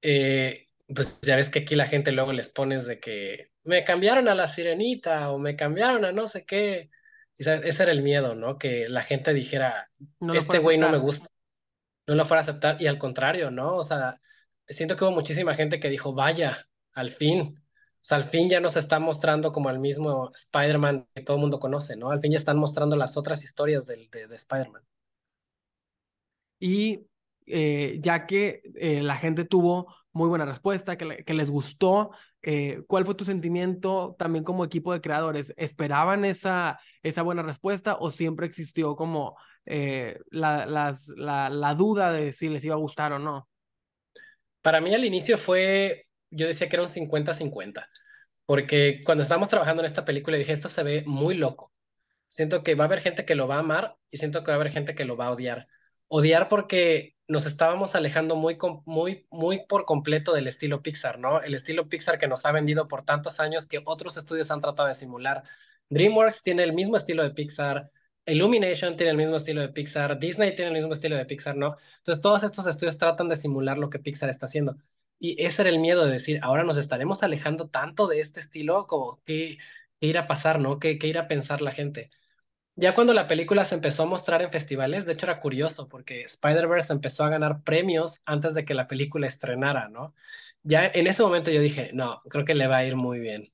Eh, 0.02 0.68
pues 0.94 1.22
ya 1.22 1.38
ves 1.38 1.50
que 1.50 1.60
aquí 1.60 1.76
la 1.76 1.88
gente 1.88 2.12
luego 2.12 2.34
les 2.34 2.50
pones 2.50 2.86
de 2.86 3.00
que 3.00 3.52
me 3.64 3.86
cambiaron 3.86 4.28
a 4.28 4.36
la 4.36 4.48
sirenita 4.48 5.32
o 5.32 5.40
me 5.40 5.56
cambiaron 5.56 6.04
a 6.04 6.12
no 6.12 6.28
sé 6.28 6.46
qué. 6.46 6.90
Y, 7.38 7.46
¿sabes? 7.46 7.62
ese 7.64 7.84
era 7.84 7.94
el 7.94 8.04
miedo, 8.04 8.36
¿no? 8.36 8.58
Que 8.58 8.90
la 8.90 9.04
gente 9.04 9.34
dijera, 9.34 9.90
No 10.20 10.34
este 10.34 10.60
güey 10.60 10.78
no 10.78 10.90
me 10.90 10.98
gusta 10.98 11.28
no 12.08 12.16
lo 12.16 12.26
fuera 12.26 12.42
a 12.42 12.44
aceptar 12.44 12.82
y 12.82 12.88
al 12.88 12.98
contrario, 12.98 13.52
¿no? 13.52 13.76
O 13.78 13.84
sea, 13.84 14.20
siento 14.68 14.96
que 14.96 15.06
hubo 15.06 15.12
muchísima 15.12 15.56
gente 15.56 15.80
que 15.80 15.90
dijo, 15.90 16.14
vaya, 16.14 16.68
al 16.94 17.12
fin, 17.12 17.63
o 18.04 18.06
sea, 18.06 18.18
al 18.18 18.26
fin 18.26 18.50
ya 18.50 18.60
nos 18.62 18.76
está 18.76 19.00
mostrando 19.00 19.52
como 19.52 19.70
el 19.70 19.80
mismo 19.80 20.30
Spider-Man 20.36 21.08
que 21.16 21.22
todo 21.24 21.38
el 21.38 21.42
mundo 21.42 21.60
conoce, 21.60 21.96
¿no? 21.98 22.12
Al 22.12 22.20
fin 22.22 22.32
ya 22.34 22.40
están 22.40 22.58
mostrando 22.58 22.96
las 22.98 23.18
otras 23.18 23.44
historias 23.44 23.86
del, 23.88 24.10
de, 24.12 24.28
de 24.28 24.36
Spider-Man. 24.36 24.84
Y 26.60 27.08
eh, 27.48 27.98
ya 28.02 28.26
que 28.26 28.62
eh, 28.76 29.02
la 29.02 29.18
gente 29.18 29.46
tuvo 29.46 29.94
muy 30.14 30.30
buena 30.30 30.46
respuesta, 30.46 30.98
que, 30.98 31.06
le- 31.06 31.24
que 31.26 31.34
les 31.34 31.50
gustó, 31.52 32.12
eh, 32.42 32.84
¿cuál 32.88 33.06
fue 33.06 33.16
tu 33.16 33.26
sentimiento 33.26 34.16
también 34.20 34.44
como 34.46 34.64
equipo 34.66 34.94
de 34.94 35.02
creadores? 35.02 35.54
¿Esperaban 35.58 36.26
esa, 36.26 36.80
esa 37.04 37.22
buena 37.24 37.42
respuesta 37.44 37.98
o 38.00 38.12
siempre 38.12 38.46
existió 38.48 38.96
como 38.96 39.36
eh, 39.66 40.20
la, 40.30 40.66
las, 40.66 41.10
la, 41.18 41.50
la 41.50 41.76
duda 41.76 42.12
de 42.12 42.34
si 42.34 42.50
les 42.50 42.64
iba 42.66 42.76
a 42.76 42.78
gustar 42.78 43.14
o 43.14 43.20
no? 43.20 43.50
Para 44.62 44.82
mí 44.82 44.94
al 44.94 45.06
inicio 45.06 45.38
fue, 45.38 46.08
yo 46.36 46.48
decía 46.48 46.70
que 46.70 46.76
era 46.76 46.84
un 46.84 46.90
cincuenta-cincuenta, 46.90 47.90
porque 48.46 49.02
cuando 49.06 49.22
estábamos 49.24 49.50
trabajando 49.50 49.82
en 49.82 49.88
esta 49.88 50.06
película 50.06 50.38
dije, 50.38 50.54
esto 50.54 50.70
se 50.70 50.84
ve 50.84 51.04
muy 51.06 51.36
loco. 51.36 51.72
Siento 52.28 52.64
que 52.64 52.76
va 52.76 52.86
a 52.86 52.88
haber 52.88 53.02
gente 53.02 53.26
que 53.26 53.36
lo 53.36 53.48
va 53.48 53.58
a 53.58 53.60
amar 53.60 53.98
y 54.10 54.18
siento 54.18 54.44
que 54.44 54.52
va 54.52 54.58
a 54.58 54.60
haber 54.62 54.72
gente 54.72 54.96
que 54.96 55.06
lo 55.06 55.16
va 55.18 55.28
a 55.28 55.32
odiar. 55.32 55.68
Odiar 56.08 56.50
porque 56.50 57.16
nos 57.28 57.46
estábamos 57.46 57.96
alejando 57.96 58.36
muy, 58.36 58.58
muy, 58.86 59.26
muy 59.32 59.66
por 59.68 59.86
completo 59.86 60.34
del 60.34 60.48
estilo 60.48 60.82
Pixar, 60.82 61.20
¿no? 61.20 61.42
El 61.42 61.54
estilo 61.54 61.88
Pixar 61.90 62.18
que 62.18 62.28
nos 62.28 62.46
ha 62.46 62.52
vendido 62.52 62.88
por 62.88 63.06
tantos 63.06 63.40
años 63.40 63.68
que 63.68 63.82
otros 63.86 64.18
estudios 64.18 64.52
han 64.52 64.62
tratado 64.62 64.88
de 64.90 64.96
simular. 64.96 65.44
DreamWorks 65.90 66.44
tiene 66.44 66.64
el 66.64 66.74
mismo 66.74 66.98
estilo 66.98 67.24
de 67.24 67.32
Pixar, 67.32 67.92
Illumination 68.26 68.96
tiene 68.96 69.12
el 69.12 69.18
mismo 69.18 69.36
estilo 69.36 69.62
de 69.62 69.70
Pixar, 69.70 70.18
Disney 70.18 70.56
tiene 70.56 70.70
el 70.70 70.78
mismo 70.78 70.94
estilo 70.94 71.16
de 71.16 71.26
Pixar, 71.26 71.56
¿no? 71.56 71.78
Entonces 71.98 72.22
todos 72.22 72.44
estos 72.44 72.66
estudios 72.68 72.98
tratan 72.98 73.30
de 73.30 73.36
simular 73.36 73.78
lo 73.78 73.90
que 73.90 74.00
Pixar 74.00 74.30
está 74.30 74.46
haciendo. 74.46 74.78
Y 75.24 75.42
ese 75.46 75.62
era 75.64 75.72
el 75.72 75.80
miedo 75.80 76.06
de 76.06 76.12
decir, 76.12 76.40
ahora 76.44 76.66
nos 76.66 76.78
estaremos 76.78 77.24
alejando 77.24 77.70
tanto 77.70 78.08
de 78.08 78.20
este 78.20 78.42
estilo, 78.42 78.88
como 78.88 79.22
qué 79.24 79.58
irá 80.02 80.22
a 80.22 80.28
pasar, 80.28 80.60
¿no? 80.60 80.80
¿Qué, 80.80 81.00
qué 81.00 81.08
irá 81.08 81.22
a 81.22 81.28
pensar 81.30 81.62
la 81.62 81.72
gente? 81.72 82.10
Ya 82.76 82.96
cuando 82.96 83.14
la 83.14 83.28
película 83.28 83.66
se 83.66 83.76
empezó 83.76 84.04
a 84.04 84.06
mostrar 84.08 84.42
en 84.42 84.52
festivales, 84.52 85.06
de 85.06 85.14
hecho 85.14 85.26
era 85.28 85.40
curioso 85.40 85.90
porque 85.90 86.24
Spider-Verse 86.24 86.94
empezó 86.94 87.24
a 87.24 87.30
ganar 87.30 87.64
premios 87.64 88.22
antes 88.26 88.54
de 88.56 88.66
que 88.66 88.74
la 88.76 88.88
película 88.88 89.28
estrenara, 89.28 89.90
¿no? 89.90 90.16
Ya 90.64 90.88
en 90.88 91.08
ese 91.08 91.24
momento 91.24 91.52
yo 91.52 91.62
dije, 91.62 91.92
no, 91.94 92.22
creo 92.30 92.46
que 92.46 92.56
le 92.56 92.68
va 92.68 92.78
a 92.78 92.86
ir 92.86 92.96
muy 92.98 93.20
bien. 93.20 93.54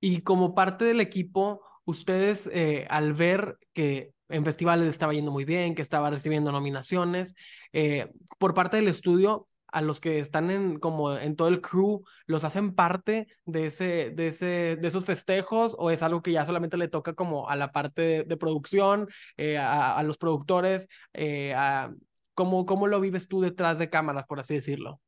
Y 0.00 0.22
como 0.22 0.54
parte 0.54 0.84
del 0.84 1.00
equipo, 1.00 1.62
ustedes 1.84 2.48
eh, 2.52 2.86
al 2.90 3.12
ver 3.14 3.58
que 3.72 4.12
en 4.28 4.44
festivales 4.44 4.84
le 4.84 4.90
estaba 4.90 5.12
yendo 5.12 5.30
muy 5.30 5.44
bien, 5.44 5.74
que 5.74 5.82
estaba 5.82 6.10
recibiendo 6.10 6.52
nominaciones, 6.52 7.34
eh, 7.72 8.12
por 8.38 8.54
parte 8.54 8.78
del 8.78 8.88
estudio, 8.88 9.48
a 9.72 9.80
los 9.80 10.00
que 10.00 10.20
están 10.20 10.50
en 10.50 10.78
como 10.78 11.16
en 11.16 11.34
todo 11.34 11.48
el 11.48 11.60
crew, 11.60 12.04
¿los 12.26 12.44
hacen 12.44 12.74
parte 12.74 13.26
de 13.46 13.66
ese, 13.66 14.10
de 14.10 14.28
ese, 14.28 14.76
de 14.76 14.88
esos 14.88 15.04
festejos 15.04 15.74
o 15.78 15.90
es 15.90 16.02
algo 16.02 16.22
que 16.22 16.32
ya 16.32 16.44
solamente 16.44 16.76
le 16.76 16.88
toca 16.88 17.14
como 17.14 17.48
a 17.48 17.56
la 17.56 17.72
parte 17.72 18.24
de, 18.24 18.36
producción, 18.36 19.08
eh, 19.36 19.58
a, 19.58 19.96
a, 19.96 20.02
los 20.02 20.18
productores? 20.18 20.88
Eh, 21.14 21.54
a, 21.54 21.92
¿cómo, 22.34 22.66
¿Cómo 22.66 22.86
lo 22.86 23.00
vives 23.00 23.28
tú 23.28 23.40
detrás 23.40 23.78
de 23.78 23.90
cámaras, 23.90 24.26
por 24.26 24.40
así 24.40 24.54
decirlo? 24.54 25.00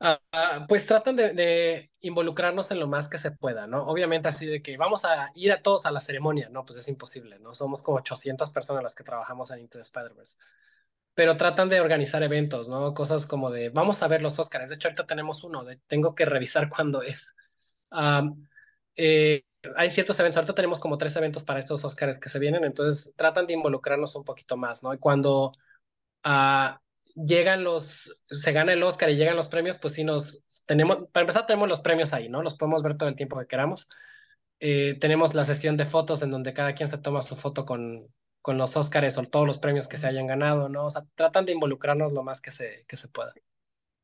Ah, 0.00 0.20
ah, 0.30 0.64
pues 0.68 0.86
tratan 0.86 1.16
de, 1.16 1.32
de 1.34 1.90
involucrarnos 2.00 2.70
en 2.70 2.78
lo 2.78 2.86
más 2.86 3.08
que 3.08 3.18
se 3.18 3.32
pueda, 3.32 3.66
¿no? 3.66 3.84
Obviamente 3.84 4.28
así 4.28 4.46
de 4.46 4.62
que 4.62 4.76
vamos 4.76 5.04
a 5.04 5.28
ir 5.34 5.50
a 5.50 5.60
todos 5.60 5.86
a 5.86 5.90
la 5.90 5.98
ceremonia, 5.98 6.48
no, 6.50 6.64
pues 6.64 6.78
es 6.78 6.88
imposible, 6.88 7.40
¿no? 7.40 7.52
Somos 7.52 7.82
como 7.82 7.98
800 7.98 8.50
personas 8.50 8.84
las 8.84 8.94
que 8.94 9.02
trabajamos 9.02 9.50
en 9.50 9.60
Into 9.60 9.78
the 9.78 9.82
Spider-Verse. 9.82 10.36
Pero 11.18 11.36
tratan 11.36 11.68
de 11.68 11.80
organizar 11.80 12.22
eventos, 12.22 12.68
¿no? 12.68 12.94
Cosas 12.94 13.26
como 13.26 13.50
de, 13.50 13.70
vamos 13.70 14.00
a 14.04 14.06
ver 14.06 14.22
los 14.22 14.38
Oscars. 14.38 14.68
De 14.68 14.76
hecho, 14.76 14.86
ahorita 14.86 15.04
tenemos 15.04 15.42
uno, 15.42 15.64
de, 15.64 15.78
tengo 15.88 16.14
que 16.14 16.24
revisar 16.24 16.68
cuándo 16.70 17.02
es. 17.02 17.34
Um, 17.90 18.46
eh, 18.94 19.42
hay 19.74 19.90
ciertos 19.90 20.16
eventos, 20.20 20.36
ahorita 20.36 20.54
tenemos 20.54 20.78
como 20.78 20.96
tres 20.96 21.16
eventos 21.16 21.42
para 21.42 21.58
estos 21.58 21.84
Oscars 21.84 22.20
que 22.20 22.28
se 22.28 22.38
vienen, 22.38 22.62
entonces 22.62 23.14
tratan 23.16 23.48
de 23.48 23.54
involucrarnos 23.54 24.14
un 24.14 24.22
poquito 24.22 24.56
más, 24.56 24.84
¿no? 24.84 24.94
Y 24.94 24.98
cuando 24.98 25.50
uh, 26.24 26.78
llegan 27.16 27.64
los, 27.64 28.16
se 28.30 28.52
gana 28.52 28.72
el 28.72 28.82
Oscar 28.84 29.10
y 29.10 29.16
llegan 29.16 29.34
los 29.34 29.48
premios, 29.48 29.76
pues 29.78 29.94
sí 29.94 30.04
nos, 30.04 30.46
tenemos, 30.66 31.08
para 31.10 31.22
empezar 31.22 31.46
tenemos 31.46 31.68
los 31.68 31.80
premios 31.80 32.12
ahí, 32.12 32.28
¿no? 32.28 32.44
Los 32.44 32.56
podemos 32.56 32.80
ver 32.84 32.96
todo 32.96 33.08
el 33.08 33.16
tiempo 33.16 33.40
que 33.40 33.48
queramos. 33.48 33.88
Eh, 34.60 34.96
tenemos 35.00 35.34
la 35.34 35.44
sesión 35.44 35.76
de 35.76 35.86
fotos 35.86 36.22
en 36.22 36.30
donde 36.30 36.54
cada 36.54 36.74
quien 36.74 36.88
se 36.88 36.98
toma 36.98 37.22
su 37.22 37.34
foto 37.34 37.64
con, 37.66 38.08
con 38.48 38.56
los 38.56 38.78
Oscars 38.78 39.18
o 39.18 39.24
todos 39.24 39.46
los 39.46 39.58
premios 39.58 39.88
que 39.88 39.98
se 39.98 40.06
hayan 40.06 40.26
ganado, 40.26 40.70
¿no? 40.70 40.86
O 40.86 40.90
sea, 40.90 41.02
tratan 41.14 41.44
de 41.44 41.52
involucrarnos 41.52 42.14
lo 42.14 42.22
más 42.22 42.40
que 42.40 42.50
se, 42.50 42.86
que 42.88 42.96
se 42.96 43.06
pueda. 43.08 43.34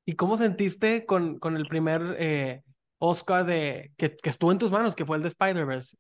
¿Y 0.04 0.16
cómo 0.16 0.36
sentiste 0.36 1.06
con, 1.06 1.38
con 1.38 1.56
el 1.56 1.66
primer 1.66 2.14
eh, 2.18 2.62
Oscar 2.98 3.46
de, 3.46 3.94
que, 3.96 4.14
que 4.14 4.28
estuvo 4.28 4.52
en 4.52 4.58
tus 4.58 4.70
manos, 4.70 4.94
que 4.94 5.06
fue 5.06 5.16
el 5.16 5.22
de 5.22 5.30
Spider-Verse. 5.30 5.96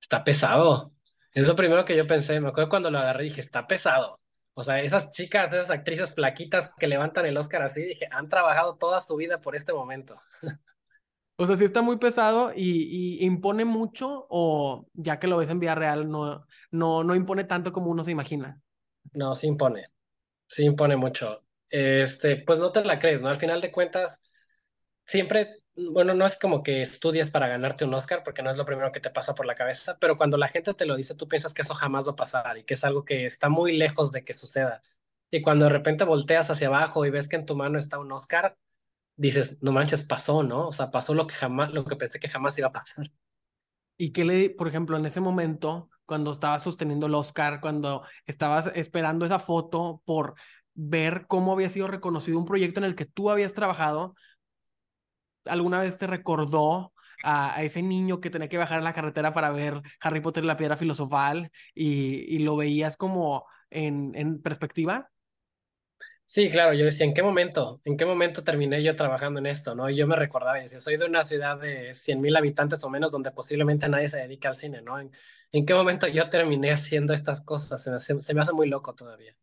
Está 0.00 0.22
pesado. 0.22 0.92
Es 1.32 1.48
lo 1.48 1.56
primero 1.56 1.84
que 1.84 1.96
yo 1.96 2.06
pensé. 2.06 2.40
Me 2.40 2.50
acuerdo 2.50 2.70
cuando 2.70 2.92
lo 2.92 3.00
agarré 3.00 3.26
y 3.26 3.28
dije, 3.30 3.40
está 3.40 3.66
pesado. 3.66 4.20
O 4.54 4.62
sea, 4.62 4.80
esas 4.80 5.10
chicas, 5.10 5.52
esas 5.52 5.70
actrices 5.70 6.14
flaquitas 6.14 6.70
que 6.78 6.86
levantan 6.86 7.26
el 7.26 7.36
Oscar 7.36 7.62
así, 7.62 7.82
dije, 7.82 8.06
han 8.12 8.28
trabajado 8.28 8.76
toda 8.76 9.00
su 9.00 9.16
vida 9.16 9.40
por 9.40 9.56
este 9.56 9.72
momento. 9.72 10.22
O 11.40 11.46
sea, 11.46 11.56
sí 11.56 11.64
está 11.64 11.82
muy 11.82 11.98
pesado 11.98 12.52
y, 12.54 13.20
y, 13.20 13.24
impone 13.24 13.64
mucho, 13.64 14.26
o 14.28 14.88
ya 14.92 15.20
que 15.20 15.28
lo 15.28 15.36
ves 15.36 15.50
en 15.50 15.60
vida 15.60 15.76
real, 15.76 16.10
no, 16.10 16.44
no, 16.72 17.04
no 17.04 17.14
impone 17.14 17.44
tanto 17.44 17.72
como 17.72 17.92
uno 17.92 18.02
se 18.02 18.10
imagina. 18.10 18.60
No, 19.12 19.36
sí 19.36 19.46
impone. 19.46 19.84
Sí 20.46 20.64
impone 20.64 20.96
mucho. 20.96 21.44
Este, 21.70 22.38
pues 22.38 22.58
no 22.58 22.72
te 22.72 22.84
la 22.84 22.98
crees, 22.98 23.22
¿no? 23.22 23.28
Al 23.28 23.36
final 23.36 23.60
de 23.60 23.70
cuentas, 23.70 24.24
siempre, 25.06 25.62
bueno, 25.76 26.12
no 26.12 26.26
es 26.26 26.36
como 26.38 26.64
que 26.64 26.82
estudies 26.82 27.30
para 27.30 27.46
ganarte 27.46 27.84
un 27.84 27.94
Oscar, 27.94 28.24
porque 28.24 28.42
no 28.42 28.50
es 28.50 28.56
lo 28.56 28.66
primero 28.66 28.90
que 28.90 28.98
te 28.98 29.10
pasa 29.10 29.36
por 29.36 29.46
la 29.46 29.54
cabeza, 29.54 29.96
pero 30.00 30.16
cuando 30.16 30.38
la 30.38 30.48
gente 30.48 30.74
te 30.74 30.86
lo 30.86 30.96
dice, 30.96 31.14
tú 31.14 31.28
piensas 31.28 31.54
que 31.54 31.62
eso 31.62 31.74
jamás 31.74 32.08
va 32.08 32.12
a 32.12 32.16
pasar 32.16 32.58
y 32.58 32.64
que 32.64 32.74
es 32.74 32.82
algo 32.82 33.04
que 33.04 33.26
está 33.26 33.48
muy 33.48 33.76
lejos 33.76 34.10
de 34.10 34.24
que 34.24 34.34
suceda. 34.34 34.82
Y 35.30 35.40
cuando 35.42 35.66
de 35.66 35.70
repente 35.70 36.02
volteas 36.02 36.50
hacia 36.50 36.66
abajo 36.66 37.06
y 37.06 37.10
ves 37.10 37.28
que 37.28 37.36
en 37.36 37.46
tu 37.46 37.54
mano 37.54 37.78
está 37.78 38.00
un 38.00 38.10
Oscar, 38.10 38.56
dices, 39.18 39.58
no 39.62 39.72
manches, 39.72 40.04
pasó, 40.04 40.42
¿no? 40.42 40.68
O 40.68 40.72
sea, 40.72 40.90
pasó 40.90 41.14
lo 41.14 41.26
que 41.26 41.34
jamás, 41.34 41.72
lo 41.72 41.84
que 41.84 41.96
pensé 41.96 42.18
que 42.20 42.30
jamás 42.30 42.58
iba 42.58 42.68
a 42.68 42.72
pasar. 42.72 43.06
¿Y 43.98 44.12
qué 44.12 44.24
le, 44.24 44.50
por 44.50 44.68
ejemplo, 44.68 44.96
en 44.96 45.06
ese 45.06 45.20
momento, 45.20 45.90
cuando 46.06 46.32
estabas 46.32 46.62
sosteniendo 46.62 47.06
el 47.06 47.14
Oscar, 47.14 47.60
cuando 47.60 48.04
estabas 48.26 48.70
esperando 48.74 49.26
esa 49.26 49.40
foto 49.40 50.02
por 50.06 50.34
ver 50.74 51.26
cómo 51.28 51.52
había 51.52 51.68
sido 51.68 51.88
reconocido 51.88 52.38
un 52.38 52.46
proyecto 52.46 52.80
en 52.80 52.84
el 52.84 52.94
que 52.94 53.06
tú 53.06 53.30
habías 53.30 53.54
trabajado, 53.54 54.14
¿alguna 55.44 55.80
vez 55.80 55.98
te 55.98 56.06
recordó 56.06 56.92
a, 57.24 57.62
ese 57.64 57.82
niño 57.82 58.20
que 58.20 58.30
tenía 58.30 58.48
que 58.48 58.58
bajar 58.58 58.78
a 58.78 58.82
la 58.82 58.92
carretera 58.92 59.34
para 59.34 59.50
ver 59.50 59.82
Harry 60.00 60.20
Potter 60.20 60.44
y 60.44 60.46
la 60.46 60.56
piedra 60.56 60.76
filosofal 60.76 61.50
y, 61.74 62.36
y 62.36 62.38
lo 62.40 62.56
veías 62.56 62.96
como 62.96 63.46
en, 63.70 64.12
en 64.14 64.40
perspectiva? 64.40 65.10
Sí, 66.30 66.50
claro, 66.50 66.74
yo 66.74 66.84
decía, 66.84 67.06
¿en 67.06 67.14
qué 67.14 67.22
momento? 67.22 67.80
¿En 67.86 67.96
qué 67.96 68.04
momento 68.04 68.44
terminé 68.44 68.82
yo 68.82 68.94
trabajando 68.94 69.38
en 69.38 69.46
esto? 69.46 69.74
¿no? 69.74 69.88
Y 69.88 69.96
yo 69.96 70.06
me 70.06 70.14
recordaba 70.14 70.58
y 70.58 70.64
decía, 70.64 70.78
soy 70.78 70.98
de 70.98 71.06
una 71.06 71.22
ciudad 71.22 71.58
de 71.58 71.94
100 71.94 72.20
mil 72.20 72.36
habitantes 72.36 72.84
o 72.84 72.90
menos 72.90 73.10
donde 73.10 73.30
posiblemente 73.30 73.88
nadie 73.88 74.10
se 74.10 74.18
dedica 74.18 74.50
al 74.50 74.54
cine, 74.54 74.82
¿no? 74.82 75.00
¿En, 75.00 75.10
en 75.52 75.64
qué 75.64 75.72
momento 75.72 76.06
yo 76.06 76.28
terminé 76.28 76.70
haciendo 76.70 77.14
estas 77.14 77.40
cosas? 77.40 77.82
Se 77.82 77.90
me, 77.90 78.20
se, 78.20 78.34
me, 78.34 78.42
hace 78.42 78.52
muy 78.52 78.68
loco 78.68 78.94
todavía. 78.94 79.34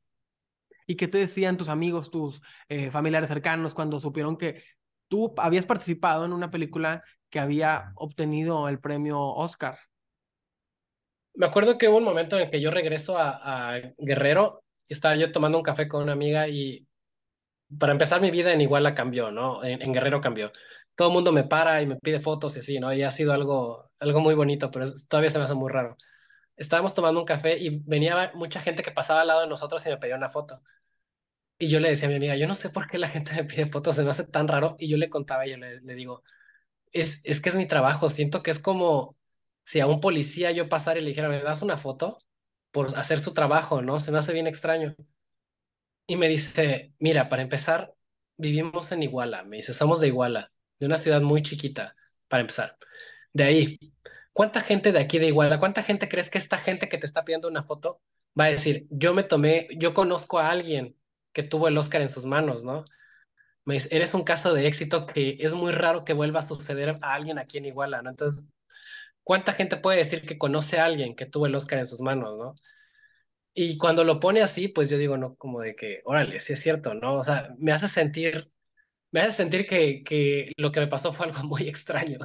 ¿Y 0.86 0.96
qué 0.96 1.08
te 1.08 1.18
decían 1.18 1.58
tus 1.58 1.70
amigos, 1.70 2.12
tus 2.12 2.44
eh, 2.70 2.92
familiares 2.92 3.30
cercanos 3.30 3.74
cuando 3.74 4.00
supieron 4.00 4.38
que 4.38 4.62
tú 5.08 5.34
habías 5.40 5.66
participado 5.66 6.24
en 6.24 6.34
una 6.34 6.52
película 6.52 7.04
que 7.32 7.40
había 7.40 7.94
obtenido 7.96 8.70
el 8.70 8.80
premio 8.80 9.20
Oscar? 9.20 9.80
Me 11.34 11.48
acuerdo 11.48 11.80
que 11.80 11.88
hubo 11.88 11.98
un 11.98 12.04
momento 12.04 12.36
en 12.36 12.44
el 12.44 12.52
que 12.52 12.62
yo 12.62 12.70
regreso 12.70 13.18
a, 13.18 13.74
a 13.74 13.82
Guerrero 13.98 14.65
estaba 14.94 15.16
yo 15.16 15.32
tomando 15.32 15.58
un 15.58 15.64
café 15.64 15.88
con 15.88 16.04
una 16.04 16.14
amiga 16.14 16.48
y 16.48 16.88
para 17.80 17.94
empezar 17.94 18.22
mi 18.22 18.32
vida 18.32 18.54
en 18.54 18.62
Iguala 18.62 18.94
cambió, 18.96 19.32
¿no? 19.32 19.64
En, 19.64 19.92
Guerrero 19.94 20.22
cambió. 20.22 20.52
Todo 20.96 21.10
el 21.10 21.14
mundo 21.14 21.32
me 21.32 21.44
para 21.44 21.82
y 21.82 21.88
me 21.88 21.98
pide 21.98 22.20
fotos 22.20 22.56
y 22.56 22.60
así, 22.60 22.80
¿no? 22.80 22.94
Y 22.94 23.04
ha 23.04 23.12
sido 23.12 23.34
algo, 23.34 23.92
algo 24.00 24.22
muy 24.22 24.36
bonito, 24.36 24.72
pero 24.72 24.86
todavía 25.10 25.30
se 25.30 25.38
me 25.40 25.46
hace 25.46 25.56
muy 25.56 25.72
raro. 25.72 25.98
Estábamos 26.56 26.96
tomando 26.96 27.20
un 27.20 27.26
café 27.26 27.58
y 27.58 27.80
venía 27.86 28.32
mucha 28.36 28.62
gente 28.62 28.84
que 28.84 28.92
pasaba 28.92 29.22
al 29.22 29.28
lado 29.28 29.42
de 29.42 29.48
nosotros 29.48 29.86
y 29.86 29.90
me 29.90 29.98
pedía 29.98 30.16
una 30.16 30.30
foto. 30.30 30.62
Y 31.58 31.70
yo 31.70 31.80
le 31.80 31.90
decía 31.90 32.08
a 32.08 32.10
mi 32.10 32.16
amiga, 32.18 32.36
yo 32.36 32.48
no 32.48 32.56
sé 32.56 32.70
por 32.70 32.88
qué 32.88 32.98
la 32.98 33.08
gente 33.10 33.34
me 33.34 33.46
pide 33.46 33.66
fotos, 33.68 33.96
se 33.96 34.04
me 34.04 34.12
hace 34.12 34.26
tan 34.26 34.48
raro. 34.48 34.76
Y 34.80 34.90
yo 34.90 34.98
le 34.98 35.10
contaba 35.10 35.48
y 35.48 35.52
yo 35.52 35.58
le, 35.58 35.82
le 35.82 35.96
digo, 35.96 36.24
es, 36.92 37.22
es 37.24 37.42
que 37.42 37.50
es 37.50 37.56
mi 37.56 37.68
trabajo, 37.68 38.10
siento 38.10 38.44
que 38.44 38.52
es 38.52 38.60
como 38.60 39.18
si 39.64 39.80
a 39.82 39.88
un 39.88 40.02
policía 40.02 40.52
yo 40.52 40.70
pasara 40.70 41.00
y 41.00 41.04
le 41.04 41.10
dijera, 41.10 41.30
¿me 41.30 41.42
das 41.42 41.62
una 41.62 41.78
foto? 41.78 42.20
Por 42.76 42.94
hacer 42.98 43.20
su 43.20 43.34
trabajo, 43.34 43.82
¿no? 43.82 44.02
Se 44.02 44.12
me 44.12 44.18
hace 44.18 44.34
bien 44.34 44.48
extraño. 44.48 44.96
Y 46.08 46.18
me 46.18 46.28
dice, 46.28 46.92
mira, 47.00 47.30
para 47.30 47.42
empezar, 47.42 47.96
vivimos 48.36 48.92
en 48.92 49.02
Iguala. 49.02 49.46
Me 49.46 49.58
dice, 49.58 49.74
somos 49.74 50.02
de 50.02 50.08
Iguala, 50.08 50.52
de 50.78 50.88
una 50.88 50.98
ciudad 50.98 51.22
muy 51.22 51.42
chiquita, 51.42 51.96
para 52.28 52.42
empezar. 52.42 52.78
De 53.32 53.46
ahí, 53.46 53.80
¿cuánta 54.34 54.60
gente 54.60 54.92
de 54.92 55.00
aquí 55.00 55.20
de 55.20 55.28
Iguala, 55.28 55.58
cuánta 55.58 55.84
gente 55.84 56.10
crees 56.10 56.30
que 56.30 56.38
esta 56.38 56.58
gente 56.58 56.90
que 56.90 56.98
te 56.98 57.06
está 57.06 57.24
pidiendo 57.24 57.48
una 57.48 57.64
foto 57.64 58.02
va 58.38 58.46
a 58.46 58.50
decir, 58.50 58.88
yo 58.90 59.14
me 59.14 59.24
tomé, 59.24 59.70
yo 59.78 59.94
conozco 59.94 60.40
a 60.40 60.50
alguien 60.50 60.98
que 61.32 61.44
tuvo 61.44 61.70
el 61.70 61.78
Oscar 61.78 62.02
en 62.02 62.10
sus 62.10 62.26
manos, 62.26 62.66
¿no? 62.66 62.84
Me 63.64 63.76
dice, 63.76 63.88
eres 63.92 64.14
un 64.14 64.26
caso 64.26 64.54
de 64.54 64.68
éxito 64.68 65.06
que 65.06 65.38
es 65.40 65.54
muy 65.54 65.72
raro 65.72 66.04
que 66.04 66.12
vuelva 66.14 66.42
a 66.42 66.46
suceder 66.46 67.00
a 67.02 67.14
alguien 67.14 67.40
aquí 67.40 67.58
en 67.58 67.68
Iguala, 67.68 68.02
¿no? 68.02 68.10
Entonces, 68.10 68.50
¿cuánta 69.26 69.54
gente 69.54 69.78
puede 69.78 69.98
decir 70.00 70.26
que 70.26 70.38
conoce 70.38 70.80
a 70.80 70.86
alguien 70.86 71.16
que 71.16 71.26
tuvo 71.26 71.48
el 71.48 71.56
Oscar 71.56 71.80
en 71.80 71.88
sus 71.88 72.02
manos, 72.02 72.38
no? 72.38 72.56
Y 73.54 73.78
cuando 73.78 74.04
lo 74.04 74.20
pone 74.20 74.42
así, 74.44 74.68
pues 74.70 74.90
yo 74.90 74.98
digo, 74.98 75.18
no, 75.18 75.36
como 75.36 75.62
de 75.62 75.76
que, 75.76 76.02
órale, 76.06 76.40
sí 76.40 76.54
es 76.54 76.62
cierto, 76.62 76.94
¿no? 76.94 77.18
O 77.20 77.24
sea, 77.24 77.50
me 77.58 77.72
hace 77.72 77.90
sentir, 77.90 78.52
me 79.12 79.22
hace 79.22 79.34
sentir 79.34 79.68
que, 79.68 80.04
que 80.04 80.52
lo 80.58 80.72
que 80.72 80.82
me 80.82 80.88
pasó 80.88 81.14
fue 81.14 81.28
algo 81.28 81.44
muy 81.46 81.68
extraño. 81.68 82.20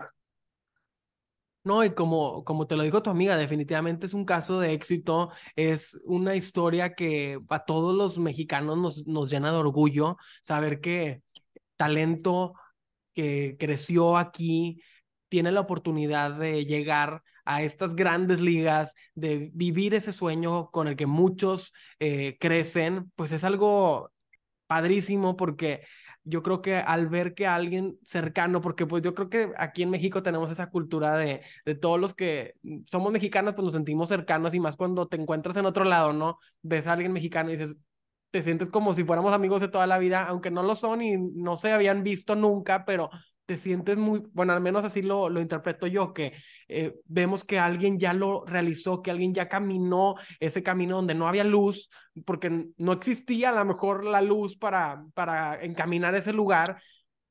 No, 1.63 1.85
y 1.85 1.95
como, 1.95 2.43
como 2.45 2.67
te 2.67 2.77
lo 2.77 2.83
dijo 2.83 3.03
tu 3.03 3.11
amiga, 3.11 3.37
definitivamente 3.37 4.07
es 4.07 4.15
un 4.15 4.25
caso 4.25 4.61
de 4.61 4.73
éxito, 4.73 5.31
es 5.57 6.01
una 6.05 6.35
historia 6.35 6.95
que 6.95 7.39
a 7.51 7.65
todos 7.67 7.95
los 7.95 8.19
mexicanos 8.19 8.79
nos, 8.79 9.07
nos 9.07 9.31
llena 9.31 9.53
de 9.53 9.59
orgullo 9.59 10.17
saber 10.43 10.81
que 10.81 11.23
talento 11.77 12.55
que 13.15 13.57
creció 13.59 14.17
aquí, 14.17 14.83
tiene 15.31 15.53
la 15.53 15.61
oportunidad 15.61 16.33
de 16.33 16.67
llegar 16.67 17.23
a 17.47 17.63
estas 17.63 17.97
grandes 17.97 18.41
ligas, 18.43 18.95
de 19.15 19.51
vivir 19.55 19.95
ese 19.95 20.13
sueño 20.13 20.71
con 20.71 20.89
el 20.89 20.97
que 20.97 21.07
muchos 21.07 21.73
eh, 21.99 22.37
crecen, 22.39 23.11
pues 23.17 23.33
es 23.33 23.45
algo 23.45 24.11
padrísimo 24.67 25.37
porque 25.37 25.83
yo 26.25 26.43
creo 26.43 26.61
que 26.63 26.77
al 26.77 27.09
ver 27.09 27.35
que 27.35 27.47
alguien 27.47 27.99
cercano, 28.05 28.61
porque 28.61 28.87
pues 28.87 29.03
yo 29.03 29.15
creo 29.15 29.31
que 29.31 29.53
aquí 29.57 29.83
en 29.83 29.91
México 29.91 30.23
tenemos 30.23 30.51
esa 30.51 30.69
cultura 30.71 31.17
de, 31.17 31.43
de 31.65 31.75
todos 31.75 31.99
los 31.99 32.15
que 32.15 32.55
somos 32.87 33.11
mexicanos, 33.13 33.55
pues 33.55 33.65
nos 33.65 33.75
sentimos 33.75 34.09
cercanos 34.11 34.55
y 34.55 34.61
más 34.61 34.77
cuando 34.77 35.09
te 35.09 35.17
encuentras 35.17 35.57
en 35.57 35.67
otro 35.67 35.85
lado, 35.85 36.13
¿no? 36.13 36.39
Ves 36.63 36.87
a 36.87 36.93
alguien 36.93 37.13
mexicano 37.13 37.51
y 37.51 37.57
dices, 37.57 37.79
te 38.31 38.43
sientes 38.43 38.69
como 38.69 38.95
si 38.95 39.05
fuéramos 39.05 39.33
amigos 39.33 39.61
de 39.61 39.69
toda 39.69 39.87
la 39.87 39.99
vida, 39.99 40.27
aunque 40.27 40.51
no 40.51 40.63
lo 40.63 40.77
son 40.77 41.03
y 41.03 41.17
no 41.17 41.57
se 41.57 41.73
habían 41.73 42.03
visto 42.05 42.37
nunca, 42.37 42.85
pero 42.85 43.11
te 43.51 43.59
sientes 43.59 43.99
muy, 43.99 44.23
bueno, 44.33 44.53
al 44.53 44.61
menos 44.61 44.85
así 44.85 45.03
lo, 45.03 45.29
lo 45.29 45.41
interpreto 45.41 45.89
yo, 45.89 46.15
que 46.15 46.35
eh, 46.69 46.95
vemos 47.07 47.43
que 47.43 47.59
alguien 47.59 47.99
ya 47.99 48.13
lo 48.13 48.45
realizó, 48.47 49.03
que 49.03 49.11
alguien 49.11 49.35
ya 49.35 49.49
caminó 49.49 50.15
ese 50.39 50.63
camino 50.63 50.95
donde 50.95 51.17
no 51.17 51.27
había 51.27 51.43
luz, 51.43 51.91
porque 52.25 52.69
no 52.77 52.93
existía 52.93 53.51
a 53.51 53.59
lo 53.59 53.65
mejor 53.65 54.05
la 54.05 54.23
luz 54.23 54.57
para, 54.57 55.05
para 55.15 55.61
encaminar 55.65 56.15
ese 56.15 56.33
lugar, 56.33 56.81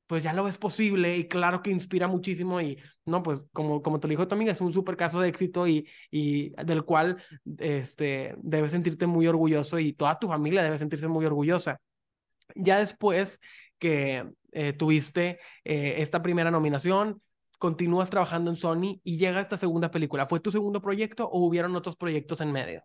pues 0.07 0.24
ya 0.24 0.34
lo 0.34 0.43
ves 0.43 0.57
posible 0.57 1.15
y 1.15 1.30
claro 1.30 1.61
que 1.61 1.72
inspira 1.72 2.09
muchísimo 2.09 2.59
y 2.59 2.78
no, 3.05 3.24
pues 3.24 3.41
como, 3.53 3.82
como 3.82 4.01
te 4.01 4.07
lo 4.07 4.11
dijo 4.11 4.28
tu 4.28 4.36
es 4.36 4.59
un 4.59 4.74
súper 4.74 4.97
caso 4.97 5.22
de 5.22 5.30
éxito 5.30 5.70
y, 5.70 5.88
y 6.11 6.49
del 6.65 6.84
cual 6.84 7.24
este, 7.59 8.36
debes 8.39 8.74
sentirte 8.74 9.07
muy 9.07 9.26
orgulloso 9.26 9.80
y 9.80 9.93
toda 9.93 10.20
tu 10.20 10.28
familia 10.28 10.63
debe 10.63 10.78
sentirse 10.78 11.07
muy 11.07 11.26
orgullosa. 11.26 11.80
Ya 12.55 12.80
después 12.80 13.39
que 13.80 14.30
eh, 14.51 14.73
tuviste 14.73 15.39
eh, 15.63 15.95
esta 15.97 16.21
primera 16.21 16.51
nominación, 16.51 17.21
continúas 17.57 18.09
trabajando 18.09 18.49
en 18.49 18.55
Sony 18.55 18.99
y 19.03 19.17
llega 19.17 19.41
esta 19.41 19.57
segunda 19.57 19.91
película. 19.91 20.27
¿Fue 20.27 20.39
tu 20.39 20.51
segundo 20.51 20.82
proyecto 20.82 21.27
o 21.27 21.39
hubieron 21.45 21.75
otros 21.75 21.95
proyectos 21.95 22.41
en 22.41 22.51
medio? 22.51 22.84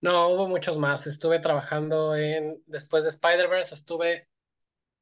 No, 0.00 0.28
hubo 0.28 0.48
muchos 0.48 0.78
más. 0.78 1.06
Estuve 1.06 1.40
trabajando 1.40 2.14
en, 2.14 2.62
después 2.66 3.04
de 3.04 3.10
Spider-Verse, 3.10 3.74
estuve 3.74 4.28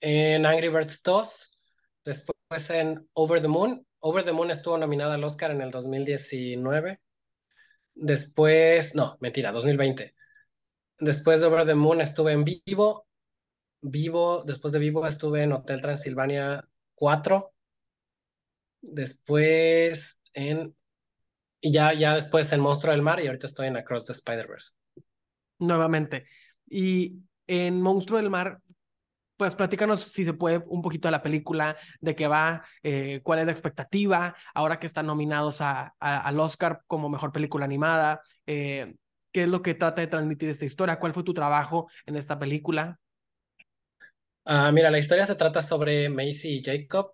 en 0.00 0.46
Angry 0.46 0.68
Birds 0.68 1.02
2, 1.02 1.59
después 2.04 2.70
en 2.70 3.07
Over 3.12 3.42
the 3.42 3.48
Moon. 3.48 3.86
Over 3.98 4.24
the 4.24 4.32
Moon 4.32 4.50
estuvo 4.50 4.78
nominada 4.78 5.14
al 5.14 5.24
Oscar 5.24 5.50
en 5.50 5.61
el 5.61 5.70
2019. 5.70 7.00
Después, 7.94 8.94
no, 8.94 9.16
mentira, 9.20 9.52
2020. 9.52 10.14
Después 10.98 11.40
de 11.40 11.46
Over 11.46 11.66
the 11.66 11.74
Moon 11.74 12.00
estuve 12.00 12.32
en 12.32 12.44
vivo 12.44 13.05
Vivo, 13.81 14.43
después 14.45 14.72
de 14.72 14.79
Vivo 14.79 15.07
estuve 15.07 15.43
en 15.43 15.53
Hotel 15.53 15.81
Transilvania 15.81 16.66
4. 16.95 17.53
Después 18.81 20.20
en. 20.35 20.74
Y 21.61 21.72
ya, 21.72 21.93
ya 21.95 22.14
después 22.14 22.53
en 22.53 22.61
Monstruo 22.61 22.93
del 22.93 23.03
Mar 23.03 23.20
y 23.20 23.27
ahorita 23.27 23.47
estoy 23.47 23.68
en 23.68 23.77
Across 23.77 24.07
the 24.07 24.12
Spider-Verse. 24.12 24.72
Nuevamente. 25.59 26.27
Y 26.66 27.18
en 27.47 27.81
Monstruo 27.81 28.18
del 28.18 28.31
Mar, 28.31 28.61
pues 29.37 29.55
platícanos 29.55 30.05
si 30.05 30.24
se 30.24 30.33
puede 30.35 30.62
un 30.66 30.83
poquito 30.83 31.09
de 31.09 31.12
la 31.12 31.22
película, 31.22 31.77
de 32.01 32.14
qué 32.14 32.27
va, 32.27 32.64
eh, 32.83 33.20
cuál 33.22 33.41
es 33.41 33.47
la 33.47 33.53
expectativa, 33.53 34.37
ahora 34.55 34.79
que 34.79 34.87
están 34.87 35.07
nominados 35.07 35.61
a, 35.61 35.95
al 35.99 36.41
Oscar 36.41 36.81
como 36.87 37.09
mejor 37.09 37.33
película 37.33 37.64
animada, 37.64 38.20
eh, 38.47 38.95
qué 39.33 39.43
es 39.43 39.49
lo 39.49 39.62
que 39.62 39.74
trata 39.74 40.01
de 40.01 40.07
transmitir 40.07 40.49
esta 40.49 40.64
historia, 40.64 40.99
cuál 40.99 41.12
fue 41.12 41.22
tu 41.22 41.35
trabajo 41.35 41.89
en 42.07 42.16
esta 42.16 42.39
película. 42.39 42.99
Ah, 44.49 44.70
mira, 44.72 44.90
la 44.90 44.99
historia 44.99 45.26
se 45.26 45.34
trata 45.34 45.61
sobre 45.62 46.09
Macy 46.09 46.59
y 46.59 46.64
Jacob. 46.64 47.12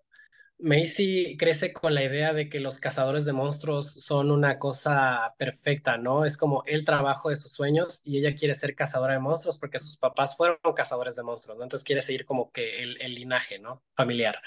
Macy 0.58 1.36
crece 1.38 1.72
con 1.72 1.94
la 1.94 2.04
idea 2.04 2.32
de 2.34 2.48
que 2.50 2.60
los 2.60 2.80
cazadores 2.80 3.24
de 3.24 3.32
monstruos 3.32 3.94
son 4.04 4.30
una 4.30 4.58
cosa 4.58 5.34
perfecta, 5.38 5.98
¿no? 5.98 6.24
Es 6.26 6.36
como 6.36 6.62
el 6.66 6.84
trabajo 6.84 7.30
de 7.30 7.36
sus 7.36 7.52
sueños 7.52 8.02
y 8.06 8.18
ella 8.18 8.34
quiere 8.34 8.54
ser 8.54 8.74
cazadora 8.76 9.14
de 9.14 9.20
monstruos 9.20 9.58
porque 9.58 9.78
sus 9.80 9.98
papás 9.98 10.36
fueron 10.36 10.58
cazadores 10.76 11.16
de 11.16 11.24
monstruos, 11.24 11.58
¿no? 11.58 11.64
Entonces 11.64 11.84
quiere 11.86 12.02
seguir 12.02 12.26
como 12.26 12.52
que 12.52 12.82
el, 12.82 13.00
el 13.02 13.14
linaje, 13.14 13.58
¿no? 13.58 13.82
Familiar. 13.96 14.40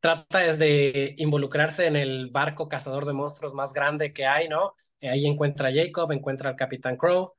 Trata 0.00 0.40
de 0.54 1.14
involucrarse 1.18 1.86
en 1.86 1.96
el 1.96 2.30
barco 2.30 2.68
cazador 2.68 3.06
de 3.06 3.14
monstruos 3.14 3.54
más 3.54 3.72
grande 3.72 4.12
que 4.12 4.26
hay, 4.26 4.48
¿no? 4.48 4.74
Ahí 5.02 5.26
encuentra 5.26 5.68
a 5.68 5.72
Jacob, 5.72 6.12
encuentra 6.12 6.50
al 6.50 6.56
Capitán 6.56 6.96
Crow, 6.96 7.34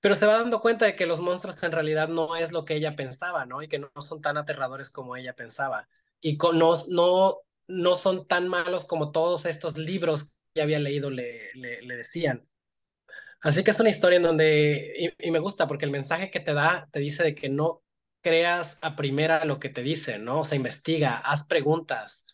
pero 0.00 0.14
se 0.14 0.26
va 0.26 0.38
dando 0.38 0.60
cuenta 0.60 0.86
de 0.86 0.96
que 0.96 1.06
los 1.06 1.20
monstruos 1.20 1.62
en 1.62 1.72
realidad 1.72 2.08
no 2.08 2.36
es 2.36 2.52
lo 2.52 2.64
que 2.64 2.74
ella 2.76 2.96
pensaba, 2.96 3.46
¿no? 3.46 3.62
Y 3.62 3.68
que 3.68 3.78
no 3.78 3.90
son 4.00 4.20
tan 4.22 4.36
aterradores 4.36 4.90
como 4.90 5.16
ella 5.16 5.34
pensaba 5.34 5.88
y 6.20 6.36
con, 6.36 6.58
no, 6.58 6.76
no, 6.88 7.38
no 7.66 7.96
son 7.96 8.26
tan 8.26 8.48
malos 8.48 8.84
como 8.86 9.12
todos 9.12 9.44
estos 9.46 9.76
libros 9.78 10.36
que 10.54 10.62
había 10.62 10.78
leído 10.78 11.10
le, 11.10 11.52
le, 11.54 11.82
le 11.82 11.96
decían. 11.96 12.48
Así 13.40 13.62
que 13.62 13.70
es 13.70 13.80
una 13.80 13.90
historia 13.90 14.16
en 14.16 14.24
donde, 14.24 15.14
y, 15.18 15.28
y, 15.28 15.30
me 15.30 15.38
gusta 15.38 15.68
porque 15.68 15.84
el 15.84 15.92
mensaje 15.92 16.30
que 16.30 16.40
te 16.40 16.54
da 16.54 16.88
te 16.90 16.98
dice 17.00 17.22
de 17.22 17.34
que 17.34 17.48
no 17.48 17.82
creas 18.20 18.78
a 18.80 18.96
primera 18.96 19.44
lo 19.44 19.60
que 19.60 19.68
te 19.68 19.82
dicen, 19.82 20.24
¿no? 20.24 20.40
O 20.40 20.44
sea, 20.44 20.56
investiga, 20.56 21.18
haz 21.18 21.46
preguntas. 21.46 22.26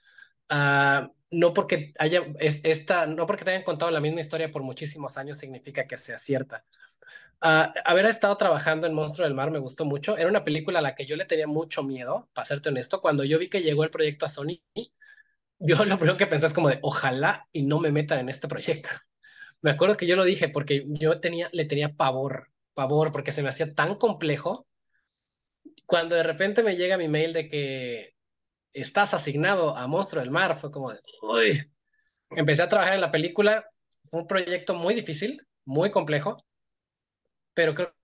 Uh, 0.50 1.08
no 1.30 1.52
porque 1.52 1.92
haya 1.98 2.22
esta, 2.38 3.06
no 3.06 3.26
porque 3.26 3.44
te 3.44 3.50
hayan 3.50 3.64
contado 3.64 3.90
la 3.90 4.00
misma 4.00 4.20
historia 4.20 4.50
por 4.50 4.62
muchísimos 4.62 5.16
años 5.18 5.38
significa 5.38 5.86
que 5.86 5.96
sea 5.96 6.18
cierta. 6.18 6.64
Uh, 7.42 7.68
haber 7.84 8.06
estado 8.06 8.36
trabajando 8.36 8.86
en 8.86 8.94
Monstruo 8.94 9.26
del 9.26 9.34
Mar 9.34 9.50
me 9.50 9.58
gustó 9.58 9.84
mucho. 9.84 10.16
Era 10.16 10.28
una 10.28 10.44
película 10.44 10.78
a 10.78 10.82
la 10.82 10.94
que 10.94 11.06
yo 11.06 11.16
le 11.16 11.26
tenía 11.26 11.46
mucho 11.46 11.82
miedo, 11.82 12.28
para 12.32 12.46
serte 12.46 12.70
honesto. 12.70 13.00
Cuando 13.00 13.24
yo 13.24 13.38
vi 13.38 13.48
que 13.48 13.62
llegó 13.62 13.84
el 13.84 13.90
proyecto 13.90 14.26
a 14.26 14.28
Sony, 14.28 14.62
yo 15.58 15.84
lo 15.84 15.98
primero 15.98 16.16
que 16.16 16.26
pensé 16.26 16.46
es 16.46 16.52
como 16.52 16.68
de, 16.68 16.78
ojalá 16.82 17.42
y 17.52 17.62
no 17.62 17.80
me 17.80 17.92
metan 17.92 18.20
en 18.20 18.28
este 18.28 18.48
proyecto. 18.48 18.88
Me 19.62 19.70
acuerdo 19.70 19.96
que 19.96 20.06
yo 20.06 20.14
lo 20.16 20.24
dije 20.24 20.50
porque 20.50 20.84
yo 20.86 21.20
tenía, 21.20 21.48
le 21.52 21.64
tenía 21.64 21.94
pavor, 21.94 22.50
pavor, 22.74 23.12
porque 23.12 23.32
se 23.32 23.42
me 23.42 23.48
hacía 23.48 23.74
tan 23.74 23.94
complejo. 23.94 24.66
Cuando 25.86 26.16
de 26.16 26.22
repente 26.22 26.62
me 26.62 26.76
llega 26.76 26.98
mi 26.98 27.08
mail 27.08 27.32
de 27.32 27.48
que 27.48 28.14
estás 28.74 29.14
asignado 29.14 29.74
a 29.74 29.86
Monstruo 29.86 30.20
del 30.20 30.30
Mar, 30.30 30.58
fue 30.58 30.70
como 30.70 30.92
de, 30.92 31.00
uy. 31.22 31.62
Empecé 32.30 32.60
a 32.60 32.68
trabajar 32.68 32.94
en 32.94 33.00
la 33.00 33.10
película. 33.10 33.66
Fue 34.04 34.20
un 34.20 34.26
proyecto 34.26 34.74
muy 34.74 34.92
difícil, 34.92 35.46
muy 35.64 35.90
complejo 35.90 36.44
pero 37.54 37.74
creo 37.74 37.94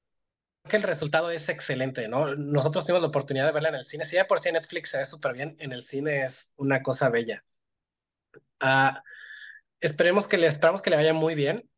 que 0.68 0.76
el 0.76 0.82
resultado 0.82 1.30
es 1.30 1.48
excelente, 1.48 2.08
¿no? 2.08 2.34
Nosotros 2.36 2.84
tuvimos 2.84 3.02
la 3.02 3.08
oportunidad 3.08 3.46
de 3.46 3.52
verla 3.52 3.70
en 3.70 3.76
el 3.76 3.86
cine. 3.86 4.04
Si 4.04 4.16
ya 4.16 4.26
por 4.26 4.40
sí 4.40 4.52
Netflix 4.52 4.90
se 4.90 4.98
ve 4.98 5.06
súper 5.06 5.32
bien, 5.34 5.56
en 5.58 5.72
el 5.72 5.82
cine 5.82 6.24
es 6.24 6.54
una 6.56 6.82
cosa 6.82 7.08
bella. 7.08 7.44
Uh, 8.62 8.98
esperemos 9.80 10.26
que 10.26 10.38
le, 10.38 10.46
esperamos 10.46 10.82
que 10.82 10.90
le 10.90 10.96
vaya 10.96 11.12
muy 11.12 11.34
bien. 11.34 11.68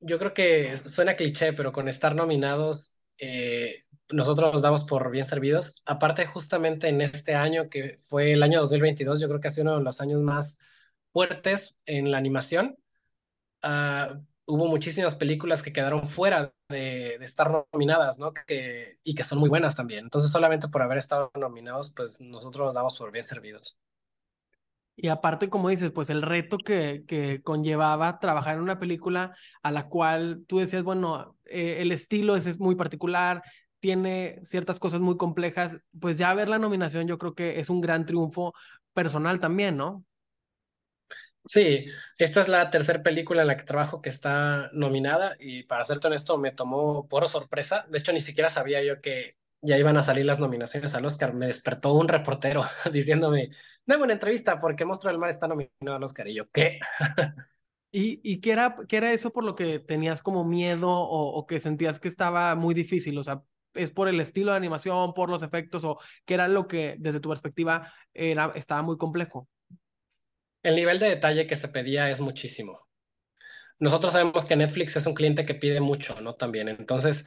Yo 0.00 0.18
creo 0.18 0.34
que 0.34 0.76
suena 0.86 1.16
cliché, 1.16 1.52
pero 1.52 1.72
con 1.72 1.88
estar 1.88 2.14
nominados, 2.14 3.02
eh, 3.18 3.84
nosotros 4.10 4.52
nos 4.52 4.62
damos 4.62 4.84
por 4.84 5.10
bien 5.10 5.24
servidos. 5.24 5.82
Aparte, 5.86 6.26
justamente 6.26 6.88
en 6.88 7.00
este 7.00 7.34
año, 7.34 7.68
que 7.70 8.00
fue 8.04 8.32
el 8.32 8.42
año 8.42 8.60
2022, 8.60 9.20
yo 9.20 9.28
creo 9.28 9.40
que 9.40 9.48
ha 9.48 9.50
sido 9.50 9.64
uno 9.64 9.78
de 9.78 9.84
los 9.84 10.00
años 10.00 10.20
más 10.22 10.58
fuertes 11.12 11.78
en 11.86 12.10
la 12.10 12.18
animación. 12.18 12.76
Uh, 13.62 14.22
hubo 14.46 14.66
muchísimas 14.68 15.14
películas 15.16 15.62
que 15.62 15.72
quedaron 15.72 16.08
fuera 16.08 16.52
de, 16.68 17.18
de 17.18 17.24
estar 17.24 17.66
nominadas, 17.72 18.18
¿no? 18.18 18.32
Que, 18.32 18.98
y 19.02 19.14
que 19.14 19.24
son 19.24 19.38
muy 19.38 19.48
buenas 19.48 19.76
también. 19.76 20.04
Entonces, 20.04 20.30
solamente 20.30 20.68
por 20.68 20.82
haber 20.82 20.98
estado 20.98 21.30
nominados, 21.38 21.92
pues 21.96 22.20
nosotros 22.20 22.66
nos 22.66 22.74
damos 22.74 22.98
por 22.98 23.12
bien 23.12 23.24
servidos. 23.24 23.78
Y 24.98 25.08
aparte, 25.08 25.50
como 25.50 25.68
dices, 25.68 25.92
pues 25.92 26.08
el 26.08 26.22
reto 26.22 26.56
que, 26.58 27.04
que 27.06 27.42
conllevaba 27.42 28.18
trabajar 28.18 28.56
en 28.56 28.62
una 28.62 28.78
película 28.78 29.36
a 29.62 29.70
la 29.70 29.88
cual 29.88 30.44
tú 30.48 30.58
decías, 30.58 30.82
bueno, 30.84 31.36
eh, 31.44 31.76
el 31.80 31.92
estilo 31.92 32.34
es, 32.34 32.46
es 32.46 32.58
muy 32.58 32.76
particular, 32.76 33.42
tiene 33.78 34.40
ciertas 34.44 34.78
cosas 34.78 35.00
muy 35.00 35.18
complejas, 35.18 35.84
pues 36.00 36.16
ya 36.16 36.32
ver 36.34 36.48
la 36.48 36.58
nominación 36.58 37.06
yo 37.06 37.18
creo 37.18 37.34
que 37.34 37.60
es 37.60 37.68
un 37.68 37.82
gran 37.82 38.06
triunfo 38.06 38.54
personal 38.94 39.38
también, 39.38 39.76
¿no? 39.76 40.04
Sí, 41.48 41.86
esta 42.18 42.40
es 42.40 42.48
la 42.48 42.70
tercera 42.70 43.02
película 43.04 43.42
en 43.42 43.48
la 43.48 43.56
que 43.56 43.62
trabajo 43.64 44.02
que 44.02 44.08
está 44.10 44.68
nominada 44.72 45.36
y 45.38 45.62
para 45.62 45.84
serte 45.84 46.08
honesto 46.08 46.38
me 46.38 46.50
tomó 46.50 47.06
por 47.06 47.28
sorpresa. 47.28 47.86
De 47.88 47.98
hecho, 47.98 48.12
ni 48.12 48.20
siquiera 48.20 48.50
sabía 48.50 48.82
yo 48.82 48.98
que 48.98 49.36
ya 49.60 49.78
iban 49.78 49.96
a 49.96 50.02
salir 50.02 50.26
las 50.26 50.40
nominaciones 50.40 50.94
al 50.94 51.04
Oscar. 51.06 51.34
Me 51.34 51.46
despertó 51.46 51.92
un 51.94 52.08
reportero 52.08 52.64
diciéndome, 52.92 53.50
no 53.86 54.02
una 54.02 54.12
entrevista 54.14 54.60
porque 54.60 54.84
Monstruo 54.84 55.12
del 55.12 55.20
Mar 55.20 55.30
está 55.30 55.46
nominado 55.46 55.96
al 55.96 56.02
Oscar. 56.02 56.26
Y 56.26 56.34
yo, 56.34 56.50
¿qué? 56.50 56.80
¿Y, 57.92 58.20
y 58.24 58.40
qué, 58.40 58.52
era, 58.52 58.76
qué 58.88 58.96
era 58.98 59.12
eso 59.12 59.32
por 59.32 59.44
lo 59.44 59.54
que 59.54 59.78
tenías 59.78 60.22
como 60.22 60.44
miedo 60.44 60.90
o, 60.90 61.30
o 61.38 61.46
que 61.46 61.60
sentías 61.60 62.00
que 62.00 62.08
estaba 62.08 62.54
muy 62.56 62.74
difícil? 62.74 63.16
O 63.18 63.24
sea, 63.24 63.42
¿es 63.74 63.90
por 63.90 64.08
el 64.08 64.20
estilo 64.20 64.50
de 64.52 64.58
animación, 64.58 65.14
por 65.14 65.30
los 65.30 65.42
efectos 65.42 65.84
o 65.84 65.98
qué 66.26 66.34
era 66.34 66.48
lo 66.48 66.68
que 66.68 66.96
desde 66.98 67.20
tu 67.20 67.28
perspectiva 67.30 67.92
era, 68.14 68.52
estaba 68.56 68.82
muy 68.82 68.98
complejo? 68.98 69.48
El 70.62 70.76
nivel 70.76 70.98
de 70.98 71.08
detalle 71.08 71.46
que 71.46 71.56
se 71.56 71.68
pedía 71.68 72.10
es 72.10 72.20
muchísimo. 72.20 72.86
Nosotros 73.78 74.12
sabemos 74.12 74.44
que 74.44 74.56
Netflix 74.56 74.96
es 74.96 75.06
un 75.06 75.14
cliente 75.14 75.44
que 75.46 75.54
pide 75.54 75.80
mucho, 75.80 76.20
¿no? 76.20 76.34
También. 76.34 76.68
Entonces, 76.68 77.24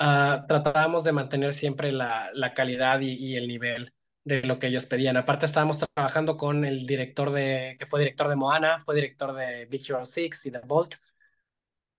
uh, 0.00 0.46
tratábamos 0.46 1.04
de 1.04 1.12
mantener 1.12 1.52
siempre 1.52 1.92
la, 1.92 2.30
la 2.34 2.54
calidad 2.54 3.00
y, 3.00 3.12
y, 3.14 3.36
el 3.36 3.48
nivel 3.48 3.92
de 4.24 4.42
lo 4.42 4.58
que 4.58 4.68
ellos 4.68 4.86
pedían. 4.86 5.16
Aparte, 5.16 5.46
estábamos 5.46 5.78
trabajando 5.78 6.36
con 6.36 6.64
el 6.64 6.86
director 6.86 7.32
de, 7.32 7.76
que 7.78 7.86
fue 7.86 8.00
director 8.00 8.28
de 8.28 8.36
Moana, 8.36 8.80
fue 8.80 8.94
director 8.94 9.34
de 9.34 9.66
Beach 9.66 9.90
Hero 9.90 10.04
6 10.06 10.46
y 10.46 10.50
de 10.50 10.60
Bolt. 10.60 10.94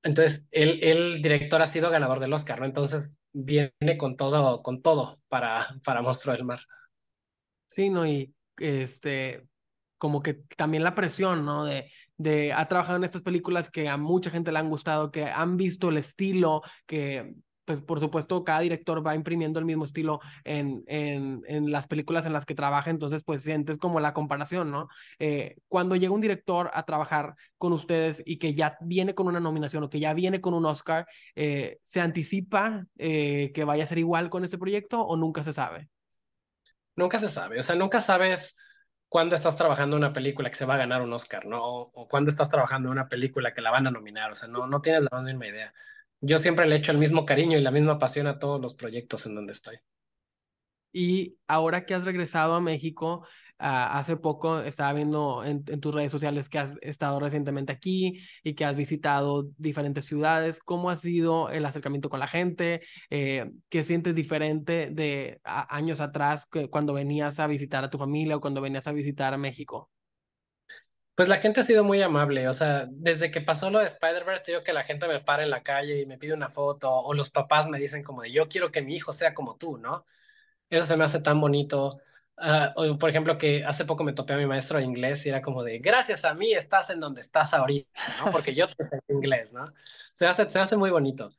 Entonces, 0.04 0.46
el, 0.52 0.82
el 0.84 1.22
director 1.22 1.62
ha 1.62 1.68
sido 1.68 1.90
ganador 1.90 2.20
del 2.20 2.34
Oscar, 2.34 2.60
¿no? 2.60 2.66
Entonces, 2.66 3.04
viene 3.34 3.98
con 3.98 4.16
todo, 4.16 4.64
con 4.64 4.82
todo 4.82 5.22
para, 5.28 5.68
para 5.84 6.02
Monstruo 6.02 6.34
del 6.36 6.46
Mar. 6.46 6.62
Sí, 7.68 7.90
no, 7.90 8.06
y 8.08 8.34
este, 8.58 9.49
como 10.00 10.24
que 10.24 10.34
también 10.58 10.84
la 10.84 10.96
presión, 10.96 11.46
¿no? 11.46 11.66
De, 11.66 11.92
de, 12.18 12.54
ha 12.54 12.68
trabajado 12.68 12.98
en 12.98 13.04
estas 13.04 13.22
películas 13.22 13.70
que 13.70 13.88
a 13.88 13.98
mucha 13.98 14.32
gente 14.32 14.52
le 14.52 14.58
han 14.58 14.70
gustado, 14.70 15.12
que 15.12 15.26
han 15.26 15.58
visto 15.58 15.90
el 15.90 15.98
estilo, 15.98 16.64
que 16.88 17.36
pues 17.70 17.82
por 17.82 18.00
supuesto 18.00 18.44
cada 18.44 18.62
director 18.62 19.06
va 19.06 19.14
imprimiendo 19.14 19.60
el 19.60 19.66
mismo 19.66 19.84
estilo 19.84 20.22
en, 20.44 20.84
en, 20.88 21.44
en 21.46 21.72
las 21.72 21.86
películas 21.86 22.26
en 22.26 22.34
las 22.34 22.44
que 22.44 22.56
trabaja, 22.56 22.90
entonces 22.90 23.22
pues 23.24 23.44
sientes 23.44 23.78
como 23.78 24.00
la 24.00 24.12
comparación, 24.12 24.72
¿no? 24.72 24.88
Eh, 25.20 25.56
cuando 25.68 25.96
llega 25.96 26.12
un 26.12 26.20
director 26.20 26.72
a 26.74 26.82
trabajar 26.82 27.36
con 27.60 27.72
ustedes 27.74 28.24
y 28.26 28.40
que 28.40 28.56
ya 28.56 28.76
viene 28.82 29.14
con 29.14 29.28
una 29.28 29.40
nominación 29.40 29.84
o 29.84 29.90
que 29.90 30.00
ya 30.00 30.16
viene 30.16 30.42
con 30.42 30.56
un 30.56 30.66
Oscar, 30.66 31.06
eh, 31.36 31.78
¿se 31.84 32.02
anticipa 32.02 32.88
eh, 32.98 33.52
que 33.54 33.66
vaya 33.66 33.84
a 33.84 33.88
ser 33.88 34.00
igual 34.00 34.32
con 34.32 34.44
este 34.44 34.58
proyecto 34.58 35.02
o 35.02 35.16
nunca 35.16 35.44
se 35.44 35.54
sabe? 35.54 35.90
Nunca 36.96 37.20
se 37.20 37.30
sabe, 37.30 37.60
o 37.60 37.64
sea, 37.64 37.76
nunca 37.76 38.02
sabes 38.02 38.58
cuando 39.10 39.36
estás 39.36 39.58
trabajando 39.58 39.98
en 39.98 40.04
una 40.04 40.14
película 40.14 40.50
que 40.50 40.56
se 40.58 40.66
va 40.66 40.76
a 40.76 40.78
ganar 40.78 41.02
un 41.02 41.14
Oscar, 41.14 41.46
¿no? 41.46 41.64
O, 41.64 41.92
o 41.94 42.08
cuando 42.08 42.32
estás 42.32 42.50
trabajando 42.50 42.90
en 42.90 42.94
una 42.94 43.10
película 43.10 43.54
que 43.54 43.62
la 43.62 43.72
van 43.72 43.88
a 43.88 43.92
nominar, 43.92 44.32
o 44.32 44.36
sea, 44.36 44.48
no, 44.48 44.68
no 44.68 44.82
tienes 44.82 45.04
la 45.12 45.22
misma 45.22 45.48
idea. 45.48 45.74
Yo 46.22 46.40
siempre 46.40 46.68
le 46.68 46.76
echo 46.76 46.92
el 46.92 46.98
mismo 46.98 47.26
cariño 47.26 47.58
y 47.58 47.62
la 47.62 47.72
misma 47.72 48.00
pasión 48.00 48.28
a 48.28 48.40
todos 48.40 48.62
los 48.62 48.76
proyectos 48.76 49.26
en 49.26 49.36
donde 49.36 49.54
estoy. 49.54 49.80
Y 50.92 51.38
ahora 51.48 51.86
que 51.86 51.94
has 51.94 52.06
regresado 52.06 52.56
a 52.56 52.62
México, 52.62 53.26
hace 53.60 54.16
poco 54.16 54.62
estaba 54.62 54.94
viendo 54.94 55.44
en, 55.44 55.64
tus 55.64 55.94
redes 55.94 56.12
sociales 56.12 56.50
que 56.50 56.60
has 56.60 56.74
estado 56.82 57.20
recientemente 57.20 57.74
aquí 57.74 58.22
y 58.44 58.54
que 58.56 58.66
has 58.66 58.76
visitado 58.76 59.50
diferentes 59.58 60.06
ciudades. 60.06 60.60
¿Cómo 60.60 60.90
ha 60.90 60.96
sido 60.96 61.50
el 61.50 61.66
acercamiento 61.66 62.10
con 62.10 62.20
la 62.20 62.28
gente? 62.28 62.82
Eh, 63.10 63.52
¿Qué 63.70 63.84
sientes 63.84 64.16
diferente 64.16 64.90
de 64.92 65.42
años 65.44 66.00
atrás 66.00 66.48
cuando 66.70 66.94
venías 66.94 67.40
a 67.40 67.48
visitar 67.48 67.84
a 67.84 67.90
tu 67.90 67.98
familia 67.98 68.38
o 68.38 68.42
cuando 68.42 68.62
venías 68.62 68.88
a 68.88 68.94
visitar 68.94 69.34
a 69.34 69.38
México? 69.38 69.90
Pues 71.16 71.28
la 71.28 71.36
gente 71.36 71.60
ha 71.60 71.64
sido 71.64 71.84
muy 71.84 72.02
amable, 72.02 72.48
o 72.48 72.54
sea, 72.54 72.88
desde 72.90 73.30
que 73.30 73.42
pasó 73.42 73.70
lo 73.70 73.80
de 73.80 73.88
Spider-Verse, 73.88 74.46
digo 74.48 74.64
que 74.64 74.72
la 74.72 74.86
gente 74.86 75.06
me 75.06 75.20
para 75.20 75.44
en 75.44 75.50
la 75.50 75.64
calle 75.64 76.00
y 76.00 76.06
me 76.06 76.18
pide 76.18 76.34
una 76.34 76.48
foto, 76.50 76.90
o 76.90 77.14
los 77.14 77.30
papás 77.30 77.68
me 77.68 77.78
dicen 77.78 78.04
como 78.04 78.22
de, 78.22 78.32
yo 78.32 78.48
quiero 78.48 78.72
que 78.72 78.82
mi 78.82 78.96
hijo 78.96 79.12
sea 79.12 79.34
como 79.34 79.58
tú, 79.58 79.78
¿no? 79.78 80.06
Eso 80.70 80.86
se 80.86 80.96
me 80.96 81.04
hace 81.04 81.20
tan 81.20 81.42
bonito. 81.42 82.00
Uh, 82.42 82.98
por 82.98 83.10
ejemplo, 83.10 83.38
que 83.38 83.66
hace 83.66 83.84
poco 83.84 84.04
me 84.04 84.14
topé 84.14 84.34
a 84.34 84.38
mi 84.38 84.46
maestro 84.46 84.80
de 84.80 84.86
inglés 84.86 85.26
y 85.26 85.30
era 85.30 85.42
como 85.42 85.64
de, 85.64 85.80
gracias 85.80 86.24
a 86.24 86.34
mí 86.34 86.54
estás 86.54 86.90
en 86.90 87.02
donde 87.02 87.22
estás 87.22 87.54
ahorita, 87.54 87.90
¿no? 88.24 88.32
Porque 88.32 88.56
yo 88.56 88.68
te 88.68 88.76
inglés, 89.10 89.54
¿no? 89.54 89.74
Se 90.14 90.26
hace, 90.26 90.50
se 90.50 90.60
hace 90.60 90.78
muy 90.78 90.90
bonito. 90.90 91.32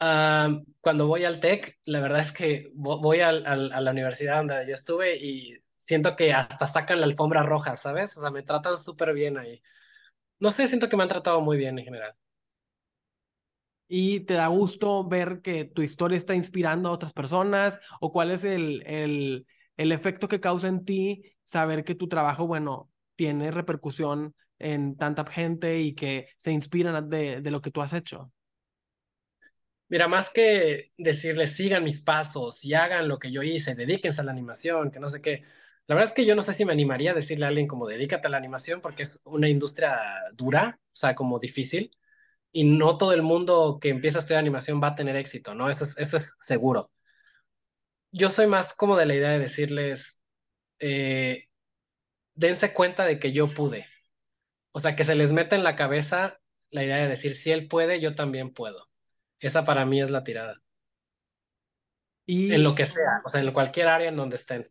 Uh, 0.00 0.64
cuando 0.80 1.06
voy 1.06 1.24
al 1.24 1.40
TEC, 1.40 1.78
la 1.84 2.00
verdad 2.00 2.20
es 2.20 2.32
que 2.32 2.70
voy 2.74 3.20
al, 3.20 3.46
al, 3.46 3.72
a 3.72 3.80
la 3.80 3.90
universidad 3.92 4.38
donde 4.38 4.66
yo 4.66 4.74
estuve 4.74 5.16
y 5.16 5.56
siento 5.76 6.16
que 6.16 6.32
hasta 6.32 6.66
sacan 6.66 7.00
la 7.00 7.06
alfombra 7.06 7.42
roja, 7.42 7.76
¿sabes? 7.76 8.16
O 8.16 8.22
sea, 8.22 8.30
me 8.30 8.42
tratan 8.42 8.76
súper 8.78 9.12
bien 9.12 9.38
ahí. 9.38 9.62
No 10.40 10.52
sé, 10.52 10.68
siento 10.68 10.88
que 10.88 10.96
me 10.96 11.04
han 11.04 11.08
tratado 11.10 11.40
muy 11.40 11.58
bien 11.58 11.78
en 11.78 11.84
general 11.84 12.14
y 13.92 14.20
te 14.20 14.34
da 14.34 14.46
gusto 14.46 15.04
ver 15.06 15.42
que 15.42 15.64
tu 15.64 15.82
historia 15.82 16.16
está 16.16 16.36
inspirando 16.36 16.88
a 16.88 16.92
otras 16.92 17.12
personas 17.12 17.80
o 18.00 18.12
cuál 18.12 18.30
es 18.30 18.44
el, 18.44 18.84
el, 18.86 19.46
el 19.80 19.92
efecto 19.92 20.28
que 20.28 20.40
causa 20.40 20.68
en 20.68 20.84
ti 20.84 21.22
saber 21.44 21.84
que 21.84 21.94
tu 21.94 22.06
trabajo, 22.06 22.46
bueno, 22.46 22.90
tiene 23.16 23.50
repercusión 23.50 24.34
en 24.58 24.94
tanta 24.96 25.24
gente 25.24 25.80
y 25.80 25.94
que 25.94 26.28
se 26.36 26.52
inspiran 26.52 27.08
de, 27.08 27.40
de 27.40 27.50
lo 27.50 27.62
que 27.62 27.70
tú 27.70 27.80
has 27.80 27.94
hecho? 27.94 28.30
Mira, 29.88 30.06
más 30.06 30.30
que 30.32 30.92
decirles 30.98 31.56
sigan 31.56 31.82
mis 31.82 32.00
pasos 32.00 32.62
y 32.62 32.74
hagan 32.74 33.08
lo 33.08 33.18
que 33.18 33.32
yo 33.32 33.42
hice, 33.42 33.74
dedíquense 33.74 34.20
a 34.20 34.24
la 34.24 34.32
animación, 34.32 34.90
que 34.90 35.00
no 35.00 35.08
sé 35.08 35.22
qué. 35.22 35.44
La 35.86 35.94
verdad 35.94 36.10
es 36.10 36.14
que 36.14 36.26
yo 36.26 36.36
no 36.36 36.42
sé 36.42 36.52
si 36.52 36.66
me 36.66 36.72
animaría 36.72 37.12
a 37.12 37.14
decirle 37.14 37.46
a 37.46 37.48
alguien 37.48 37.66
como 37.66 37.88
dedícate 37.88 38.28
a 38.28 38.30
la 38.30 38.36
animación 38.36 38.82
porque 38.82 39.04
es 39.04 39.22
una 39.24 39.48
industria 39.48 39.98
dura, 40.34 40.78
o 40.92 40.96
sea, 40.96 41.14
como 41.14 41.38
difícil, 41.38 41.96
y 42.52 42.64
no 42.64 42.98
todo 42.98 43.12
el 43.14 43.22
mundo 43.22 43.78
que 43.80 43.88
empieza 43.88 44.18
a 44.18 44.20
estudiar 44.20 44.40
animación 44.40 44.82
va 44.82 44.88
a 44.88 44.94
tener 44.94 45.16
éxito, 45.16 45.54
¿no? 45.54 45.70
Eso 45.70 45.84
es, 45.84 45.94
eso 45.96 46.18
es 46.18 46.34
seguro. 46.40 46.90
Yo 48.12 48.30
soy 48.30 48.46
más 48.46 48.74
como 48.74 48.96
de 48.96 49.06
la 49.06 49.14
idea 49.14 49.30
de 49.30 49.38
decirles, 49.38 50.20
eh, 50.80 51.46
dense 52.34 52.72
cuenta 52.74 53.04
de 53.06 53.18
que 53.20 53.32
yo 53.32 53.54
pude. 53.54 53.86
O 54.72 54.80
sea, 54.80 54.96
que 54.96 55.04
se 55.04 55.14
les 55.14 55.32
meta 55.32 55.56
en 55.56 55.64
la 55.64 55.76
cabeza 55.76 56.38
la 56.70 56.84
idea 56.84 56.96
de 56.98 57.08
decir, 57.08 57.36
si 57.36 57.52
él 57.52 57.68
puede, 57.68 58.00
yo 58.00 58.14
también 58.14 58.52
puedo. 58.52 58.88
Esa 59.40 59.64
para 59.64 59.86
mí 59.86 60.00
es 60.02 60.10
la 60.10 60.24
tirada. 60.24 60.62
Y 62.26 62.52
En 62.54 62.62
lo 62.64 62.74
que 62.74 62.84
sea, 62.86 63.22
o 63.24 63.28
sea, 63.30 63.40
en 63.40 63.50
cualquier 63.52 63.88
área 63.88 64.08
en 64.10 64.16
donde 64.16 64.36
estén. 64.36 64.70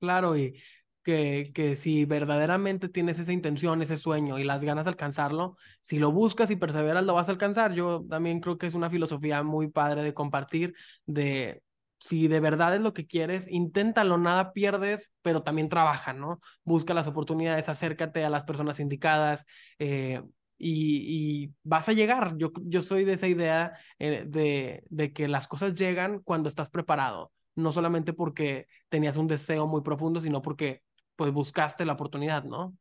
claro, 0.00 0.36
y 0.36 0.60
que, 1.02 1.50
que 1.54 1.76
si 1.76 2.04
verdaderamente 2.04 2.88
tienes 2.88 3.18
esa 3.18 3.32
intención, 3.32 3.82
ese 3.82 3.98
sueño 3.98 4.38
y 4.38 4.44
las 4.44 4.64
ganas 4.64 4.84
de 4.84 4.90
alcanzarlo, 4.90 5.56
si 5.82 5.98
lo 5.98 6.12
buscas 6.12 6.50
y 6.50 6.56
perseveras, 6.56 7.04
lo 7.04 7.14
vas 7.14 7.28
a 7.28 7.32
alcanzar. 7.32 7.72
Yo 7.74 8.04
también 8.08 8.40
creo 8.40 8.58
que 8.58 8.66
es 8.66 8.74
una 8.74 8.90
filosofía 8.90 9.42
muy 9.42 9.68
padre 9.68 10.02
de 10.02 10.14
compartir, 10.14 10.74
de 11.06 11.62
si 12.04 12.28
de 12.28 12.40
verdad 12.40 12.74
es 12.74 12.80
lo 12.80 12.92
que 12.94 13.06
quieres, 13.06 13.46
inténtalo, 13.50 14.18
nada 14.18 14.52
pierdes, 14.52 15.12
pero 15.22 15.42
también 15.42 15.68
trabaja, 15.68 16.12
¿no? 16.12 16.40
Busca 16.64 16.94
las 16.94 17.06
oportunidades, 17.06 17.68
acércate 17.68 18.24
a 18.24 18.30
las 18.30 18.44
personas 18.44 18.80
indicadas. 18.80 19.46
eh, 19.78 20.22
y, 20.58 21.44
y 21.46 21.54
vas 21.64 21.88
a 21.88 21.92
llegar. 21.92 22.36
Yo, 22.36 22.52
yo 22.62 22.82
soy 22.82 23.04
de 23.04 23.14
esa 23.14 23.26
idea 23.28 23.78
eh, 23.98 24.24
de, 24.28 24.84
de 24.90 25.12
que 25.12 25.28
las 25.28 25.48
cosas 25.48 25.74
llegan 25.74 26.20
cuando 26.20 26.48
estás 26.48 26.70
preparado, 26.70 27.32
no 27.56 27.72
solamente 27.72 28.12
porque 28.12 28.68
tenías 28.88 29.16
un 29.16 29.26
deseo 29.28 29.66
muy 29.66 29.82
profundo, 29.82 30.20
sino 30.20 30.40
porque 30.42 30.82
pues 31.16 31.32
buscaste 31.32 31.84
la 31.84 31.94
oportunidad, 31.94 32.44
¿no? 32.44 32.76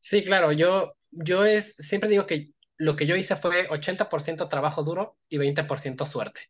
Sí, 0.00 0.24
claro, 0.24 0.52
yo, 0.52 0.94
yo 1.10 1.44
es, 1.44 1.74
siempre 1.78 2.08
digo 2.08 2.26
que 2.26 2.52
lo 2.78 2.96
que 2.96 3.06
yo 3.06 3.16
hice 3.16 3.36
fue 3.36 3.68
80% 3.70 4.48
trabajo 4.48 4.82
duro 4.82 5.18
y 5.28 5.38
20% 5.38 6.06
suerte. 6.06 6.42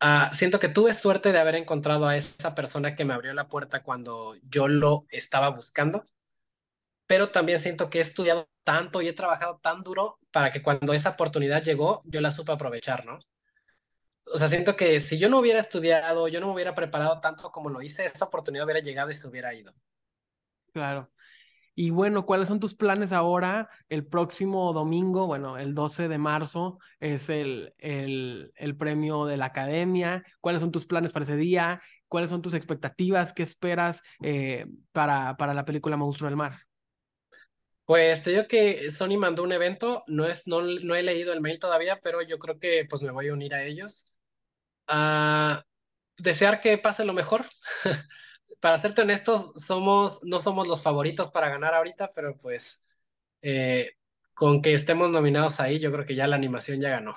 Ah, 0.00 0.30
siento 0.32 0.60
que 0.60 0.68
tuve 0.68 0.94
suerte 0.94 1.32
de 1.32 1.38
haber 1.38 1.56
encontrado 1.56 2.06
a 2.06 2.16
esa 2.16 2.54
persona 2.54 2.94
que 2.94 3.04
me 3.04 3.14
abrió 3.14 3.32
la 3.34 3.48
puerta 3.48 3.82
cuando 3.82 4.36
yo 4.44 4.68
lo 4.68 5.06
estaba 5.10 5.48
buscando, 5.48 6.04
pero 7.06 7.30
también 7.30 7.58
siento 7.58 7.90
que 7.90 7.98
he 7.98 8.02
estudiado 8.02 8.48
tanto 8.64 9.02
y 9.02 9.08
he 9.08 9.12
trabajado 9.12 9.58
tan 9.62 9.82
duro 9.82 10.18
para 10.30 10.52
que 10.52 10.62
cuando 10.62 10.92
esa 10.92 11.10
oportunidad 11.10 11.62
llegó, 11.62 12.02
yo 12.04 12.20
la 12.20 12.30
supe 12.30 12.52
aprovechar, 12.52 13.06
¿no? 13.06 13.18
O 14.32 14.38
sea, 14.38 14.48
siento 14.48 14.76
que 14.76 15.00
si 15.00 15.18
yo 15.18 15.28
no 15.28 15.38
hubiera 15.38 15.58
estudiado, 15.58 16.28
yo 16.28 16.40
no 16.40 16.48
me 16.48 16.52
hubiera 16.52 16.74
preparado 16.74 17.18
tanto 17.20 17.50
como 17.50 17.70
lo 17.70 17.82
hice, 17.82 18.04
esa 18.04 18.26
oportunidad 18.26 18.66
hubiera 18.66 18.80
llegado 18.80 19.10
y 19.10 19.14
se 19.14 19.26
hubiera 19.26 19.54
ido. 19.54 19.74
Claro. 20.72 21.10
Y 21.80 21.90
bueno, 21.90 22.26
¿cuáles 22.26 22.48
son 22.48 22.58
tus 22.58 22.74
planes 22.74 23.12
ahora? 23.12 23.68
El 23.88 24.04
próximo 24.04 24.72
domingo, 24.72 25.28
bueno, 25.28 25.58
el 25.58 25.74
12 25.76 26.08
de 26.08 26.18
marzo 26.18 26.80
es 26.98 27.28
el, 27.30 27.72
el, 27.78 28.50
el 28.56 28.76
premio 28.76 29.26
de 29.26 29.36
la 29.36 29.44
academia. 29.46 30.24
¿Cuáles 30.40 30.60
son 30.60 30.72
tus 30.72 30.86
planes 30.86 31.12
para 31.12 31.24
ese 31.24 31.36
día? 31.36 31.80
¿Cuáles 32.08 32.30
son 32.30 32.42
tus 32.42 32.54
expectativas? 32.54 33.32
¿Qué 33.32 33.44
esperas 33.44 34.02
eh, 34.22 34.66
para, 34.90 35.36
para 35.36 35.54
la 35.54 35.64
película 35.64 35.96
Monstruo 35.96 36.28
del 36.28 36.36
Mar? 36.36 36.58
Pues 37.84 38.24
te 38.24 38.30
digo 38.30 38.46
que 38.48 38.90
Sony 38.90 39.16
mandó 39.16 39.44
un 39.44 39.52
evento, 39.52 40.02
no 40.08 40.26
es, 40.26 40.46
no, 40.46 40.62
no 40.62 40.94
he 40.96 41.02
leído 41.04 41.32
el 41.32 41.40
mail 41.40 41.60
todavía, 41.60 42.00
pero 42.02 42.20
yo 42.22 42.38
creo 42.38 42.58
que 42.58 42.86
pues 42.90 43.02
me 43.02 43.12
voy 43.12 43.28
a 43.28 43.32
unir 43.32 43.54
a 43.54 43.64
ellos. 43.64 44.12
a 44.86 45.64
desear 46.18 46.60
que 46.60 46.78
pase 46.78 47.04
lo 47.04 47.12
mejor. 47.14 47.46
Para 48.60 48.78
serte 48.78 49.02
honestos, 49.02 49.52
somos, 49.56 50.24
no 50.24 50.40
somos 50.40 50.66
los 50.66 50.82
favoritos 50.82 51.30
para 51.30 51.48
ganar 51.48 51.74
ahorita, 51.74 52.10
pero 52.14 52.36
pues 52.36 52.84
eh, 53.42 53.92
con 54.34 54.62
que 54.62 54.74
estemos 54.74 55.10
nominados 55.10 55.60
ahí, 55.60 55.78
yo 55.78 55.92
creo 55.92 56.04
que 56.04 56.14
ya 56.14 56.26
la 56.26 56.36
animación 56.36 56.80
ya 56.80 56.90
ganó. 56.90 57.14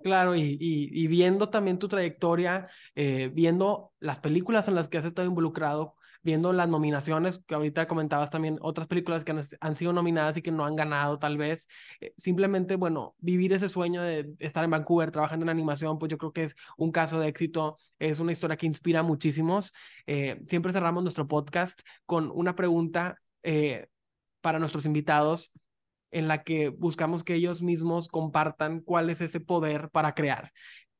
Claro, 0.00 0.34
y, 0.34 0.58
y, 0.60 1.06
viendo 1.06 1.48
también 1.48 1.78
tu 1.78 1.88
trayectoria, 1.88 2.68
eh, 2.94 3.30
viendo 3.32 3.94
las 4.00 4.18
películas 4.18 4.68
en 4.68 4.74
las 4.74 4.88
que 4.88 4.98
has 4.98 5.06
estado 5.06 5.26
involucrado, 5.26 5.96
viendo 6.24 6.52
las 6.52 6.68
nominaciones, 6.68 7.40
que 7.46 7.54
ahorita 7.54 7.86
comentabas 7.86 8.30
también 8.30 8.58
otras 8.62 8.88
películas 8.88 9.24
que 9.24 9.32
han, 9.60 9.74
sido 9.74 9.92
nominadas 9.92 10.36
y 10.36 10.42
que 10.42 10.50
no 10.50 10.64
han 10.64 10.74
ganado 10.74 11.18
tal 11.18 11.36
vez, 11.36 11.68
eh, 12.00 12.14
simplemente, 12.16 12.76
bueno, 12.76 13.14
vivir 13.18 13.52
ese 13.52 13.68
sueño 13.68 14.02
de 14.02 14.34
estar 14.38 14.64
en 14.64 14.70
Vancouver 14.70 15.10
trabajando 15.10 15.44
en 15.44 15.50
animación, 15.50 15.98
pues 15.98 16.10
yo 16.10 16.18
creo 16.18 16.32
que 16.32 16.44
es 16.44 16.56
un 16.78 16.90
caso 16.90 17.20
de 17.20 17.28
éxito, 17.28 17.76
es 17.98 18.18
una 18.18 18.32
historia 18.32 18.56
que 18.56 18.66
inspira 18.66 19.00
a 19.00 19.02
muchísimos. 19.02 19.72
Eh, 20.06 20.40
siempre 20.48 20.72
cerramos 20.72 21.02
nuestro 21.02 21.28
podcast 21.28 21.82
con 22.06 22.30
una 22.34 22.56
pregunta 22.56 23.20
eh, 23.42 23.86
para 24.40 24.58
nuestros 24.58 24.86
invitados 24.86 25.52
en 26.10 26.28
la 26.28 26.44
que 26.44 26.68
buscamos 26.68 27.24
que 27.24 27.34
ellos 27.34 27.60
mismos 27.60 28.08
compartan 28.08 28.80
cuál 28.80 29.10
es 29.10 29.20
ese 29.20 29.40
poder 29.40 29.90
para 29.90 30.14
crear. 30.14 30.52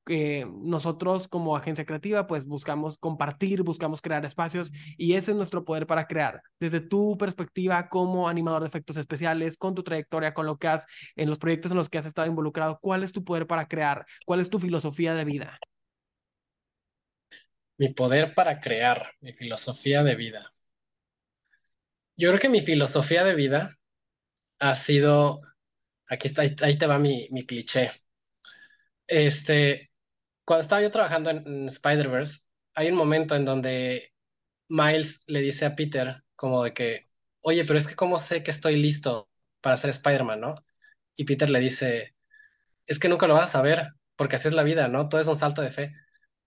Eh, 0.06 0.46
nosotros 0.60 1.28
como 1.28 1.56
agencia 1.56 1.86
creativa 1.86 2.26
pues 2.26 2.44
buscamos 2.44 2.98
compartir, 2.98 3.62
buscamos 3.62 4.02
crear 4.02 4.22
espacios 4.26 4.70
y 4.98 5.14
ese 5.14 5.30
es 5.30 5.36
nuestro 5.36 5.64
poder 5.64 5.86
para 5.86 6.06
crear. 6.06 6.42
Desde 6.60 6.80
tu 6.80 7.16
perspectiva 7.16 7.88
como 7.88 8.28
animador 8.28 8.62
de 8.62 8.68
efectos 8.68 8.98
especiales, 8.98 9.56
con 9.56 9.74
tu 9.74 9.82
trayectoria, 9.82 10.34
con 10.34 10.46
lo 10.46 10.58
que 10.58 10.68
has, 10.68 10.86
en 11.16 11.28
los 11.30 11.38
proyectos 11.38 11.72
en 11.72 11.78
los 11.78 11.88
que 11.88 11.98
has 11.98 12.06
estado 12.06 12.28
involucrado, 12.28 12.78
¿cuál 12.82 13.02
es 13.02 13.12
tu 13.12 13.24
poder 13.24 13.46
para 13.46 13.66
crear? 13.66 14.04
¿Cuál 14.26 14.40
es 14.40 14.50
tu 14.50 14.58
filosofía 14.58 15.14
de 15.14 15.24
vida? 15.24 15.58
Mi 17.78 17.88
poder 17.88 18.34
para 18.34 18.60
crear, 18.60 19.12
mi 19.20 19.32
filosofía 19.32 20.02
de 20.02 20.14
vida. 20.14 20.52
Yo 22.16 22.28
creo 22.28 22.40
que 22.40 22.48
mi 22.48 22.60
filosofía 22.60 23.24
de 23.24 23.34
vida 23.34 23.76
ha 24.60 24.74
sido, 24.76 25.40
aquí 26.06 26.28
está, 26.28 26.42
ahí, 26.42 26.78
te 26.78 26.86
va 26.86 26.98
mi, 26.98 27.28
mi 27.30 27.44
cliché. 27.44 27.90
Este, 29.06 29.90
cuando 30.44 30.62
estaba 30.62 30.82
yo 30.82 30.90
trabajando 30.90 31.30
en, 31.30 31.46
en 31.46 31.66
Spider-Verse, 31.66 32.40
hay 32.74 32.88
un 32.90 32.96
momento 32.96 33.34
en 33.36 33.44
donde 33.44 34.14
Miles 34.68 35.22
le 35.26 35.40
dice 35.42 35.66
a 35.66 35.76
Peter 35.76 36.24
como 36.36 36.64
de 36.64 36.74
que, 36.74 37.10
oye, 37.42 37.64
pero 37.64 37.78
es 37.78 37.86
que 37.88 37.96
cómo 37.96 38.18
sé 38.18 38.42
que 38.44 38.52
estoy 38.52 38.76
listo 38.76 39.30
para 39.60 39.76
ser 39.78 39.90
Spider-Man, 39.90 40.40
¿no? 40.40 40.56
Y 41.16 41.24
Peter 41.26 41.50
le 41.50 41.60
dice, 41.60 42.16
es 42.86 43.00
que 43.00 43.08
nunca 43.10 43.28
lo 43.28 43.34
vas 43.34 43.50
a 43.50 43.52
saber, 43.54 43.88
porque 44.16 44.36
así 44.36 44.48
es 44.48 44.54
la 44.54 44.64
vida, 44.64 44.88
¿no? 44.88 45.08
Todo 45.10 45.22
es 45.22 45.28
un 45.28 45.36
salto 45.36 45.62
de 45.62 45.70
fe. 45.72 45.94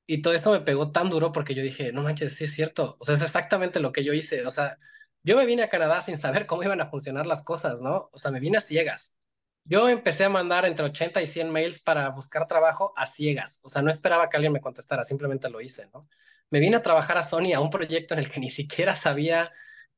Y 0.07 0.23
todo 0.23 0.35
eso 0.35 0.51
me 0.53 0.61
pegó 0.61 0.91
tan 0.93 1.09
duro 1.11 1.33
porque 1.33 1.55
yo 1.55 1.63
dije, 1.63 1.93
no 1.93 2.03
manches, 2.03 2.35
sí 2.35 2.45
es 2.45 2.53
cierto. 2.55 2.97
O 3.01 3.05
sea, 3.05 3.15
es 3.17 3.23
exactamente 3.23 3.81
lo 3.81 3.93
que 3.93 4.05
yo 4.05 4.13
hice. 4.13 4.47
O 4.47 4.51
sea, 4.51 4.79
yo 5.23 5.37
me 5.37 5.47
vine 5.47 5.63
a 5.63 5.69
Canadá 5.71 6.01
sin 6.01 6.19
saber 6.19 6.47
cómo 6.47 6.63
iban 6.63 6.81
a 6.81 6.89
funcionar 6.91 7.27
las 7.27 7.43
cosas, 7.45 7.81
¿no? 7.83 8.09
O 8.13 8.19
sea, 8.19 8.31
me 8.31 8.41
vine 8.41 8.59
a 8.59 8.61
ciegas. 8.61 9.16
Yo 9.69 9.89
empecé 9.89 10.23
a 10.23 10.29
mandar 10.29 10.65
entre 10.65 10.85
80 10.85 11.21
y 11.21 11.27
100 11.27 11.51
mails 11.51 11.79
para 11.79 12.09
buscar 12.09 12.47
trabajo 12.47 12.93
a 12.95 13.05
ciegas. 13.05 13.59
O 13.63 13.69
sea, 13.69 13.81
no 13.81 13.89
esperaba 13.89 14.29
que 14.29 14.37
alguien 14.37 14.53
me 14.53 14.61
contestara, 14.61 15.03
simplemente 15.03 15.49
lo 15.49 15.59
hice, 15.61 15.89
¿no? 15.93 16.07
Me 16.49 16.59
vine 16.59 16.77
a 16.77 16.81
trabajar 16.81 17.17
a 17.17 17.23
Sony 17.23 17.53
a 17.53 17.59
un 17.59 17.69
proyecto 17.69 18.13
en 18.13 18.19
el 18.21 18.31
que 18.31 18.39
ni 18.39 18.49
siquiera 18.51 18.95
sabía 18.95 19.51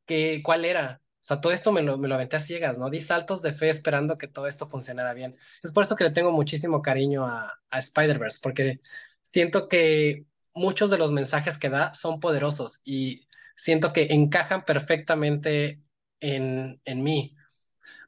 que, 0.06 0.42
cuál 0.44 0.66
era. 0.66 1.02
O 1.22 1.24
sea, 1.24 1.42
todo 1.42 1.52
esto 1.54 1.72
me 1.72 1.84
lo, 1.84 1.98
me 1.98 2.08
lo 2.08 2.16
aventé 2.16 2.38
a 2.38 2.40
ciegas, 2.40 2.80
¿no? 2.80 2.90
Di 2.90 3.02
saltos 3.02 3.42
de 3.44 3.54
fe 3.54 3.70
esperando 3.70 4.18
que 4.18 4.28
todo 4.28 4.48
esto 4.48 4.68
funcionara 4.68 5.14
bien. 5.14 5.38
Es 5.62 5.72
por 5.74 5.84
eso 5.84 5.96
que 5.96 6.06
le 6.06 6.12
tengo 6.12 6.32
muchísimo 6.32 6.82
cariño 6.82 7.26
a, 7.28 7.60
a 7.70 7.80
Spider-Verse, 7.80 8.40
porque 8.42 8.82
siento 9.22 9.68
que 9.68 10.26
muchos 10.56 10.90
de 10.90 10.98
los 10.98 11.12
mensajes 11.12 11.58
que 11.60 11.70
da 11.70 11.94
son 11.94 12.20
poderosos 12.20 12.82
y 12.86 13.28
siento 13.56 13.94
que 13.94 14.08
encajan 14.14 14.66
perfectamente 14.66 15.84
en, 16.20 16.82
en 16.86 17.04
mí. 17.04 17.36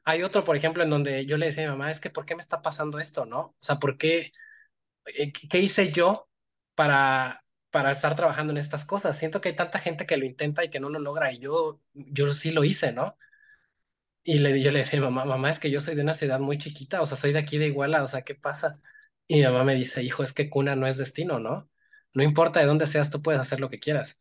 Hay 0.04 0.22
otro, 0.22 0.44
por 0.44 0.56
ejemplo, 0.56 0.82
en 0.82 0.90
donde 0.90 1.26
yo 1.26 1.36
le 1.36 1.46
decía 1.46 1.64
a 1.64 1.66
mi 1.72 1.78
mamá, 1.78 1.90
es 1.90 2.00
que 2.00 2.10
¿por 2.10 2.26
qué 2.26 2.34
me 2.36 2.42
está 2.42 2.62
pasando 2.62 2.98
esto, 2.98 3.24
no? 3.26 3.40
O 3.40 3.56
sea, 3.60 3.78
¿por 3.78 3.98
qué, 3.98 4.32
eh, 5.06 5.32
qué 5.32 5.60
hice 5.60 5.92
yo 5.92 6.30
para, 6.74 7.44
para 7.70 7.92
estar 7.92 8.16
trabajando 8.16 8.52
en 8.52 8.58
estas 8.58 8.84
cosas? 8.84 9.18
Siento 9.18 9.40
que 9.40 9.50
hay 9.50 9.56
tanta 9.56 9.78
gente 9.78 10.06
que 10.06 10.16
lo 10.16 10.26
intenta 10.26 10.64
y 10.64 10.70
que 10.70 10.80
no 10.80 10.88
lo 10.90 10.98
logra 11.00 11.32
y 11.32 11.38
yo, 11.40 11.80
yo 11.94 12.32
sí 12.32 12.52
lo 12.52 12.64
hice, 12.64 12.92
¿no? 12.92 13.18
Y 14.24 14.38
le, 14.38 14.60
yo 14.62 14.70
le 14.70 14.80
decía 14.80 14.98
a 14.98 15.02
mi 15.02 15.08
mamá, 15.08 15.24
mamá, 15.24 15.50
es 15.50 15.58
que 15.58 15.70
yo 15.70 15.80
soy 15.80 15.94
de 15.96 16.02
una 16.02 16.14
ciudad 16.14 16.38
muy 16.40 16.58
chiquita, 16.58 17.02
o 17.02 17.06
sea, 17.06 17.16
soy 17.16 17.32
de 17.32 17.40
aquí 17.40 17.58
de 17.58 17.66
Iguala, 17.66 18.04
o 18.04 18.08
sea, 18.08 18.22
¿qué 18.22 18.34
pasa? 18.34 18.80
Y 19.26 19.36
mi 19.36 19.42
mamá 19.42 19.64
me 19.64 19.74
dice, 19.74 20.02
hijo, 20.02 20.22
es 20.22 20.32
que 20.32 20.48
cuna 20.50 20.76
no 20.76 20.86
es 20.86 20.96
destino, 20.96 21.40
¿no? 21.40 21.70
No 22.14 22.22
importa 22.22 22.60
de 22.60 22.66
dónde 22.66 22.86
seas, 22.86 23.10
tú 23.10 23.20
puedes 23.22 23.40
hacer 23.40 23.60
lo 23.60 23.70
que 23.70 23.80
quieras. 23.80 24.18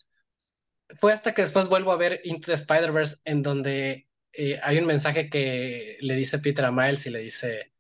Fue 0.90 1.14
hasta 1.14 1.34
que 1.34 1.44
después 1.44 1.70
vuelvo 1.70 1.92
a 1.92 1.98
ver 1.98 2.22
Into 2.24 2.48
the 2.48 2.54
Spider-Verse, 2.54 3.18
en 3.26 3.44
donde 3.44 4.08
eh, 4.34 4.60
hay 4.64 4.78
un 4.80 4.86
mensaje 4.86 5.30
que 5.30 5.98
le 6.02 6.16
dice 6.16 6.40
Peter 6.40 6.66
a 6.66 6.72
Miles 6.72 7.06
y 7.06 7.10
le 7.12 7.20
dice 7.20 7.74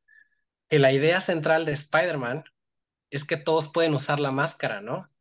que 0.69 0.79
la 0.79 0.93
idea 0.93 1.21
central 1.21 1.65
de 1.65 1.73
Spider-Man 1.73 2.45
es 3.11 3.25
que 3.25 3.37
todos 3.37 3.71
pueden 3.73 3.95
usar 3.95 4.19
la 4.19 4.31
máscara, 4.31 4.81
¿no? 4.81 5.11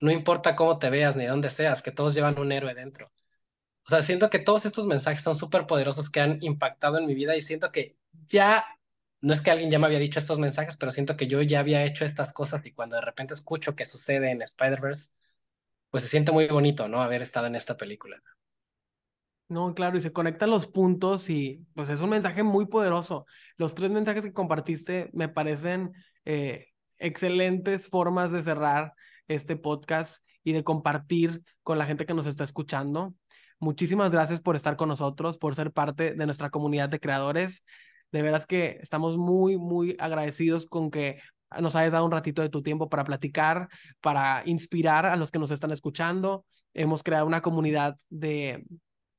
no 0.00 0.10
importa 0.10 0.56
cómo 0.56 0.78
te 0.78 0.90
veas 0.90 1.16
ni 1.16 1.24
dónde 1.26 1.50
seas, 1.50 1.82
que 1.82 1.92
todos 1.92 2.14
llevan 2.14 2.38
un 2.38 2.52
héroe 2.52 2.74
dentro. 2.74 3.12
O 3.86 3.90
sea, 3.90 4.02
siento 4.02 4.30
que 4.30 4.38
todos 4.40 4.66
estos 4.66 4.86
mensajes 4.86 5.22
son 5.22 5.34
súper 5.36 5.66
poderosos 5.66 6.10
que 6.10 6.20
han 6.20 6.42
impactado 6.42 6.98
en 6.98 7.06
mi 7.06 7.14
vida 7.14 7.36
y 7.36 7.42
siento 7.42 7.72
que 7.72 7.96
ya, 8.26 8.66
no 9.20 9.32
es 9.34 9.40
que 9.40 9.50
alguien 9.50 9.70
ya 9.70 9.78
me 9.78 9.86
había 9.86 9.98
dicho 10.00 10.18
estos 10.18 10.38
mensajes, 10.38 10.76
pero 10.76 10.92
siento 10.92 11.16
que 11.16 11.28
yo 11.28 11.42
ya 11.42 11.60
había 11.60 11.84
hecho 11.84 12.04
estas 12.04 12.32
cosas 12.32 12.64
y 12.66 12.72
cuando 12.72 12.96
de 12.96 13.02
repente 13.02 13.34
escucho 13.34 13.76
que 13.76 13.84
sucede 13.84 14.30
en 14.30 14.42
Spider-Verse, 14.42 15.14
pues 15.90 16.04
se 16.04 16.10
siente 16.10 16.32
muy 16.32 16.48
bonito, 16.48 16.88
¿no? 16.88 17.02
Haber 17.02 17.22
estado 17.22 17.46
en 17.46 17.56
esta 17.56 17.76
película. 17.76 18.22
No, 19.48 19.74
claro, 19.74 19.96
y 19.96 20.00
se 20.00 20.12
conectan 20.12 20.50
los 20.50 20.66
puntos 20.66 21.30
y 21.30 21.64
pues 21.74 21.88
es 21.88 22.00
un 22.00 22.10
mensaje 22.10 22.42
muy 22.42 22.66
poderoso. 22.66 23.26
Los 23.56 23.76
tres 23.76 23.90
mensajes 23.90 24.24
que 24.24 24.32
compartiste 24.32 25.08
me 25.12 25.28
parecen 25.28 25.92
eh, 26.24 26.66
excelentes 26.98 27.88
formas 27.88 28.32
de 28.32 28.42
cerrar 28.42 28.94
este 29.28 29.56
podcast 29.56 30.24
y 30.42 30.52
de 30.52 30.64
compartir 30.64 31.42
con 31.62 31.78
la 31.78 31.86
gente 31.86 32.06
que 32.06 32.14
nos 32.14 32.26
está 32.26 32.42
escuchando. 32.42 33.14
Muchísimas 33.60 34.10
gracias 34.10 34.40
por 34.40 34.56
estar 34.56 34.76
con 34.76 34.88
nosotros, 34.88 35.38
por 35.38 35.54
ser 35.54 35.70
parte 35.72 36.14
de 36.14 36.26
nuestra 36.26 36.50
comunidad 36.50 36.88
de 36.88 37.00
creadores. 37.00 37.62
De 38.10 38.22
veras 38.22 38.46
que 38.46 38.78
estamos 38.82 39.16
muy, 39.16 39.58
muy 39.58 39.96
agradecidos 40.00 40.66
con 40.66 40.90
que 40.90 41.20
nos 41.60 41.76
hayas 41.76 41.92
dado 41.92 42.04
un 42.04 42.12
ratito 42.12 42.42
de 42.42 42.48
tu 42.48 42.62
tiempo 42.62 42.88
para 42.88 43.04
platicar, 43.04 43.68
para 44.00 44.42
inspirar 44.44 45.06
a 45.06 45.14
los 45.14 45.30
que 45.30 45.38
nos 45.38 45.52
están 45.52 45.70
escuchando. 45.70 46.44
Hemos 46.74 47.02
creado 47.04 47.26
una 47.26 47.42
comunidad 47.42 47.96
de, 48.10 48.64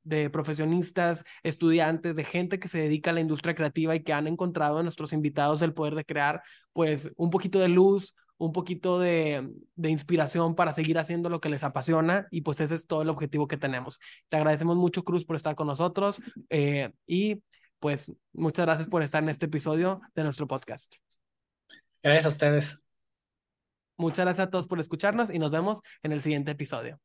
de 0.08 0.30
profesionistas, 0.30 1.24
estudiantes, 1.43 2.16
de 2.16 2.24
gente 2.24 2.60
que 2.60 2.68
se 2.68 2.80
dedica 2.80 3.12
a 3.12 3.14
la 3.14 3.22
industria 3.22 3.55
creativa 3.55 3.95
y 3.95 4.03
que 4.03 4.14
han 4.14 4.28
encontrado 4.28 4.80
en 4.80 4.86
nuestros 4.86 5.14
invitados 5.14 5.62
el 5.62 5.74
poder 5.74 5.95
de 5.95 6.05
crear, 6.05 6.41
pues, 6.74 7.12
un 7.18 7.30
poquito 7.30 7.60
de 7.60 7.68
luz, 7.68 8.16
un 8.38 8.53
poquito 8.53 8.99
de, 8.99 9.49
de, 9.76 9.89
inspiración 9.89 10.55
para 10.55 10.72
seguir 10.72 10.99
haciendo 10.99 11.30
lo 11.30 11.41
que 11.41 11.49
les 11.49 11.64
apasiona 11.64 12.28
y 12.30 12.41
pues 12.41 12.62
ese 12.62 12.76
es 12.76 12.86
todo 12.86 13.01
el 13.01 13.10
objetivo 13.10 13.47
que 13.47 13.58
tenemos. 13.58 13.99
Te 14.30 14.38
agradecemos 14.38 14.78
mucho, 14.78 15.03
Cruz, 15.03 15.26
por 15.26 15.36
estar 15.36 15.55
con 15.55 15.68
nosotros 15.68 16.22
eh, 16.49 16.91
y 17.08 17.41
pues 17.80 18.12
muchas 18.34 18.66
gracias 18.66 18.88
por 18.88 19.01
estar 19.01 19.24
en 19.24 19.30
este 19.30 19.47
episodio 19.47 20.01
de 20.14 20.24
nuestro 20.24 20.47
podcast. 20.47 20.95
Gracias 22.03 22.26
a 22.26 22.30
ustedes. 22.30 22.84
Muchas 23.97 24.26
gracias 24.26 24.47
a 24.47 24.49
todos 24.51 24.68
por 24.68 24.80
escucharnos 24.80 25.32
y 25.32 25.39
nos 25.39 25.49
vemos 25.49 25.82
en 26.03 26.12
el 26.12 26.22
siguiente 26.22 26.51
episodio. 26.51 26.99